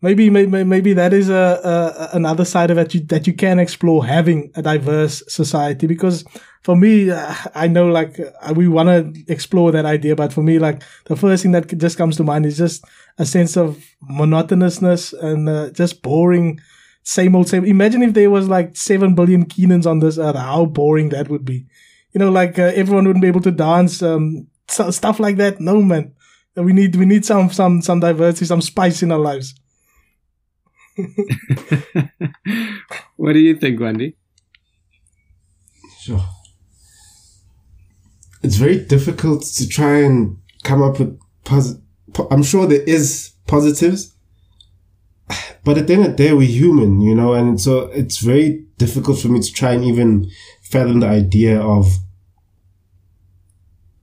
maybe 0.04 0.30
maybe 0.30 0.64
maybe 0.64 0.92
that 0.92 1.12
is 1.12 1.28
a, 1.28 1.44
a 1.72 2.16
another 2.16 2.44
side 2.44 2.70
of 2.70 2.78
it 2.78 2.94
you, 2.94 3.00
that 3.12 3.26
you 3.26 3.32
can 3.32 3.58
explore 3.58 4.04
having 4.06 4.50
a 4.54 4.62
diverse 4.62 5.22
society. 5.28 5.86
Because 5.86 6.24
for 6.64 6.74
me 6.74 7.10
uh, 7.10 7.34
i 7.54 7.68
know 7.68 7.86
like 7.86 8.18
uh, 8.18 8.52
we 8.56 8.66
want 8.66 8.88
to 8.88 9.32
explore 9.32 9.70
that 9.70 9.84
idea 9.84 10.16
but 10.16 10.32
for 10.32 10.42
me 10.42 10.58
like 10.58 10.82
the 11.04 11.14
first 11.14 11.42
thing 11.42 11.52
that 11.52 11.66
just 11.78 11.98
comes 11.98 12.16
to 12.16 12.24
mind 12.24 12.46
is 12.46 12.56
just 12.56 12.82
a 13.18 13.26
sense 13.26 13.54
of 13.54 13.84
monotonousness 14.10 15.12
and 15.22 15.46
uh, 15.46 15.68
just 15.72 16.00
boring 16.00 16.58
same 17.02 17.36
old 17.36 17.48
same 17.48 17.66
imagine 17.66 18.02
if 18.02 18.14
there 18.14 18.30
was 18.30 18.48
like 18.48 18.74
7 18.76 19.14
billion 19.14 19.44
keenans 19.44 19.86
on 19.86 19.98
this 20.00 20.18
earth 20.18 20.36
how 20.36 20.64
boring 20.64 21.10
that 21.10 21.28
would 21.28 21.44
be. 21.44 21.66
You 22.12 22.18
know 22.20 22.30
like 22.30 22.58
uh, 22.58 22.72
everyone 22.74 23.06
wouldn't 23.06 23.22
be 23.22 23.28
able 23.28 23.42
to 23.42 23.50
dance 23.50 24.02
um 24.02 24.46
stuff 24.68 25.20
like 25.20 25.36
that. 25.36 25.60
No 25.60 25.82
man. 25.82 26.14
We 26.56 26.72
need 26.72 26.96
we 26.96 27.04
need 27.04 27.24
some 27.26 27.50
some 27.50 27.82
some 27.82 28.00
diversity 28.00 28.46
some 28.46 28.62
spice 28.62 29.02
in 29.02 29.12
our 29.12 29.18
lives 29.18 29.54
what 33.16 33.32
do 33.32 33.40
you 33.40 33.56
think, 33.56 33.80
Wendy? 33.80 34.16
Sure. 36.00 36.24
It's 38.42 38.56
very 38.56 38.84
difficult 38.84 39.42
to 39.42 39.68
try 39.68 40.00
and 40.00 40.38
come 40.62 40.82
up 40.82 40.98
with 40.98 41.18
positive. 41.44 41.82
I'm 42.30 42.42
sure 42.42 42.66
there 42.66 42.82
is 42.82 43.32
positives, 43.46 44.14
but 45.64 45.78
at 45.78 45.86
the 45.86 45.94
end 45.94 46.04
of 46.04 46.10
the 46.10 46.16
day, 46.16 46.32
we're 46.32 46.46
human, 46.46 47.00
you 47.00 47.14
know, 47.14 47.32
and 47.32 47.60
so 47.60 47.86
it's 47.86 48.18
very 48.18 48.66
difficult 48.76 49.18
for 49.18 49.28
me 49.28 49.40
to 49.40 49.52
try 49.52 49.72
and 49.72 49.84
even 49.84 50.30
fathom 50.62 51.00
the 51.00 51.06
idea 51.06 51.60
of. 51.60 51.86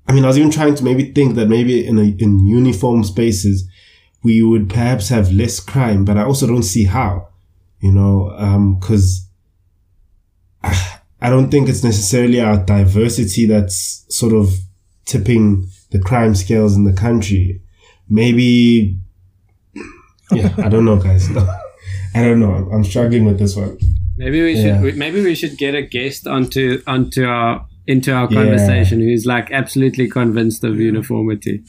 I 0.08 0.14
mean, 0.14 0.26
I 0.26 0.28
was 0.28 0.38
even 0.38 0.52
trying 0.52 0.76
to 0.76 0.84
maybe 0.84 1.14
think 1.14 1.36
that 1.36 1.48
maybe 1.48 1.86
in 1.86 1.98
a, 1.98 2.16
in 2.18 2.46
uniform 2.46 3.04
spaces, 3.04 3.70
we 4.24 4.42
would 4.42 4.70
perhaps 4.70 5.10
have 5.10 5.32
less 5.32 5.60
crime, 5.60 6.06
but 6.06 6.18
I 6.18 6.24
also 6.24 6.46
don't 6.48 6.64
see 6.64 6.84
how, 6.86 7.30
you 7.80 7.92
know, 7.92 8.32
um, 8.38 8.80
cause 8.80 9.28
I 10.64 11.30
don't 11.30 11.50
think 11.50 11.70
it's 11.70 11.84
necessarily 11.84 12.40
our 12.42 12.58
diversity 12.58 13.46
that's 13.46 14.06
sort 14.10 14.34
of 14.34 14.54
tipping 15.06 15.68
the 15.92 16.00
crime 16.00 16.36
scales 16.36 16.76
in 16.76 16.84
the 16.86 16.94
country. 16.94 17.62
Maybe, 18.10 18.98
yeah, 20.32 20.54
I 20.58 20.70
don't 20.70 20.86
know, 20.86 20.98
guys. 20.98 21.30
I 22.16 22.24
don't 22.24 22.40
know. 22.40 22.70
I'm 22.74 22.84
struggling 22.84 23.26
with 23.26 23.40
this 23.40 23.56
one. 23.56 23.78
Maybe 24.18 24.42
we 24.44 24.56
should 24.56 24.66
Yeah. 24.66 24.82
we- 24.82 24.92
maybe 24.94 25.22
we 25.24 25.34
should 25.36 25.58
get 25.58 25.74
a 25.76 25.82
guest 25.82 26.28
onto 26.28 26.82
onto 26.86 27.26
our 27.26 27.66
into 27.88 28.12
our 28.14 28.28
Yeah. 28.32 28.42
conversation 28.44 29.00
who's 29.00 29.26
like 29.26 29.50
absolutely 29.52 30.08
convinced 30.10 30.64
of 30.64 30.80
uniformity 30.80 31.64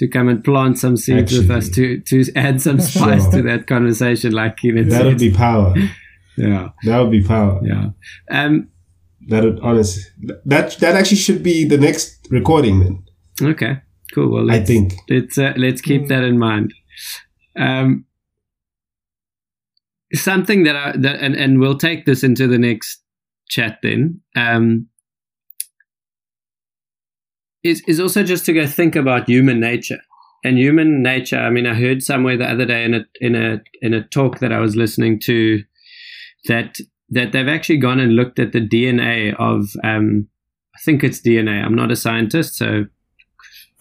to 0.00 0.08
come 0.08 0.28
and 0.28 0.42
plant 0.42 0.78
some 0.78 0.96
seeds 0.96 1.32
with 1.38 1.50
us 1.50 1.68
to 1.76 2.00
to 2.00 2.24
add 2.34 2.60
some 2.60 2.80
spice 2.90 3.22
Sure. 3.22 3.32
to 3.32 3.42
that 3.42 3.66
conversation 3.68 4.32
like 4.32 4.56
Keenan 4.56 4.88
That 4.88 5.04
would 5.04 5.18
be 5.18 5.30
power. 5.32 5.74
yeah 6.36 6.70
That 6.84 6.98
would 7.00 7.10
be 7.12 7.22
power. 7.22 7.60
yeah 7.62 7.90
um 8.30 8.68
That 9.28 9.44
would 9.44 9.60
honestly, 9.60 10.02
that 10.46 10.76
that 10.80 10.94
actually 10.96 11.18
should 11.26 11.42
be 11.42 11.64
the 11.68 11.78
next 11.78 12.26
recording. 12.30 12.80
Then 12.80 13.04
okay 13.52 13.74
cool 14.14 14.28
well 14.32 14.50
I 14.50 14.64
think. 14.64 14.94
let's 15.08 15.38
uh, 15.38 15.52
let's 15.56 15.80
keep 15.80 16.08
that 16.08 16.24
in 16.24 16.36
mind 16.38 16.72
um 17.56 18.04
something 20.14 20.64
that 20.64 20.76
I 20.76 20.92
that 20.96 21.20
and, 21.20 21.34
and 21.36 21.60
we'll 21.60 21.78
take 21.78 22.04
this 22.06 22.22
into 22.24 22.46
the 22.48 22.58
next 22.58 23.02
chat 23.48 23.78
then 23.82 24.20
um 24.36 24.86
is 27.62 27.82
is 27.86 28.00
also 28.00 28.22
just 28.22 28.44
to 28.46 28.52
go 28.52 28.66
think 28.66 28.96
about 28.96 29.28
human 29.28 29.60
nature. 29.60 29.98
And 30.42 30.56
human 30.56 31.02
nature 31.02 31.38
i 31.38 31.50
mean 31.50 31.66
i 31.66 31.74
heard 31.74 32.02
somewhere 32.02 32.34
the 32.34 32.50
other 32.50 32.64
day 32.64 32.82
in 32.82 32.94
a 32.94 33.04
in 33.20 33.34
a 33.34 33.60
in 33.82 33.92
a 33.92 34.02
talk 34.04 34.38
that 34.38 34.54
i 34.54 34.58
was 34.58 34.74
listening 34.74 35.20
to 35.24 35.62
that 36.48 36.78
that 37.10 37.32
they've 37.32 37.46
actually 37.46 37.76
gone 37.76 38.00
and 38.00 38.16
looked 38.16 38.38
at 38.38 38.52
the 38.52 38.66
dna 38.66 39.34
of 39.38 39.68
um 39.84 40.26
i 40.74 40.78
think 40.82 41.04
it's 41.04 41.20
dna 41.20 41.62
i'm 41.62 41.74
not 41.74 41.92
a 41.92 41.94
scientist 41.94 42.54
so 42.54 42.86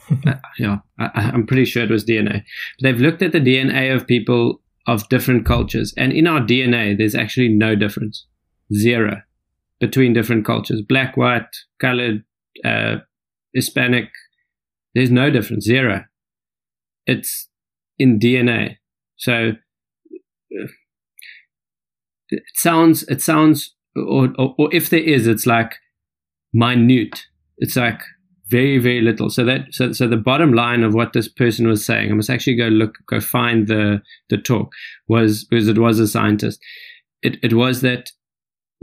uh, 0.28 0.34
yeah 0.58 0.80
I, 1.00 1.32
i'm 1.34 1.48
pretty 1.48 1.64
sure 1.64 1.82
it 1.82 1.90
was 1.90 2.04
dna 2.04 2.44
but 2.78 2.84
they've 2.84 3.00
looked 3.00 3.22
at 3.22 3.32
the 3.32 3.40
dna 3.40 3.96
of 3.96 4.06
people 4.06 4.60
of 4.90 5.08
different 5.10 5.46
cultures. 5.46 5.94
And 5.98 6.12
in 6.12 6.28
our 6.28 6.40
dna 6.40 6.98
there's 6.98 7.16
actually 7.16 7.50
no 7.50 7.76
difference. 7.76 8.26
Zero. 8.74 9.22
Between 9.80 10.14
different 10.14 10.46
cultures. 10.46 10.82
Black 10.82 11.16
white 11.16 11.56
colored 11.80 12.24
uh, 12.66 12.98
hispanic 13.54 14.10
there's 14.96 15.12
no 15.12 15.30
difference 15.30 15.66
zero 15.66 16.04
it's 17.06 17.50
in 17.98 18.20
dna 18.20 18.78
so 19.18 19.52
it 22.30 22.44
sounds 22.56 23.04
it 23.04 23.22
sounds 23.22 23.76
or, 23.96 24.30
or, 24.38 24.56
or 24.58 24.74
if 24.74 24.90
there 24.90 25.00
is 25.00 25.28
it's 25.28 25.46
like 25.46 25.76
minute 26.54 27.26
it's 27.58 27.76
like 27.76 28.02
very 28.50 28.80
very 28.80 29.02
little. 29.02 29.30
So 29.30 29.46
that 29.46 29.68
so 29.72 29.92
so 29.94 30.08
the 30.08 30.18
bottom 30.18 30.54
line 30.54 30.84
of 30.84 30.94
what 30.94 31.14
this 31.14 31.28
person 31.28 31.68
was 31.68 31.86
saying, 31.86 32.12
I 32.12 32.16
must 32.16 32.30
actually 32.30 32.56
go 32.56 32.68
look 32.68 32.98
go 33.08 33.20
find 33.20 33.68
the 33.68 34.02
the 34.30 34.38
talk 34.38 34.72
was 35.08 35.46
because 35.46 35.68
it 35.68 35.78
was 35.78 36.00
a 36.00 36.08
scientist. 36.08 36.60
It 37.22 37.38
it 37.44 37.54
was 37.54 37.82
that 37.82 38.12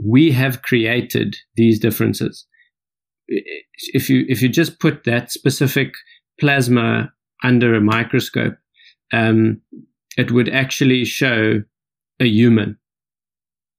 we 0.03 0.31
have 0.31 0.61
created 0.61 1.35
these 1.55 1.79
differences. 1.79 2.45
If 3.27 4.09
you 4.09 4.25
if 4.27 4.41
you 4.41 4.49
just 4.49 4.79
put 4.79 5.03
that 5.03 5.31
specific 5.31 5.93
plasma 6.39 7.11
under 7.43 7.75
a 7.75 7.81
microscope, 7.81 8.55
um, 9.11 9.61
it 10.17 10.31
would 10.31 10.49
actually 10.49 11.05
show 11.05 11.63
a 12.19 12.25
human. 12.25 12.77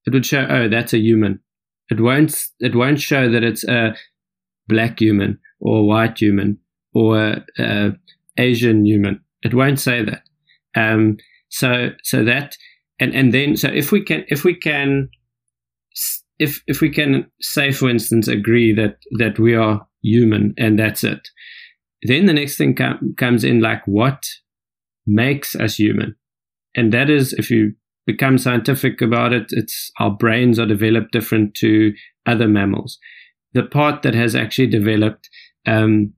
It 0.05 0.13
would 0.13 0.25
show, 0.25 0.47
oh, 0.49 0.69
that's 0.69 0.93
a 0.93 0.99
human. 0.99 1.39
It 1.89 1.99
won't. 1.99 2.35
It 2.59 2.75
won't 2.75 3.01
show 3.01 3.29
that 3.29 3.43
it's 3.43 3.63
a 3.63 3.95
black 4.67 4.99
human 4.99 5.39
or 5.59 5.85
white 5.85 6.19
human 6.19 6.59
or 6.93 7.37
uh, 7.57 7.89
Asian 8.37 8.85
human. 8.85 9.21
It 9.43 9.53
won't 9.53 9.79
say 9.79 10.03
that. 10.03 10.23
Um, 10.75 11.17
so 11.49 11.89
so 12.03 12.23
that 12.23 12.55
and 12.99 13.13
and 13.13 13.33
then 13.33 13.57
so 13.57 13.69
if 13.69 13.91
we 13.91 14.03
can 14.03 14.23
if 14.27 14.43
we 14.43 14.55
can 14.55 15.09
if 16.39 16.61
if 16.67 16.81
we 16.81 16.89
can 16.89 17.29
say 17.41 17.71
for 17.71 17.89
instance 17.89 18.27
agree 18.27 18.73
that 18.73 18.97
that 19.17 19.39
we 19.39 19.55
are 19.55 19.85
human 20.01 20.53
and 20.57 20.79
that's 20.79 21.03
it 21.03 21.29
then 22.03 22.25
the 22.25 22.33
next 22.33 22.57
thing 22.57 22.73
com- 22.75 23.13
comes 23.17 23.43
in 23.43 23.59
like 23.59 23.81
what 23.85 24.23
makes 25.05 25.55
us 25.55 25.75
human 25.75 26.15
and 26.75 26.93
that 26.93 27.09
is 27.09 27.33
if 27.33 27.49
you 27.49 27.73
become 28.05 28.37
scientific 28.37 29.01
about 29.01 29.33
it 29.33 29.47
it's 29.51 29.91
our 29.99 30.11
brains 30.11 30.57
are 30.57 30.65
developed 30.65 31.11
different 31.11 31.53
to 31.53 31.93
other 32.25 32.47
mammals 32.47 32.97
the 33.53 33.63
part 33.63 34.03
that 34.03 34.13
has 34.13 34.35
actually 34.35 34.67
developed 34.67 35.29
um, 35.65 36.13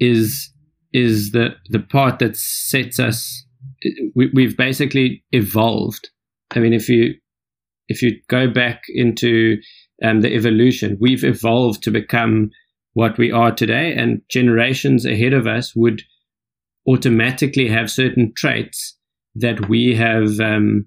is 0.00 0.52
is 0.92 1.32
the 1.32 1.50
the 1.68 1.80
part 1.80 2.18
that 2.18 2.36
sets 2.36 2.98
us. 2.98 3.44
We, 4.14 4.30
we've 4.34 4.56
basically 4.56 5.24
evolved. 5.32 6.10
I 6.54 6.60
mean, 6.60 6.72
if 6.72 6.88
you 6.88 7.14
if 7.88 8.02
you 8.02 8.20
go 8.28 8.48
back 8.48 8.82
into 8.88 9.56
um, 10.02 10.20
the 10.20 10.34
evolution, 10.34 10.98
we've 11.00 11.24
evolved 11.24 11.82
to 11.84 11.90
become 11.90 12.50
what 12.94 13.18
we 13.18 13.30
are 13.30 13.52
today, 13.52 13.94
and 13.94 14.22
generations 14.30 15.04
ahead 15.04 15.32
of 15.32 15.46
us 15.46 15.74
would 15.76 16.02
automatically 16.88 17.68
have 17.68 17.90
certain 17.90 18.32
traits 18.36 18.96
that 19.34 19.68
we 19.68 19.94
have 19.94 20.40
um, 20.40 20.86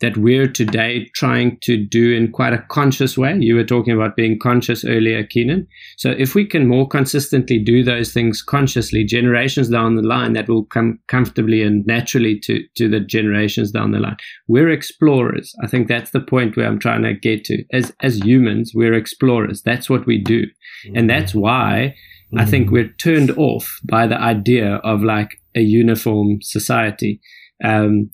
that 0.00 0.16
we're 0.16 0.48
today 0.48 1.08
trying 1.14 1.58
to 1.62 1.76
do 1.76 2.12
in 2.12 2.32
quite 2.32 2.52
a 2.52 2.64
conscious 2.68 3.16
way. 3.16 3.36
You 3.38 3.54
were 3.54 3.64
talking 3.64 3.94
about 3.94 4.16
being 4.16 4.38
conscious 4.38 4.84
earlier, 4.84 5.24
Keenan. 5.24 5.66
So 5.96 6.10
if 6.10 6.34
we 6.34 6.46
can 6.46 6.66
more 6.66 6.88
consistently 6.88 7.58
do 7.58 7.84
those 7.84 8.12
things 8.12 8.42
consciously, 8.42 9.04
generations 9.04 9.68
down 9.68 9.94
the 9.94 10.02
line, 10.02 10.32
that 10.32 10.48
will 10.48 10.64
come 10.64 10.98
comfortably 11.06 11.62
and 11.62 11.86
naturally 11.86 12.38
to, 12.40 12.62
to 12.76 12.88
the 12.88 13.00
generations 13.00 13.70
down 13.70 13.92
the 13.92 14.00
line. 14.00 14.16
We're 14.48 14.70
explorers. 14.70 15.54
I 15.62 15.68
think 15.68 15.88
that's 15.88 16.10
the 16.10 16.20
point 16.20 16.56
where 16.56 16.66
I'm 16.66 16.80
trying 16.80 17.02
to 17.02 17.14
get 17.14 17.44
to. 17.44 17.64
As 17.72 17.92
as 18.00 18.18
humans, 18.18 18.72
we're 18.74 18.94
explorers. 18.94 19.62
That's 19.62 19.88
what 19.88 20.06
we 20.06 20.18
do. 20.18 20.42
Mm-hmm. 20.42 20.96
And 20.96 21.10
that's 21.10 21.34
why 21.34 21.94
mm-hmm. 22.32 22.40
I 22.40 22.44
think 22.44 22.70
we're 22.70 22.92
turned 23.00 23.30
off 23.32 23.78
by 23.88 24.06
the 24.06 24.20
idea 24.20 24.76
of 24.76 25.02
like 25.02 25.40
a 25.54 25.60
uniform 25.60 26.42
society. 26.42 27.20
Um, 27.62 28.10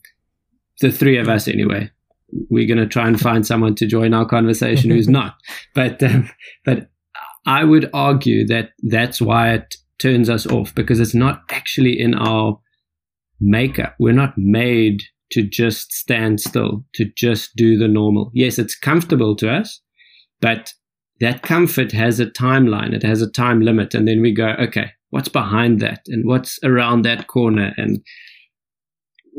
the 0.81 0.91
three 0.91 1.19
of 1.19 1.29
us 1.29 1.49
anyway. 1.49 1.91
We're 2.49 2.67
going 2.67 2.79
to 2.79 2.87
try 2.87 3.09
and 3.09 3.21
find 3.21 3.47
someone 3.47 3.75
to 3.77 3.87
join 3.87 4.15
our 4.15 4.27
conversation 4.27 4.91
who's 4.91 5.09
not. 5.21 5.35
But 5.75 6.03
um, 6.03 6.31
but 6.65 6.91
I 7.47 7.65
would 7.65 7.89
argue 7.93 8.47
that 8.47 8.71
that's 8.83 9.21
why 9.21 9.55
it 9.55 9.77
turns 9.99 10.31
us 10.31 10.47
off 10.47 10.75
because 10.75 11.01
it's 11.01 11.15
not 11.15 11.43
actually 11.51 11.99
in 11.99 12.15
our 12.15 12.59
makeup. 13.41 13.95
We're 13.99 14.13
not 14.13 14.35
made 14.37 15.03
to 15.33 15.43
just 15.43 15.93
stand 15.93 16.41
still, 16.41 16.85
to 16.95 17.07
just 17.17 17.55
do 17.57 17.79
the 17.79 17.89
normal. 17.89 18.31
Yes, 18.35 18.59
it's 18.59 18.77
comfortable 18.77 19.37
to 19.37 19.51
us, 19.51 19.81
but 20.41 20.73
that 21.21 21.43
comfort 21.43 21.93
has 21.93 22.19
a 22.19 22.27
timeline. 22.27 22.95
It 22.95 23.03
has 23.03 23.23
a 23.23 23.31
time 23.31 23.61
limit. 23.61 23.95
And 23.95 24.09
then 24.09 24.23
we 24.23 24.33
go, 24.33 24.55
okay, 24.59 24.91
what's 25.11 25.29
behind 25.29 25.81
that? 25.81 26.01
And 26.09 26.27
what's 26.27 26.59
around 26.65 27.03
that 27.03 27.27
corner? 27.27 27.73
And 27.77 28.01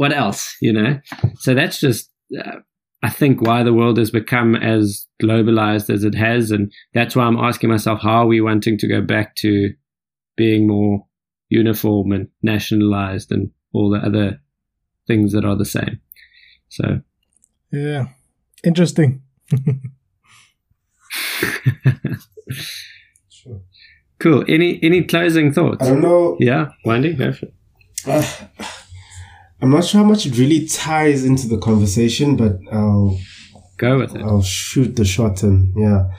what 0.01 0.11
else, 0.11 0.57
you 0.59 0.73
know? 0.73 0.99
So 1.41 1.53
that's 1.53 1.79
just, 1.79 2.09
uh, 2.35 2.55
I 3.03 3.11
think, 3.11 3.39
why 3.39 3.61
the 3.61 3.71
world 3.71 3.99
has 3.99 4.09
become 4.09 4.55
as 4.55 5.05
globalized 5.21 5.93
as 5.93 6.03
it 6.03 6.15
has. 6.15 6.49
And 6.49 6.73
that's 6.95 7.15
why 7.15 7.25
I'm 7.25 7.37
asking 7.37 7.69
myself, 7.69 8.01
how 8.01 8.23
are 8.23 8.25
we 8.25 8.41
wanting 8.41 8.79
to 8.79 8.87
go 8.87 9.03
back 9.03 9.35
to 9.35 9.69
being 10.35 10.65
more 10.65 11.05
uniform 11.49 12.13
and 12.13 12.29
nationalized 12.41 13.31
and 13.31 13.51
all 13.73 13.91
the 13.91 13.99
other 13.99 14.41
things 15.05 15.33
that 15.33 15.45
are 15.45 15.55
the 15.55 15.65
same? 15.65 16.01
So, 16.69 17.01
yeah, 17.71 18.05
interesting. 18.63 19.21
sure. 23.29 23.61
Cool. 24.19 24.45
Any 24.47 24.79
any 24.83 25.03
closing 25.03 25.51
thoughts? 25.51 25.81
I 25.81 25.89
don't 25.89 26.01
know. 26.01 26.37
Yeah, 26.39 26.69
Wendy, 26.85 27.15
go 27.15 27.33
for 27.33 27.47
it. 27.47 27.53
Uh, 28.05 28.67
I'm 29.61 29.69
not 29.69 29.85
sure 29.85 30.01
how 30.01 30.07
much 30.07 30.25
it 30.25 30.37
really 30.37 30.65
ties 30.65 31.23
into 31.23 31.47
the 31.47 31.57
conversation, 31.57 32.35
but 32.35 32.57
I'll 32.71 33.19
go 33.77 33.99
with 33.99 34.15
it. 34.15 34.21
I'll 34.21 34.41
shoot 34.41 34.95
the 34.95 35.05
shot 35.05 35.43
and 35.43 35.73
yeah. 35.77 36.11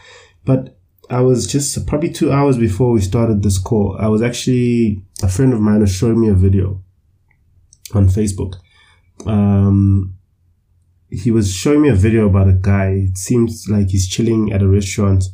But 0.45 0.78
I 1.11 1.20
was 1.20 1.47
just 1.47 1.86
probably 1.86 2.11
two 2.11 2.32
hours 2.32 2.57
before 2.57 2.93
we 2.93 3.01
started 3.01 3.43
this 3.43 3.59
call. 3.59 3.97
I 3.99 4.09
was 4.09 4.22
actually 4.22 5.05
a 5.22 5.28
friend 5.28 5.53
of 5.53 5.61
mine 5.61 5.80
was 5.80 5.95
showing 5.95 6.20
me 6.20 6.28
a 6.28 6.34
video 6.34 6.82
on 7.95 8.07
Facebook. 8.07 8.55
Um, 9.26 10.14
he 11.11 11.30
was 11.30 11.53
showing 11.53 11.82
me 11.82 11.88
a 11.88 11.95
video 11.95 12.26
about 12.26 12.49
a 12.49 12.55
guy. 12.55 13.09
It 13.11 13.18
seems 13.18 13.66
like 13.68 13.90
he's 13.90 14.09
chilling 14.09 14.53
at 14.53 14.62
a 14.62 14.68
restaurant 14.68 15.24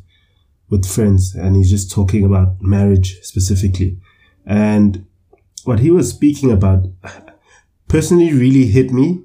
with 0.68 0.84
friends 0.84 1.34
and 1.34 1.56
he's 1.56 1.70
just 1.70 1.90
talking 1.90 2.24
about 2.24 2.60
marriage 2.60 3.18
specifically. 3.22 3.98
And 4.44 5.06
what 5.64 5.78
he 5.78 5.90
was 5.90 6.10
speaking 6.10 6.50
about, 6.50 6.86
personally 7.88 8.32
really 8.32 8.66
hit 8.66 8.92
me 8.92 9.22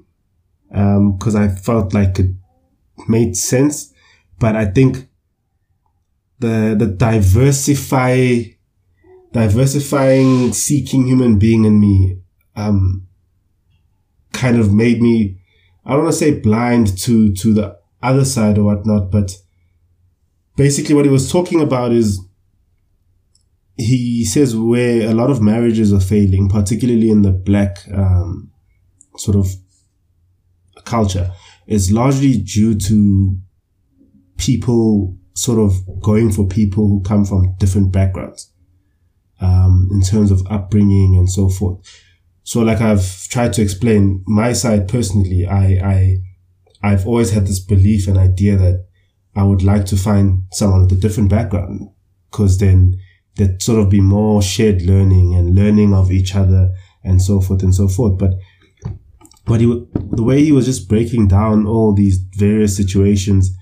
because 0.68 1.34
um, 1.34 1.42
I 1.42 1.48
felt 1.48 1.94
like 1.94 2.18
it 2.18 2.30
made 3.08 3.36
sense. 3.36 3.92
But 4.38 4.56
I 4.56 4.66
think 4.66 5.08
the 6.38 6.74
the 6.78 6.86
diversify 6.86 8.42
diversifying 9.32 10.52
seeking 10.52 11.06
human 11.06 11.38
being 11.38 11.64
in 11.64 11.80
me 11.80 12.18
um, 12.56 13.06
kind 14.32 14.58
of 14.58 14.72
made 14.72 15.00
me 15.00 15.38
I 15.84 15.92
don't 15.92 16.04
want 16.04 16.12
to 16.12 16.18
say 16.18 16.38
blind 16.40 16.98
to 16.98 17.32
to 17.32 17.54
the 17.54 17.78
other 18.02 18.24
side 18.24 18.58
or 18.58 18.64
whatnot, 18.64 19.10
but 19.10 19.36
basically 20.56 20.94
what 20.94 21.04
he 21.04 21.10
was 21.10 21.30
talking 21.30 21.60
about 21.60 21.92
is 21.92 22.20
he 23.76 24.24
says 24.24 24.54
where 24.56 25.08
a 25.10 25.14
lot 25.14 25.30
of 25.30 25.42
marriages 25.42 25.92
are 25.92 26.00
failing, 26.00 26.48
particularly 26.48 27.10
in 27.10 27.22
the 27.22 27.32
black 27.32 27.78
um, 27.92 28.52
sort 29.16 29.36
of 29.36 29.48
culture 30.84 31.30
is 31.66 31.92
largely 31.92 32.38
due 32.38 32.74
to 32.74 33.36
people 34.36 35.16
sort 35.34 35.58
of 35.58 36.00
going 36.00 36.30
for 36.30 36.46
people 36.46 36.86
who 36.86 37.02
come 37.02 37.24
from 37.24 37.54
different 37.58 37.92
backgrounds 37.92 38.52
um, 39.40 39.88
in 39.92 40.00
terms 40.00 40.30
of 40.30 40.46
upbringing 40.50 41.16
and 41.16 41.30
so 41.30 41.48
forth. 41.48 41.78
So, 42.42 42.60
like 42.60 42.80
I've 42.80 43.26
tried 43.28 43.52
to 43.54 43.62
explain, 43.62 44.22
my 44.26 44.52
side 44.52 44.86
personally, 44.88 45.46
I, 45.46 45.64
I, 45.82 46.16
I've 46.82 47.06
always 47.06 47.30
had 47.30 47.46
this 47.46 47.60
belief 47.60 48.06
and 48.06 48.18
idea 48.18 48.56
that 48.56 48.86
I 49.34 49.42
would 49.42 49.62
like 49.62 49.86
to 49.86 49.96
find 49.96 50.44
someone 50.52 50.82
with 50.82 50.92
a 50.92 51.00
different 51.00 51.30
background 51.30 51.88
because 52.30 52.58
then 52.58 53.00
there'd 53.36 53.62
sort 53.62 53.80
of 53.80 53.90
be 53.90 54.00
more 54.00 54.42
shared 54.42 54.82
learning 54.82 55.34
and 55.34 55.54
learning 55.54 55.94
of 55.94 56.12
each 56.12 56.34
other 56.34 56.72
and 57.02 57.20
so 57.20 57.40
forth 57.40 57.62
and 57.62 57.74
so 57.74 57.88
forth. 57.88 58.18
But 58.18 58.34
but 59.46 59.60
he, 59.60 59.66
the 59.94 60.22
way 60.22 60.42
he 60.42 60.52
was 60.52 60.66
just 60.66 60.88
breaking 60.88 61.28
down 61.28 61.66
all 61.66 61.92
these 61.92 62.18
various 62.36 62.76
situations, 62.76 63.56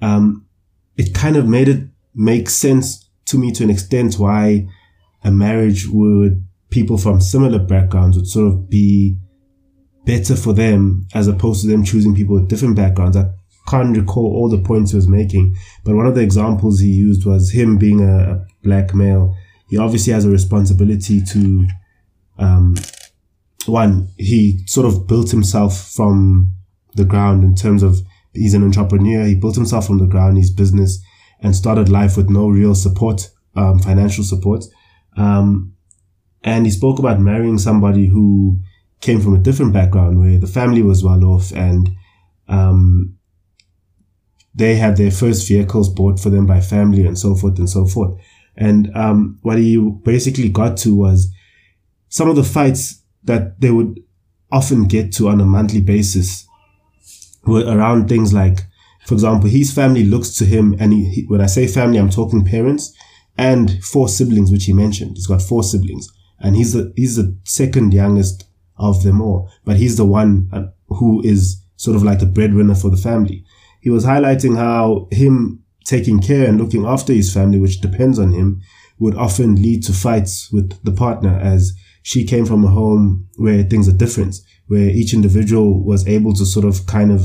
um, 0.00 0.46
it 0.96 1.14
kind 1.14 1.36
of 1.36 1.46
made 1.46 1.68
it 1.68 1.88
make 2.14 2.48
sense 2.48 3.08
to 3.26 3.38
me 3.38 3.52
to 3.52 3.64
an 3.64 3.70
extent 3.70 4.18
why 4.18 4.66
a 5.24 5.30
marriage 5.30 5.86
would 5.88 6.44
people 6.70 6.98
from 6.98 7.20
similar 7.20 7.58
backgrounds 7.58 8.16
would 8.16 8.26
sort 8.26 8.46
of 8.46 8.68
be 8.68 9.16
better 10.04 10.36
for 10.36 10.52
them 10.52 11.06
as 11.14 11.28
opposed 11.28 11.62
to 11.62 11.66
them 11.66 11.84
choosing 11.84 12.14
people 12.14 12.34
with 12.34 12.48
different 12.48 12.76
backgrounds. 12.76 13.16
I 13.16 13.30
can't 13.68 13.96
recall 13.96 14.24
all 14.24 14.48
the 14.48 14.58
points 14.58 14.92
he 14.92 14.96
was 14.96 15.08
making, 15.08 15.56
but 15.84 15.94
one 15.94 16.06
of 16.06 16.14
the 16.14 16.22
examples 16.22 16.80
he 16.80 16.88
used 16.88 17.26
was 17.26 17.50
him 17.52 17.76
being 17.76 18.00
a, 18.00 18.32
a 18.32 18.46
black 18.62 18.94
male. 18.94 19.36
He 19.68 19.76
obviously 19.76 20.12
has 20.14 20.24
a 20.24 20.30
responsibility 20.30 21.22
to 21.22 21.66
um, 22.38 22.74
one, 23.68 24.08
he 24.16 24.62
sort 24.66 24.86
of 24.86 25.06
built 25.06 25.30
himself 25.30 25.92
from 25.92 26.54
the 26.94 27.04
ground 27.04 27.44
in 27.44 27.54
terms 27.54 27.82
of 27.82 27.98
he's 28.32 28.54
an 28.54 28.64
entrepreneur. 28.64 29.24
He 29.24 29.34
built 29.34 29.54
himself 29.54 29.86
from 29.86 29.98
the 29.98 30.06
ground, 30.06 30.36
his 30.36 30.50
business, 30.50 31.02
and 31.40 31.54
started 31.54 31.88
life 31.88 32.16
with 32.16 32.30
no 32.30 32.48
real 32.48 32.74
support 32.74 33.30
um, 33.56 33.78
financial 33.78 34.24
support. 34.24 34.64
Um, 35.16 35.74
and 36.42 36.64
he 36.64 36.70
spoke 36.70 36.98
about 36.98 37.20
marrying 37.20 37.58
somebody 37.58 38.06
who 38.06 38.60
came 39.00 39.20
from 39.20 39.34
a 39.34 39.38
different 39.38 39.72
background 39.72 40.20
where 40.20 40.38
the 40.38 40.46
family 40.46 40.82
was 40.82 41.04
well 41.04 41.24
off 41.24 41.52
and 41.52 41.90
um, 42.48 43.16
they 44.54 44.76
had 44.76 44.96
their 44.96 45.10
first 45.10 45.46
vehicles 45.46 45.88
bought 45.88 46.18
for 46.18 46.30
them 46.30 46.46
by 46.46 46.60
family 46.60 47.06
and 47.06 47.18
so 47.18 47.34
forth 47.34 47.58
and 47.58 47.68
so 47.68 47.86
forth. 47.86 48.18
And 48.56 48.90
um, 48.96 49.38
what 49.42 49.58
he 49.58 49.78
basically 50.04 50.48
got 50.48 50.76
to 50.78 50.96
was 50.96 51.28
some 52.08 52.28
of 52.28 52.36
the 52.36 52.44
fights 52.44 53.02
that 53.28 53.60
they 53.60 53.70
would 53.70 54.02
often 54.50 54.84
get 54.86 55.12
to 55.12 55.28
on 55.28 55.40
a 55.40 55.44
monthly 55.44 55.80
basis 55.80 56.46
were 57.46 57.64
around 57.64 58.08
things 58.08 58.32
like, 58.32 58.60
for 59.06 59.14
example, 59.14 59.48
his 59.48 59.72
family 59.72 60.04
looks 60.04 60.30
to 60.36 60.44
him, 60.44 60.76
and 60.80 60.92
he, 60.92 61.04
he, 61.08 61.22
when 61.22 61.40
I 61.40 61.46
say 61.46 61.66
family, 61.66 61.98
I'm 61.98 62.10
talking 62.10 62.44
parents 62.44 62.94
and 63.36 63.82
four 63.84 64.08
siblings, 64.08 64.50
which 64.50 64.64
he 64.64 64.72
mentioned. 64.72 65.16
He's 65.16 65.26
got 65.26 65.40
four 65.40 65.62
siblings, 65.62 66.10
and 66.40 66.56
he's 66.56 66.72
the 66.72 66.92
he's 66.96 67.16
the 67.16 67.36
second 67.44 67.94
youngest 67.94 68.44
of 68.76 69.02
them 69.02 69.20
all, 69.20 69.50
but 69.64 69.76
he's 69.76 69.96
the 69.96 70.04
one 70.04 70.48
uh, 70.52 70.66
who 70.88 71.22
is 71.22 71.62
sort 71.76 71.96
of 71.96 72.02
like 72.02 72.18
the 72.18 72.26
breadwinner 72.26 72.74
for 72.74 72.90
the 72.90 72.96
family. 72.96 73.44
He 73.80 73.90
was 73.90 74.04
highlighting 74.04 74.56
how 74.56 75.08
him 75.10 75.62
taking 75.84 76.20
care 76.20 76.46
and 76.46 76.60
looking 76.60 76.84
after 76.84 77.12
his 77.12 77.32
family, 77.32 77.58
which 77.58 77.80
depends 77.80 78.18
on 78.18 78.32
him, 78.32 78.60
would 78.98 79.14
often 79.14 79.54
lead 79.54 79.82
to 79.84 79.92
fights 79.92 80.50
with 80.52 80.82
the 80.84 80.92
partner 80.92 81.38
as 81.40 81.72
she 82.08 82.24
came 82.24 82.46
from 82.46 82.64
a 82.64 82.68
home 82.68 83.28
where 83.36 83.62
things 83.62 83.86
are 83.86 83.92
different, 83.92 84.36
where 84.68 84.88
each 84.88 85.12
individual 85.12 85.84
was 85.84 86.08
able 86.08 86.32
to 86.32 86.46
sort 86.46 86.64
of 86.64 86.86
kind 86.86 87.12
of 87.12 87.22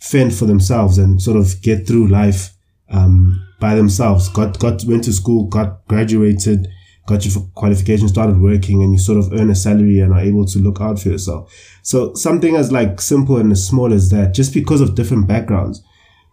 fend 0.00 0.34
for 0.34 0.44
themselves 0.44 0.98
and 0.98 1.22
sort 1.22 1.38
of 1.38 1.62
get 1.62 1.86
through 1.86 2.08
life 2.08 2.50
um, 2.90 3.42
by 3.58 3.74
themselves. 3.74 4.28
Got 4.28 4.58
got 4.58 4.84
went 4.84 5.04
to 5.04 5.14
school, 5.14 5.46
got 5.46 5.88
graduated, 5.88 6.68
got 7.06 7.24
your 7.24 7.42
qualification, 7.54 8.06
started 8.06 8.38
working, 8.38 8.82
and 8.82 8.92
you 8.92 8.98
sort 8.98 9.16
of 9.16 9.32
earn 9.32 9.48
a 9.48 9.54
salary 9.54 10.00
and 10.00 10.12
are 10.12 10.20
able 10.20 10.44
to 10.44 10.58
look 10.58 10.82
out 10.82 11.00
for 11.00 11.08
yourself. 11.08 11.50
So 11.82 12.12
something 12.12 12.54
as 12.54 12.70
like 12.70 13.00
simple 13.00 13.38
and 13.38 13.50
as 13.50 13.66
small 13.66 13.94
as 13.94 14.10
that, 14.10 14.34
just 14.34 14.52
because 14.52 14.82
of 14.82 14.94
different 14.94 15.26
backgrounds, 15.26 15.82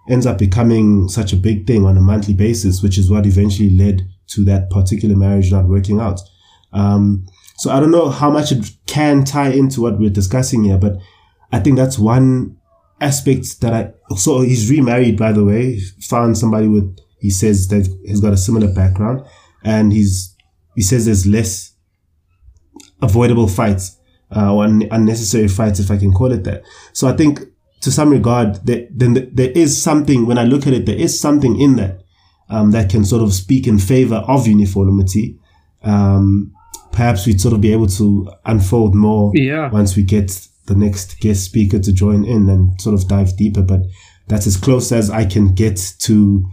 ends 0.10 0.26
up 0.26 0.38
becoming 0.38 1.08
such 1.08 1.32
a 1.32 1.38
big 1.38 1.66
thing 1.66 1.86
on 1.86 1.96
a 1.96 2.02
monthly 2.02 2.34
basis, 2.34 2.84
which 2.84 2.98
is 2.98 3.10
what 3.10 3.26
eventually 3.26 3.70
led 3.70 4.06
to 4.28 4.44
that 4.44 4.70
particular 4.70 5.16
marriage 5.16 5.50
not 5.50 5.70
working 5.70 6.02
out. 6.02 6.20
Um, 6.74 7.26
so 7.60 7.72
I 7.72 7.80
don't 7.80 7.92
know 7.92 8.10
how 8.10 8.32
much 8.32 8.52
it 8.54 8.72
can 8.88 9.26
tie 9.26 9.50
into 9.50 9.82
what 9.82 10.00
we're 10.00 10.10
discussing 10.10 10.64
here, 10.64 10.78
but 10.78 10.94
I 11.52 11.60
think 11.60 11.78
that's 11.78 12.00
one 12.00 12.58
aspect 13.02 13.60
that 13.62 13.74
I, 13.74 14.16
so 14.16 14.42
he's 14.42 14.70
remarried, 14.72 15.18
by 15.18 15.34
the 15.34 15.44
way, 15.44 15.80
found 16.02 16.38
somebody 16.38 16.68
with, 16.68 16.98
he 17.20 17.30
says 17.30 17.68
that 17.68 17.86
he's 18.06 18.22
got 18.22 18.34
a 18.34 18.38
similar 18.38 18.74
background 18.74 19.26
and 19.64 19.92
he's, 19.92 20.36
he 20.76 20.82
says 20.82 21.06
there's 21.06 21.28
less 21.28 21.74
avoidable 23.02 23.48
fights, 23.48 23.98
uh, 24.34 24.54
or 24.54 24.64
unnecessary 24.64 25.48
fights, 25.50 25.80
if 25.80 25.92
I 25.92 25.98
can 25.98 26.14
call 26.14 26.32
it 26.32 26.46
that. 26.46 26.64
So 26.94 27.10
I 27.10 27.14
think 27.14 27.42
to 27.82 27.92
some 27.92 28.10
regard, 28.10 28.66
that 28.68 28.88
then 28.92 29.32
there 29.34 29.52
is 29.52 29.82
something, 29.82 30.26
when 30.26 30.38
I 30.38 30.44
look 30.44 30.66
at 30.66 30.74
it, 30.74 30.86
there 30.86 30.96
is 30.96 31.20
something 31.20 31.60
in 31.60 31.76
that, 31.76 32.04
um, 32.50 32.72
that 32.72 32.90
can 32.90 33.04
sort 33.04 33.24
of 33.24 33.34
speak 33.34 33.68
in 33.68 33.80
favor 33.80 34.24
of 34.28 34.48
uniformity. 34.48 35.38
Um, 35.84 36.54
perhaps 36.92 37.26
we'd 37.26 37.42
sort 37.42 37.54
of 37.54 37.62
be 37.62 37.72
able 37.72 37.88
to 37.88 38.32
unfold 38.46 38.96
more 38.96 39.32
yeah. 39.36 39.70
once 39.72 39.96
we 39.96 40.04
get 40.04 40.48
the 40.66 40.76
next 40.76 41.20
guest 41.20 41.44
speaker 41.44 41.80
to 41.80 41.92
join 41.92 42.24
in 42.26 42.50
and 42.50 42.80
sort 42.82 42.94
of 42.94 43.08
dive 43.08 43.36
deeper. 43.38 43.62
But 43.62 43.82
that's 44.28 44.48
as 44.48 44.58
close 44.58 44.92
as 44.92 45.10
I 45.10 45.26
can 45.26 45.54
get 45.54 45.94
to 46.00 46.46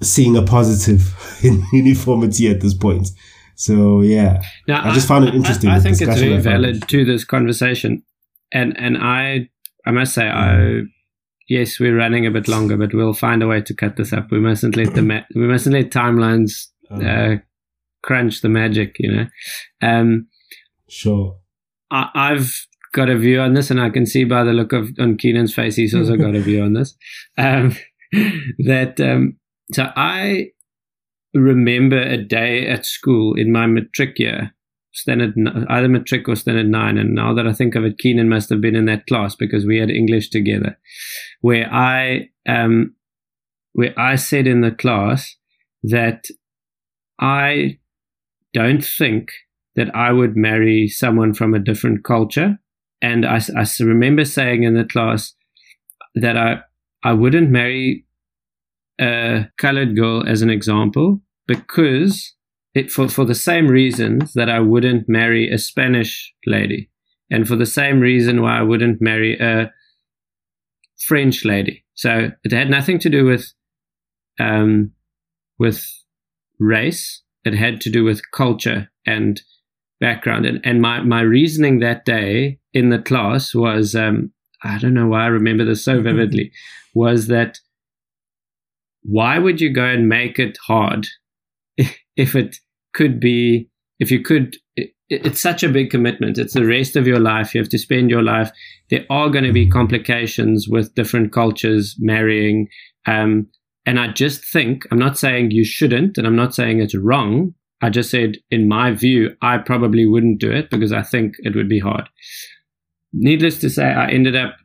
seeing 0.00 0.36
a 0.36 0.42
positive 0.42 1.14
in 1.42 1.62
uniformity 1.72 2.48
at 2.48 2.60
this 2.60 2.74
point. 2.74 3.10
So 3.56 4.00
yeah, 4.00 4.40
now, 4.66 4.88
I 4.88 4.94
just 4.94 5.06
found 5.06 5.26
it 5.28 5.34
interesting. 5.34 5.68
I, 5.68 5.76
I 5.76 5.80
think 5.80 6.00
it's 6.00 6.18
very 6.18 6.38
valid 6.38 6.88
to 6.88 7.04
this 7.04 7.24
conversation, 7.24 8.02
and 8.52 8.74
and 8.78 8.96
I 8.96 9.50
I 9.84 9.90
must 9.90 10.14
say 10.14 10.26
I 10.26 10.80
yes 11.46 11.78
we're 11.78 11.94
running 11.94 12.24
a 12.24 12.30
bit 12.30 12.48
longer, 12.48 12.78
but 12.78 12.94
we'll 12.94 13.12
find 13.12 13.42
a 13.42 13.46
way 13.46 13.60
to 13.60 13.74
cut 13.74 13.96
this 13.96 14.14
up. 14.14 14.30
We 14.30 14.40
mustn't 14.40 14.76
let 14.76 14.94
the 14.94 15.02
ma- 15.02 15.26
we 15.34 15.42
mustn't 15.42 15.74
let 15.74 15.90
timelines 15.90 16.68
uh-huh. 16.90 17.02
uh, 17.02 17.36
crunch 18.02 18.40
the 18.40 18.48
magic, 18.48 18.96
you 18.98 19.12
know. 19.12 19.26
Um, 19.82 20.28
sure. 20.88 21.38
I, 21.90 22.08
I've 22.14 22.52
got 22.92 23.08
a 23.08 23.18
view 23.18 23.40
on 23.40 23.54
this, 23.54 23.70
and 23.70 23.80
I 23.80 23.90
can 23.90 24.06
see 24.06 24.24
by 24.24 24.44
the 24.44 24.52
look 24.52 24.72
of 24.72 24.90
on 24.98 25.16
Keenan's 25.16 25.54
face, 25.54 25.76
he's 25.76 25.94
also 25.94 26.16
got 26.16 26.34
a 26.34 26.40
view 26.40 26.62
on 26.62 26.74
this. 26.74 26.96
Um, 27.38 27.76
that 28.58 29.00
um, 29.00 29.38
so 29.72 29.90
I 29.94 30.48
remember 31.32 31.98
a 31.98 32.16
day 32.16 32.66
at 32.66 32.84
school 32.84 33.34
in 33.34 33.52
my 33.52 33.66
matric 33.66 34.18
year, 34.18 34.52
standard 34.92 35.34
either 35.68 35.88
matric 35.88 36.28
or 36.28 36.34
standard 36.34 36.68
nine. 36.68 36.98
And 36.98 37.14
now 37.14 37.32
that 37.34 37.46
I 37.46 37.52
think 37.52 37.74
of 37.76 37.84
it, 37.84 37.98
Keenan 37.98 38.28
must 38.28 38.50
have 38.50 38.60
been 38.60 38.74
in 38.74 38.86
that 38.86 39.06
class 39.06 39.36
because 39.36 39.64
we 39.64 39.78
had 39.78 39.90
English 39.90 40.30
together, 40.30 40.78
where 41.40 41.72
I 41.72 42.30
um, 42.48 42.94
where 43.72 43.98
I 43.98 44.16
said 44.16 44.46
in 44.46 44.60
the 44.60 44.72
class 44.72 45.36
that 45.84 46.24
I 47.20 47.78
don't 48.52 48.84
think 48.84 49.30
that 49.76 49.94
I 49.94 50.12
would 50.12 50.36
marry 50.36 50.88
someone 50.88 51.34
from 51.34 51.54
a 51.54 51.58
different 51.58 52.04
culture. 52.04 52.58
And 53.02 53.24
I, 53.24 53.40
I 53.56 53.66
remember 53.80 54.24
saying 54.24 54.62
in 54.62 54.74
the 54.74 54.84
class 54.84 55.34
that 56.14 56.36
I 56.36 56.60
I 57.02 57.12
wouldn't 57.12 57.50
marry 57.50 58.04
a 59.00 59.46
colored 59.56 59.96
girl 59.96 60.26
as 60.26 60.42
an 60.42 60.50
example 60.50 61.22
because 61.46 62.34
it 62.74 62.90
for, 62.90 63.08
for 63.08 63.24
the 63.24 63.34
same 63.34 63.68
reasons 63.68 64.34
that 64.34 64.48
I 64.48 64.60
wouldn't 64.60 65.08
marry 65.08 65.50
a 65.50 65.58
Spanish 65.58 66.32
lady, 66.46 66.90
and 67.30 67.48
for 67.48 67.56
the 67.56 67.66
same 67.66 68.00
reason 68.00 68.42
why 68.42 68.58
I 68.58 68.62
wouldn't 68.62 69.00
marry 69.00 69.38
a 69.38 69.72
French 71.06 71.44
lady. 71.44 71.84
So 71.94 72.30
it 72.44 72.52
had 72.52 72.70
nothing 72.70 72.98
to 73.00 73.08
do 73.08 73.24
with 73.24 73.52
um, 74.38 74.92
with 75.58 75.84
race. 76.58 77.22
It 77.44 77.54
had 77.54 77.80
to 77.82 77.90
do 77.90 78.04
with 78.04 78.20
culture 78.32 78.90
and 79.06 79.40
background. 80.00 80.46
And, 80.46 80.60
and 80.64 80.80
my, 80.80 81.00
my 81.02 81.20
reasoning 81.20 81.80
that 81.80 82.04
day 82.04 82.58
in 82.72 82.88
the 82.90 82.98
class 82.98 83.54
was 83.54 83.94
um, 83.94 84.32
I 84.62 84.78
don't 84.78 84.94
know 84.94 85.08
why 85.08 85.24
I 85.24 85.28
remember 85.28 85.64
this 85.64 85.84
so 85.84 86.00
vividly 86.00 86.52
was 86.94 87.28
that 87.28 87.58
why 89.02 89.38
would 89.38 89.60
you 89.60 89.72
go 89.72 89.84
and 89.84 90.08
make 90.08 90.38
it 90.38 90.58
hard 90.66 91.06
if 92.16 92.34
it 92.34 92.56
could 92.92 93.20
be, 93.20 93.68
if 93.98 94.10
you 94.10 94.20
could, 94.20 94.56
it, 94.76 94.90
it's 95.08 95.40
such 95.40 95.62
a 95.62 95.68
big 95.68 95.90
commitment. 95.90 96.38
It's 96.38 96.54
the 96.54 96.66
rest 96.66 96.96
of 96.96 97.06
your 97.06 97.20
life. 97.20 97.54
You 97.54 97.60
have 97.60 97.70
to 97.70 97.78
spend 97.78 98.10
your 98.10 98.22
life. 98.22 98.50
There 98.90 99.04
are 99.10 99.30
going 99.30 99.44
to 99.44 99.52
be 99.52 99.68
complications 99.68 100.68
with 100.68 100.94
different 100.94 101.32
cultures 101.32 101.96
marrying. 101.98 102.68
Um, 103.06 103.48
and 103.86 103.98
I 103.98 104.08
just 104.08 104.44
think, 104.44 104.86
I'm 104.90 104.98
not 104.98 105.18
saying 105.18 105.50
you 105.50 105.64
shouldn't, 105.64 106.18
and 106.18 106.26
I'm 106.26 106.36
not 106.36 106.54
saying 106.54 106.80
it's 106.80 106.94
wrong. 106.94 107.54
I 107.82 107.90
just 107.90 108.10
said, 108.10 108.36
in 108.50 108.68
my 108.68 108.92
view, 108.92 109.34
I 109.40 109.58
probably 109.58 110.06
wouldn't 110.06 110.40
do 110.40 110.50
it 110.50 110.70
because 110.70 110.92
I 110.92 111.02
think 111.02 111.34
it 111.38 111.56
would 111.56 111.68
be 111.68 111.78
hard. 111.78 112.08
Needless 113.12 113.58
to 113.60 113.70
say, 113.70 113.86
I 113.86 114.10
ended 114.10 114.36
up 114.36 114.56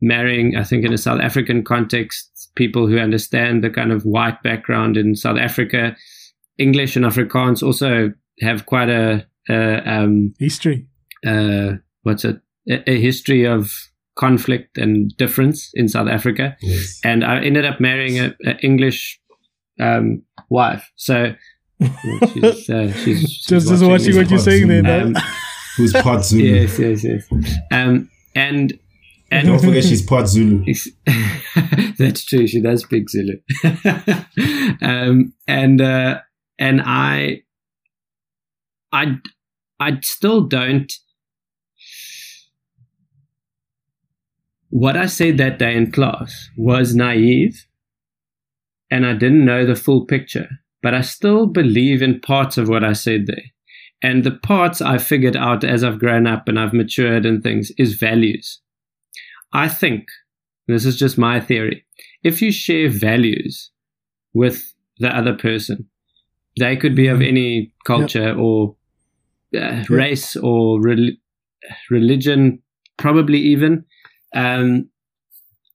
marrying, 0.00 0.56
I 0.56 0.64
think, 0.64 0.84
in 0.84 0.92
a 0.92 0.98
South 0.98 1.20
African 1.20 1.64
context, 1.64 2.50
people 2.54 2.86
who 2.86 2.98
understand 2.98 3.64
the 3.64 3.70
kind 3.70 3.92
of 3.92 4.04
white 4.04 4.42
background 4.42 4.96
in 4.96 5.16
South 5.16 5.38
Africa. 5.38 5.96
English 6.58 6.94
and 6.96 7.04
Afrikaans 7.04 7.62
also 7.62 8.12
have 8.40 8.66
quite 8.66 8.88
a, 8.88 9.26
a 9.48 9.92
um, 9.92 10.34
history. 10.38 10.86
Uh, 11.26 11.72
what's 12.02 12.24
it? 12.24 12.40
A, 12.68 12.90
a, 12.90 13.00
history 13.00 13.44
of 13.44 13.72
conflict 14.16 14.78
and 14.78 15.16
difference 15.16 15.70
in 15.74 15.88
South 15.88 16.08
Africa. 16.08 16.56
Yes. 16.60 17.00
And 17.04 17.24
I 17.24 17.40
ended 17.40 17.64
up 17.64 17.80
marrying 17.80 18.18
an 18.18 18.58
English 18.62 19.20
um, 19.80 20.22
wife. 20.48 20.90
So 20.96 21.34
she's, 21.80 22.70
uh, 22.70 22.92
she's, 22.92 23.20
she's 23.20 23.46
just, 23.46 23.68
just 23.68 23.84
watching 23.84 24.16
what 24.16 24.30
you're 24.30 24.38
saying 24.38 24.68
there. 24.68 25.02
Um, 25.02 25.14
who's 25.76 25.92
part 25.92 26.24
Zulu? 26.24 26.44
Yes, 26.44 26.78
yes, 26.78 27.04
yes. 27.04 27.54
Um, 27.70 28.10
and 28.34 28.78
and 29.30 29.48
don't 29.48 29.58
forget 29.58 29.84
she's 29.84 30.02
part 30.02 30.28
Zulu. 30.28 30.64
That's 31.98 32.24
true. 32.24 32.46
She 32.46 32.60
does 32.60 32.82
speak 32.82 33.10
Zulu. 33.10 33.34
um, 34.80 35.34
and 35.48 35.80
uh, 35.80 36.20
and 36.58 36.80
I, 36.84 37.42
I, 38.92 39.16
I 39.80 39.98
still 40.02 40.42
don't. 40.42 40.92
What 44.82 44.96
I 44.96 45.06
said 45.06 45.38
that 45.38 45.60
day 45.60 45.76
in 45.76 45.92
class 45.92 46.50
was 46.56 46.96
naive, 46.96 47.64
and 48.90 49.06
I 49.06 49.12
didn't 49.12 49.44
know 49.44 49.64
the 49.64 49.76
full 49.76 50.04
picture. 50.04 50.48
But 50.82 50.94
I 50.94 51.00
still 51.00 51.46
believe 51.46 52.02
in 52.02 52.20
parts 52.20 52.58
of 52.58 52.68
what 52.68 52.82
I 52.84 52.92
said 52.92 53.26
there. 53.26 53.46
And 54.02 54.22
the 54.24 54.32
parts 54.32 54.82
I 54.82 54.98
figured 54.98 55.36
out 55.36 55.64
as 55.64 55.82
I've 55.82 55.98
grown 56.00 56.26
up 56.26 56.48
and 56.48 56.58
I've 56.58 56.74
matured 56.74 57.24
and 57.24 57.42
things 57.42 57.70
is 57.78 57.94
values 57.94 58.60
I 59.54 59.68
think, 59.68 60.08
this 60.66 60.84
is 60.84 60.96
just 60.98 61.16
my 61.16 61.38
theory, 61.40 61.86
if 62.24 62.42
you 62.42 62.50
share 62.50 62.88
values 62.90 63.70
with 64.34 64.74
the 64.98 65.08
other 65.16 65.34
person. 65.34 65.88
They 66.58 66.76
could 66.76 66.96
be 66.96 67.06
of 67.06 67.18
Mm-hmm. 67.20 67.28
any 67.28 67.72
culture 67.86 68.34
or 68.36 68.76
uh, 69.56 69.84
race 69.88 70.36
or 70.36 70.82
rel- 70.82 71.16
religion, 71.88 72.60
probably 72.96 73.38
even, 73.38 73.84
um, 74.34 74.88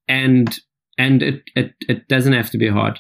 and 0.08 0.60
and 0.98 1.24
it, 1.24 1.44
it 1.56 1.74
it 1.88 2.08
doesn't 2.08 2.34
have 2.34 2.50
to 2.52 2.58
be 2.58 2.68
hard. 2.70 3.00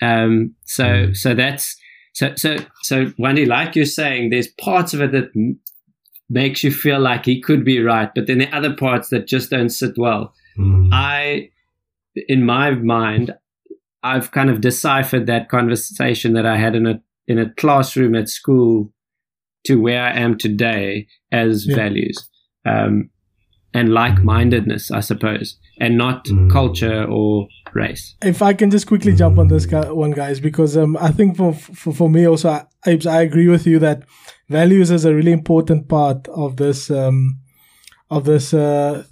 Um, 0.00 0.54
so 0.64 0.84
Mm. 0.84 1.16
so 1.16 1.34
that's 1.34 1.76
so 2.14 2.34
so 2.36 2.56
so 2.82 3.12
Wendy, 3.18 3.46
like 3.46 3.74
you're 3.76 3.84
saying, 3.84 4.30
there's 4.30 4.48
parts 4.48 4.94
of 4.94 5.00
it 5.00 5.12
that 5.12 5.30
m- 5.36 5.58
makes 6.30 6.62
you 6.62 6.70
feel 6.70 7.00
like 7.00 7.24
he 7.24 7.40
could 7.40 7.64
be 7.64 7.80
right, 7.80 8.10
but 8.14 8.26
then 8.26 8.38
the 8.38 8.54
other 8.56 8.74
parts 8.74 9.08
that 9.08 9.26
just 9.26 9.50
don't 9.50 9.70
sit 9.70 9.96
well. 9.96 10.32
Mm. 10.58 10.90
I, 10.92 11.50
in 12.28 12.44
my 12.44 12.70
mind, 12.72 13.34
I've 14.02 14.30
kind 14.30 14.50
of 14.50 14.60
deciphered 14.60 15.26
that 15.26 15.48
conversation 15.48 16.34
that 16.34 16.46
I 16.46 16.56
had 16.56 16.74
in 16.76 16.86
a 16.86 17.00
in 17.26 17.38
a 17.38 17.52
classroom 17.54 18.14
at 18.14 18.28
school 18.28 18.92
to 19.64 19.80
where 19.80 20.02
I 20.02 20.12
am 20.12 20.38
today 20.38 21.06
as 21.32 21.66
Yeah. 21.66 21.76
values 21.76 22.28
um, 22.64 23.10
and 23.74 23.92
like 23.92 24.22
mindedness, 24.24 24.90
I 24.90 25.00
suppose, 25.00 25.56
and 25.80 25.96
not 25.96 26.24
Mm. 26.26 26.50
culture 26.50 27.04
or 27.04 27.48
race. 27.74 28.14
if 28.22 28.40
I 28.42 28.54
can 28.54 28.70
just 28.70 28.86
quickly 28.86 29.14
jump 29.14 29.38
on 29.38 29.48
this 29.48 29.66
guy, 29.66 29.90
one, 29.92 30.12
guys, 30.12 30.40
because 30.40 30.76
um, 30.76 30.96
I 30.96 31.10
think 31.12 31.36
for, 31.36 31.52
for 31.52 31.92
for 31.92 32.08
me 32.10 32.26
also, 32.26 32.48
I, 32.50 32.98
I 33.06 33.22
agree 33.22 33.48
with 33.48 33.66
you 33.66 33.78
that 33.80 34.02
values 34.48 34.90
is 34.90 35.04
a 35.04 35.14
really 35.14 35.32
important 35.32 35.88
part 35.88 36.26
of 36.28 36.56
this 36.56 36.90
um, 36.90 37.38
of 38.10 38.24
this 38.24 38.54
uh, 38.54 39.04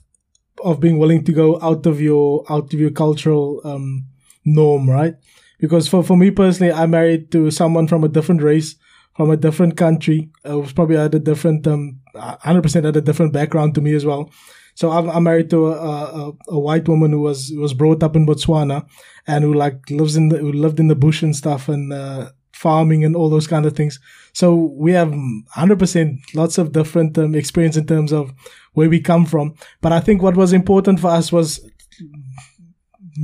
of 0.65 0.81
being 0.81 0.99
willing 0.99 1.23
to 1.25 1.33
go 1.33 1.61
out 1.61 1.87
of 1.87 2.01
your 2.01 2.45
out 2.49 2.73
of 2.73 2.81
your 2.81 2.91
cultural 2.91 3.61
um, 3.65 4.07
norm, 4.45 4.89
right? 4.89 5.15
Because 5.61 5.87
for 5.89 6.03
for 6.03 6.17
me 6.17 6.31
personally, 6.31 6.73
I'm 6.73 6.91
married 6.91 7.31
to 7.33 7.51
someone 7.51 7.87
from 7.89 8.05
a 8.05 8.09
different 8.09 8.43
race, 8.43 8.77
from 9.17 9.31
a 9.31 9.37
different 9.37 9.77
country, 9.77 10.31
uh, 10.49 10.59
was 10.59 10.73
probably 10.73 10.97
had 10.97 11.15
a 11.15 11.19
different 11.21 11.67
um, 11.67 12.01
100% 12.17 12.85
had 12.85 12.97
a 12.97 13.01
different 13.01 13.33
background 13.33 13.75
to 13.75 13.81
me 13.81 13.95
as 13.95 14.05
well. 14.05 14.31
So 14.75 14.91
I'm, 14.91 15.09
I'm 15.09 15.23
married 15.23 15.51
to 15.51 15.69
a, 15.69 15.73
a, 15.73 16.33
a 16.49 16.59
white 16.59 16.87
woman 16.87 17.11
who 17.11 17.21
was 17.21 17.51
was 17.57 17.73
brought 17.73 18.03
up 18.03 18.15
in 18.15 18.27
Botswana 18.27 18.87
and 19.27 19.43
who 19.43 19.55
like 19.55 19.79
lives 19.91 20.17
in 20.17 20.29
the 20.29 20.39
who 20.39 20.53
lived 20.53 20.79
in 20.79 20.89
the 20.89 20.95
bush 20.95 21.23
and 21.23 21.35
stuff 21.35 21.69
and 21.69 21.93
uh, 21.93 22.31
farming 22.53 23.05
and 23.05 23.17
all 23.17 23.31
those 23.31 23.47
kind 23.47 23.65
of 23.65 23.75
things. 23.75 23.99
So 24.33 24.55
we 24.55 24.93
have 24.93 25.09
100% 25.09 26.19
lots 26.35 26.59
of 26.59 26.73
different 26.73 27.17
um, 27.17 27.35
experience 27.35 27.77
in 27.77 27.87
terms 27.87 28.13
of 28.13 28.33
where 28.75 28.91
we 28.91 29.01
come 29.01 29.25
from. 29.25 29.55
But 29.81 29.93
I 29.93 30.01
think 30.01 30.23
what 30.23 30.37
was 30.37 30.53
important 30.53 31.01
for 31.01 31.09
us 31.09 31.33
was 31.33 31.61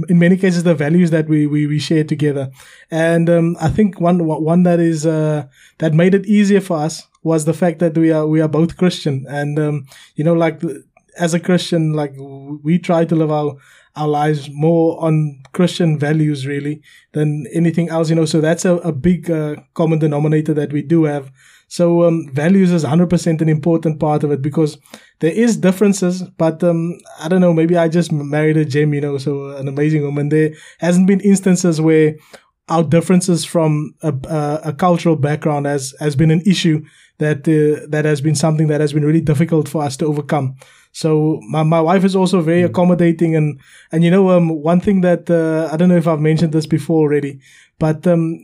in 0.09 0.19
many 0.19 0.37
cases 0.37 0.63
the 0.63 0.75
values 0.75 1.11
that 1.11 1.29
we 1.29 1.47
we, 1.47 1.67
we 1.67 1.79
share 1.79 2.05
together 2.05 2.51
and 2.91 3.29
um, 3.29 3.57
i 3.61 3.69
think 3.69 4.01
one 4.01 4.25
one 4.25 4.63
that 4.63 4.81
is 4.81 5.05
uh, 5.05 5.45
that 5.79 5.93
made 5.93 6.15
it 6.15 6.25
easier 6.27 6.61
for 6.61 6.79
us 6.79 7.07
was 7.23 7.45
the 7.45 7.55
fact 7.55 7.79
that 7.79 7.97
we 7.97 8.11
are 8.11 8.27
we 8.27 8.41
are 8.41 8.49
both 8.49 8.77
christian 8.77 9.25
and 9.29 9.59
um, 9.59 9.87
you 10.17 10.25
know 10.25 10.35
like 10.35 10.61
as 11.19 11.35
a 11.35 11.41
christian 11.41 11.93
like 11.93 12.15
we 12.17 12.79
try 12.79 13.05
to 13.05 13.15
live 13.15 13.31
our 13.31 13.55
our 13.97 14.09
lives 14.09 14.49
more 14.51 15.03
on 15.05 15.43
christian 15.53 15.99
values 15.99 16.47
really 16.47 16.83
than 17.13 17.47
anything 17.53 17.89
else 17.91 18.09
you 18.09 18.17
know 18.17 18.25
so 18.25 18.41
that's 18.41 18.65
a, 18.65 18.77
a 18.77 18.93
big 18.93 19.31
uh, 19.31 19.57
common 19.75 19.99
denominator 19.99 20.55
that 20.55 20.73
we 20.73 20.83
do 20.83 21.05
have 21.05 21.31
so 21.73 22.05
um, 22.05 22.29
values 22.35 22.71
is 22.71 22.85
100% 22.85 23.41
an 23.41 23.49
important 23.49 23.99
part 23.99 24.25
of 24.25 24.31
it 24.31 24.43
because 24.43 24.77
there 25.21 25.33
is 25.33 25.57
differences, 25.57 26.23
but 26.37 26.63
um, 26.63 26.99
I 27.19 27.29
don't 27.29 27.41
know. 27.41 27.55
Maybe 27.55 27.79
I 27.79 27.89
just 27.89 28.13
married 28.13 28.59
a 28.59 28.67
gem, 28.67 28.93
you 28.93 29.01
know, 29.01 29.17
so 29.17 29.53
an 29.57 29.69
amazing 29.69 30.03
woman. 30.03 30.29
There 30.29 30.53
hasn't 30.81 31.07
been 31.07 31.21
instances 31.21 31.81
where 31.81 32.17
our 32.69 32.85
differences 32.85 33.47
from 33.47 33.95
a, 34.03 34.13
a, 34.29 34.61
a 34.67 34.73
cultural 34.75 35.17
background 35.17 35.65
has 35.65 35.95
has 35.99 36.15
been 36.15 36.31
an 36.31 36.43
issue 36.45 36.85
that 37.23 37.49
uh, 37.49 37.87
that 37.89 38.05
has 38.05 38.21
been 38.21 38.35
something 38.35 38.69
that 38.69 38.81
has 38.81 38.93
been 38.93 39.05
really 39.05 39.21
difficult 39.21 39.69
for 39.69 39.83
us 39.83 39.97
to 39.99 40.07
overcome. 40.07 40.57
So 40.93 41.41
my, 41.49 41.63
my 41.63 41.81
wife 41.81 42.05
is 42.05 42.15
also 42.15 42.41
very 42.43 42.63
accommodating 42.63 43.35
and 43.35 43.59
and 43.93 44.05
you 44.05 44.11
know 44.11 44.31
um 44.31 44.49
one 44.63 44.81
thing 44.81 45.01
that 45.03 45.31
uh, 45.31 45.73
I 45.73 45.77
don't 45.77 45.89
know 45.89 45.97
if 45.97 46.07
I've 46.07 46.21
mentioned 46.21 46.53
this 46.53 46.67
before 46.67 47.01
already, 47.01 47.41
but 47.79 48.07
um 48.07 48.41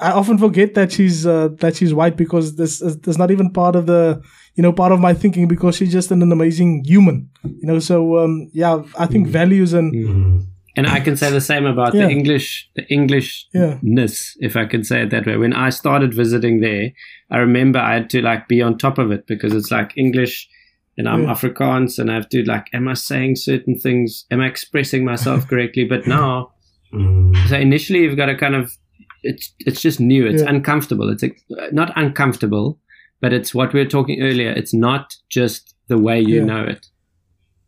I 0.00 0.12
often 0.12 0.38
forget 0.38 0.74
that 0.74 0.92
she's 0.92 1.26
uh, 1.26 1.48
that 1.60 1.76
she's 1.76 1.92
white 1.92 2.16
because 2.16 2.56
this 2.56 2.80
is, 2.80 2.98
this 3.00 3.14
is 3.14 3.18
not 3.18 3.30
even 3.30 3.50
part 3.50 3.76
of 3.76 3.84
the 3.86 4.22
you 4.54 4.62
know 4.62 4.72
part 4.72 4.92
of 4.92 5.00
my 5.00 5.12
thinking 5.14 5.46
because 5.48 5.76
she's 5.76 5.92
just 5.92 6.10
an, 6.10 6.22
amazing 6.32 6.84
human 6.84 7.28
you 7.44 7.66
know 7.66 7.78
so 7.78 8.18
um, 8.18 8.50
yeah 8.52 8.82
I 8.98 9.06
think 9.06 9.28
values 9.28 9.72
and 9.72 9.92
Mm. 9.92 10.46
And 10.76 10.86
I 10.86 11.00
can 11.00 11.16
say 11.16 11.30
the 11.30 11.40
same 11.40 11.66
about 11.66 11.94
Yeah. 11.94 12.06
the 12.06 12.10
English, 12.12 12.68
the 12.76 12.84
Englishness, 12.92 14.36
if 14.40 14.56
I 14.56 14.66
can 14.66 14.84
say 14.84 15.02
it 15.02 15.10
that 15.10 15.26
way. 15.26 15.36
When 15.36 15.52
I 15.52 15.70
started 15.70 16.14
visiting 16.14 16.60
there, 16.60 16.92
I 17.30 17.38
remember 17.38 17.78
I 17.78 17.94
had 17.94 18.10
to 18.10 18.22
like 18.22 18.48
be 18.48 18.62
on 18.62 18.78
top 18.78 18.98
of 18.98 19.10
it 19.10 19.26
because 19.26 19.52
it's 19.54 19.70
like 19.70 19.92
English 19.96 20.48
and 20.96 21.08
I'm 21.08 21.22
Yeah. 21.24 21.32
Afrikaans 21.34 21.98
and 21.98 22.10
I 22.10 22.14
have 22.14 22.28
to 22.30 22.44
like, 22.44 22.66
am 22.72 22.88
I 22.88 22.94
saying 22.94 23.36
certain 23.36 23.78
things? 23.78 24.26
Am 24.30 24.40
I 24.40 24.46
expressing 24.46 25.04
myself 25.04 25.46
correctly? 25.50 25.84
But 25.84 26.06
now, 26.06 26.52
Mm. 26.92 27.36
so 27.48 27.56
initially 27.56 28.00
you've 28.00 28.16
got 28.16 28.26
to 28.26 28.36
kind 28.36 28.56
of, 28.56 28.76
it's, 29.22 29.52
it's 29.60 29.80
just 29.80 30.00
new. 30.00 30.26
It's 30.26 30.42
Yeah. 30.42 30.48
uncomfortable. 30.50 31.08
It's 31.08 31.22
like, 31.22 31.38
not 31.72 31.92
uncomfortable, 31.96 32.80
but 33.20 33.32
it's 33.32 33.54
what 33.54 33.72
we 33.72 33.78
were 33.80 33.86
talking 33.88 34.20
earlier. 34.22 34.50
It's 34.50 34.74
not 34.74 35.14
just 35.28 35.74
the 35.88 35.98
way 35.98 36.20
you 36.20 36.38
Yeah. 36.38 36.44
know 36.46 36.64
it, 36.64 36.86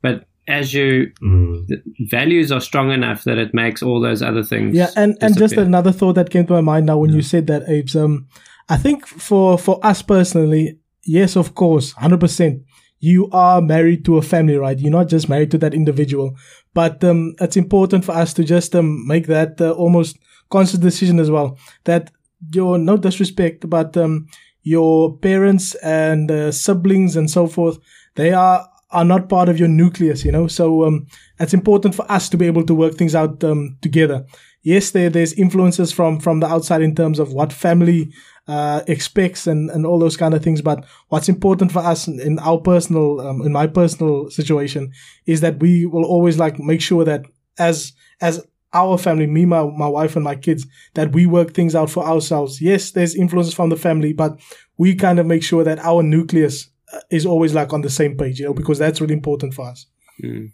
but 0.03 0.27
as 0.49 0.75
you 0.75 1.11
Mm. 1.23 1.67
values 2.11 2.51
are 2.51 2.61
strong 2.61 2.91
enough 2.91 3.25
that 3.25 3.39
it 3.39 3.55
makes 3.55 3.83
all 3.83 4.01
those 4.01 4.23
other 4.23 4.43
things. 4.43 4.75
yeah 4.77 4.91
and 4.97 5.17
and 5.21 5.37
just 5.39 5.55
another 5.57 5.93
thought 5.93 6.15
that 6.15 6.31
came 6.31 6.47
to 6.47 6.53
my 6.53 6.61
mind 6.61 6.87
now 6.87 6.99
when 6.99 7.13
you 7.13 7.23
said 7.23 7.47
that 7.47 7.63
Apes 7.69 7.95
um 7.97 8.27
I 8.69 8.77
think 8.77 9.07
for 9.07 9.57
for 9.59 9.79
us 9.87 10.03
personally 10.03 10.79
yes 11.05 11.37
of 11.37 11.55
course 11.55 11.95
100% 11.95 12.63
you 13.01 13.29
are 13.33 13.61
married 13.61 14.05
to 14.05 14.17
a 14.19 14.23
family 14.23 14.57
right 14.57 14.79
you're 14.79 14.91
not 15.01 15.09
just 15.09 15.29
married 15.29 15.51
to 15.51 15.59
that 15.59 15.75
individual 15.75 16.37
but 16.75 17.03
um 17.05 17.35
it's 17.41 17.57
important 17.57 18.05
for 18.05 18.13
us 18.13 18.33
to 18.35 18.45
just 18.45 18.75
um 18.75 19.07
make 19.07 19.27
that 19.27 19.61
uh, 19.61 19.71
almost 19.73 20.17
conscious 20.51 20.79
decision 20.79 21.19
as 21.21 21.31
well 21.31 21.59
that 21.85 22.11
your 22.53 22.79
no 22.79 22.97
disrespect 22.97 23.69
but 23.71 23.97
um 23.97 24.27
your 24.65 25.17
parents 25.19 25.75
and 25.83 26.31
uh, 26.31 26.53
siblings 26.53 27.17
and 27.17 27.29
so 27.31 27.47
forth 27.49 27.79
they 28.15 28.33
are 28.33 28.69
are 28.93 29.05
not 29.05 29.29
part 29.29 29.49
of 29.49 29.59
your 29.59 29.69
nucleus 29.69 30.25
you 30.25 30.33
know 30.33 30.47
so 30.47 30.85
um 30.85 31.07
it's 31.41 31.55
important 31.55 31.95
for 31.95 32.11
us 32.11 32.29
to 32.29 32.37
be 32.37 32.47
able 32.47 32.65
to 32.65 32.75
work 32.75 32.95
things 32.95 33.15
out 33.15 33.43
um, 33.45 33.77
together 33.81 34.25
yes 34.63 34.91
there 34.91 35.11
there's 35.11 35.33
influences 35.35 35.93
from 35.93 36.21
from 36.21 36.41
the 36.41 36.47
outside 36.47 36.83
in 36.83 36.95
terms 36.95 37.19
of 37.19 37.33
what 37.33 37.53
family 37.53 38.13
uh, 38.49 38.83
expects 38.89 39.47
and 39.47 39.71
and 39.71 39.87
all 39.87 39.99
those 39.99 40.17
kind 40.17 40.35
of 40.35 40.43
things 40.43 40.61
but 40.61 40.85
what's 41.09 41.29
important 41.29 41.71
for 41.71 41.79
us 41.79 42.09
in, 42.09 42.39
our 42.41 42.59
personal 42.59 43.21
um, 43.21 43.41
in 43.43 43.53
my 43.53 43.67
personal 43.67 44.29
situation 44.31 44.91
is 45.27 45.41
that 45.41 45.61
we 45.61 45.87
will 45.87 46.05
always 46.05 46.39
like 46.39 46.59
make 46.59 46.81
sure 46.81 47.05
that 47.05 47.25
as 47.59 47.93
as 48.21 48.45
our 48.75 48.97
family, 48.97 49.27
me, 49.27 49.45
my, 49.45 49.65
my 49.65 49.89
wife, 49.89 50.17
and 50.17 50.25
my 50.25 50.35
kids, 50.35 50.67
that 50.95 51.13
we 51.13 51.27
work 51.27 51.53
things 51.53 51.75
out 51.75 51.91
for 51.91 52.05
ourselves. 52.05 52.61
Yes, 52.61 52.93
there's 52.93 53.15
influences 53.15 53.55
from 53.55 53.69
the 53.69 53.77
family, 53.77 54.13
but 54.13 54.41
we 54.79 54.95
kind 54.95 55.19
of 55.19 55.27
make 55.27 55.43
sure 55.43 55.65
that 55.65 55.79
our 55.81 56.03
nucleus 56.03 56.69
is 57.11 57.27
always 57.27 57.55
like 57.55 57.73
on 57.73 57.83
the 57.83 57.91
same 57.91 58.17
page, 58.17 58.39
you 58.41 58.47
know, 58.47 58.55
because 58.55 58.79
that's 58.79 59.01
really 59.01 59.15
important 59.15 59.55
for 59.55 59.69
us. 59.69 59.87
Mm. 60.23 60.53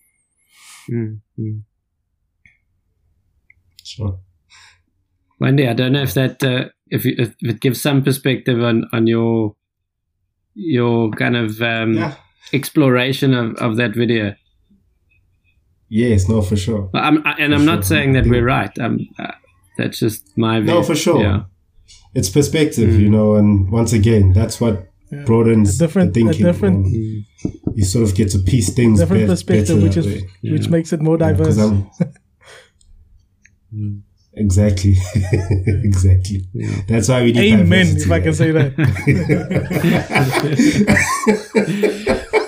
Mm. 0.91 1.20
Mm. 1.39 1.62
Sure. 3.84 4.18
Wendy, 5.41 5.66
I 5.68 5.72
don't 5.72 5.93
know 5.93 6.03
if 6.03 6.14
that 6.14 6.43
uh, 6.43 6.68
if, 6.89 7.05
you, 7.05 7.14
if 7.18 7.34
it 7.43 7.61
gives 7.61 7.80
some 7.80 8.03
perspective 8.03 8.62
on 8.62 8.84
on 8.93 9.07
your 9.07 9.55
your 10.55 11.11
kind 11.12 11.36
of 11.36 11.61
um, 11.62 11.95
Yeah. 11.95 12.14
exploration 12.53 13.34
of, 13.34 13.55
of 13.57 13.76
that 13.76 13.95
video. 13.95 14.34
Yes, 15.89 16.28
no, 16.28 16.43
for 16.43 16.57
sure. 16.57 16.91
I'm, 16.93 17.26
I, 17.26 17.32
and 17.39 17.53
For 17.53 17.59
I'm 17.59 17.64
not 17.64 17.76
sure. 17.76 17.82
saying 17.84 18.12
that 18.12 18.24
Yeah. 18.26 18.30
we're 18.32 18.45
right. 18.45 18.78
Um, 18.78 18.99
uh, 19.18 19.32
that's 19.78 20.01
just 20.01 20.36
my 20.36 20.61
view. 20.61 20.66
No, 20.74 20.82
for 20.82 20.95
sure. 20.97 21.22
Yeah. 21.22 21.43
It's 22.14 22.28
perspective, 22.28 22.91
Mm. 22.91 23.01
you 23.01 23.09
know, 23.11 23.36
and 23.36 23.70
once 23.70 23.93
again, 23.93 24.32
that's 24.32 24.61
what 24.61 24.89
Yeah. 25.11 25.24
broadens 25.24 25.76
A 25.76 25.78
different- 25.84 26.12
the 26.14 26.20
thinking. 26.22 26.42
a 26.46 26.52
different- 26.52 26.86
and 26.86 26.94
Mm. 26.94 27.24
you 27.76 27.84
sort 27.84 28.04
of 28.09 28.14
get 28.14 28.28
to 28.32 28.38
piece 28.38 28.70
things 28.74 28.98
Different 29.00 29.22
be- 29.24 29.28
perspective, 29.28 29.68
better 29.76 29.80
which 29.80 29.94
that 29.94 30.06
is 30.06 30.22
way. 30.22 30.52
which 30.52 30.68
makes 30.68 30.92
it 30.92 31.00
more 31.00 31.16
diverse. 31.16 31.59
I'm- 31.59 31.86
Mm. 33.74 34.00
exactly, 34.34 34.96
exactly. 35.66 36.42
Yeah. 36.54 36.70
That's 36.88 37.09
why 37.09 37.22
we 37.22 37.32
need 37.32 37.52
Amen, 37.54 37.86
diversity, 37.86 38.04
if 38.04 38.11
I 38.12 38.20
can 38.20 38.32
say 38.34 38.50
that. 38.52 38.72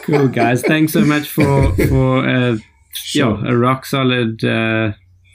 cool 0.05 0.29
guys 0.29 0.63
thanks 0.63 0.93
so 0.93 1.05
much 1.05 1.29
for 1.29 1.73
for 1.89 2.27
uh, 2.27 2.57
Sure. 2.93 3.39
yeah, 3.45 3.53
a 3.53 3.57
rock 3.57 3.87
solid 3.87 4.43
uh, 4.45 4.93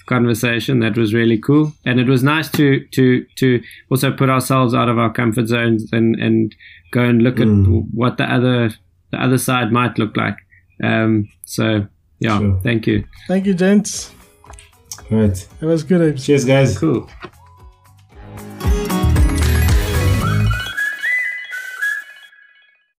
conversation 0.08 0.80
that 0.80 0.98
was 0.98 1.14
really 1.14 1.38
cool 1.38 1.74
and 1.86 2.00
it 2.00 2.08
was 2.08 2.22
nice 2.24 2.50
to 2.52 2.84
to 2.92 3.26
to 3.38 3.62
also 3.90 4.12
put 4.12 4.30
ourselves 4.30 4.74
out 4.74 4.90
of 4.90 4.98
our 4.98 5.12
comfort 5.14 5.48
zones 5.48 5.88
and 5.94 6.16
and 6.20 6.56
go 6.98 7.04
and 7.12 7.22
look 7.28 7.40
at 7.46 7.48
Mm. 7.48 7.86
what 8.02 8.18
the 8.22 8.28
other 8.38 8.58
the 9.12 9.20
other 9.26 9.38
side 9.48 9.72
might 9.80 10.00
look 10.02 10.14
like 10.24 10.38
um 10.90 11.12
so 11.58 11.66
yeah 12.26 12.38
Sure. 12.40 12.60
thank 12.68 12.88
you 12.92 12.98
Thank 13.28 13.46
you, 13.48 13.54
gents. 13.64 13.94
All 15.12 15.18
right. 15.22 15.38
It 15.62 15.66
was 15.74 15.84
good, 15.92 16.18
Cheers, 16.26 16.46
guys. 16.46 16.78
cool 16.80 17.02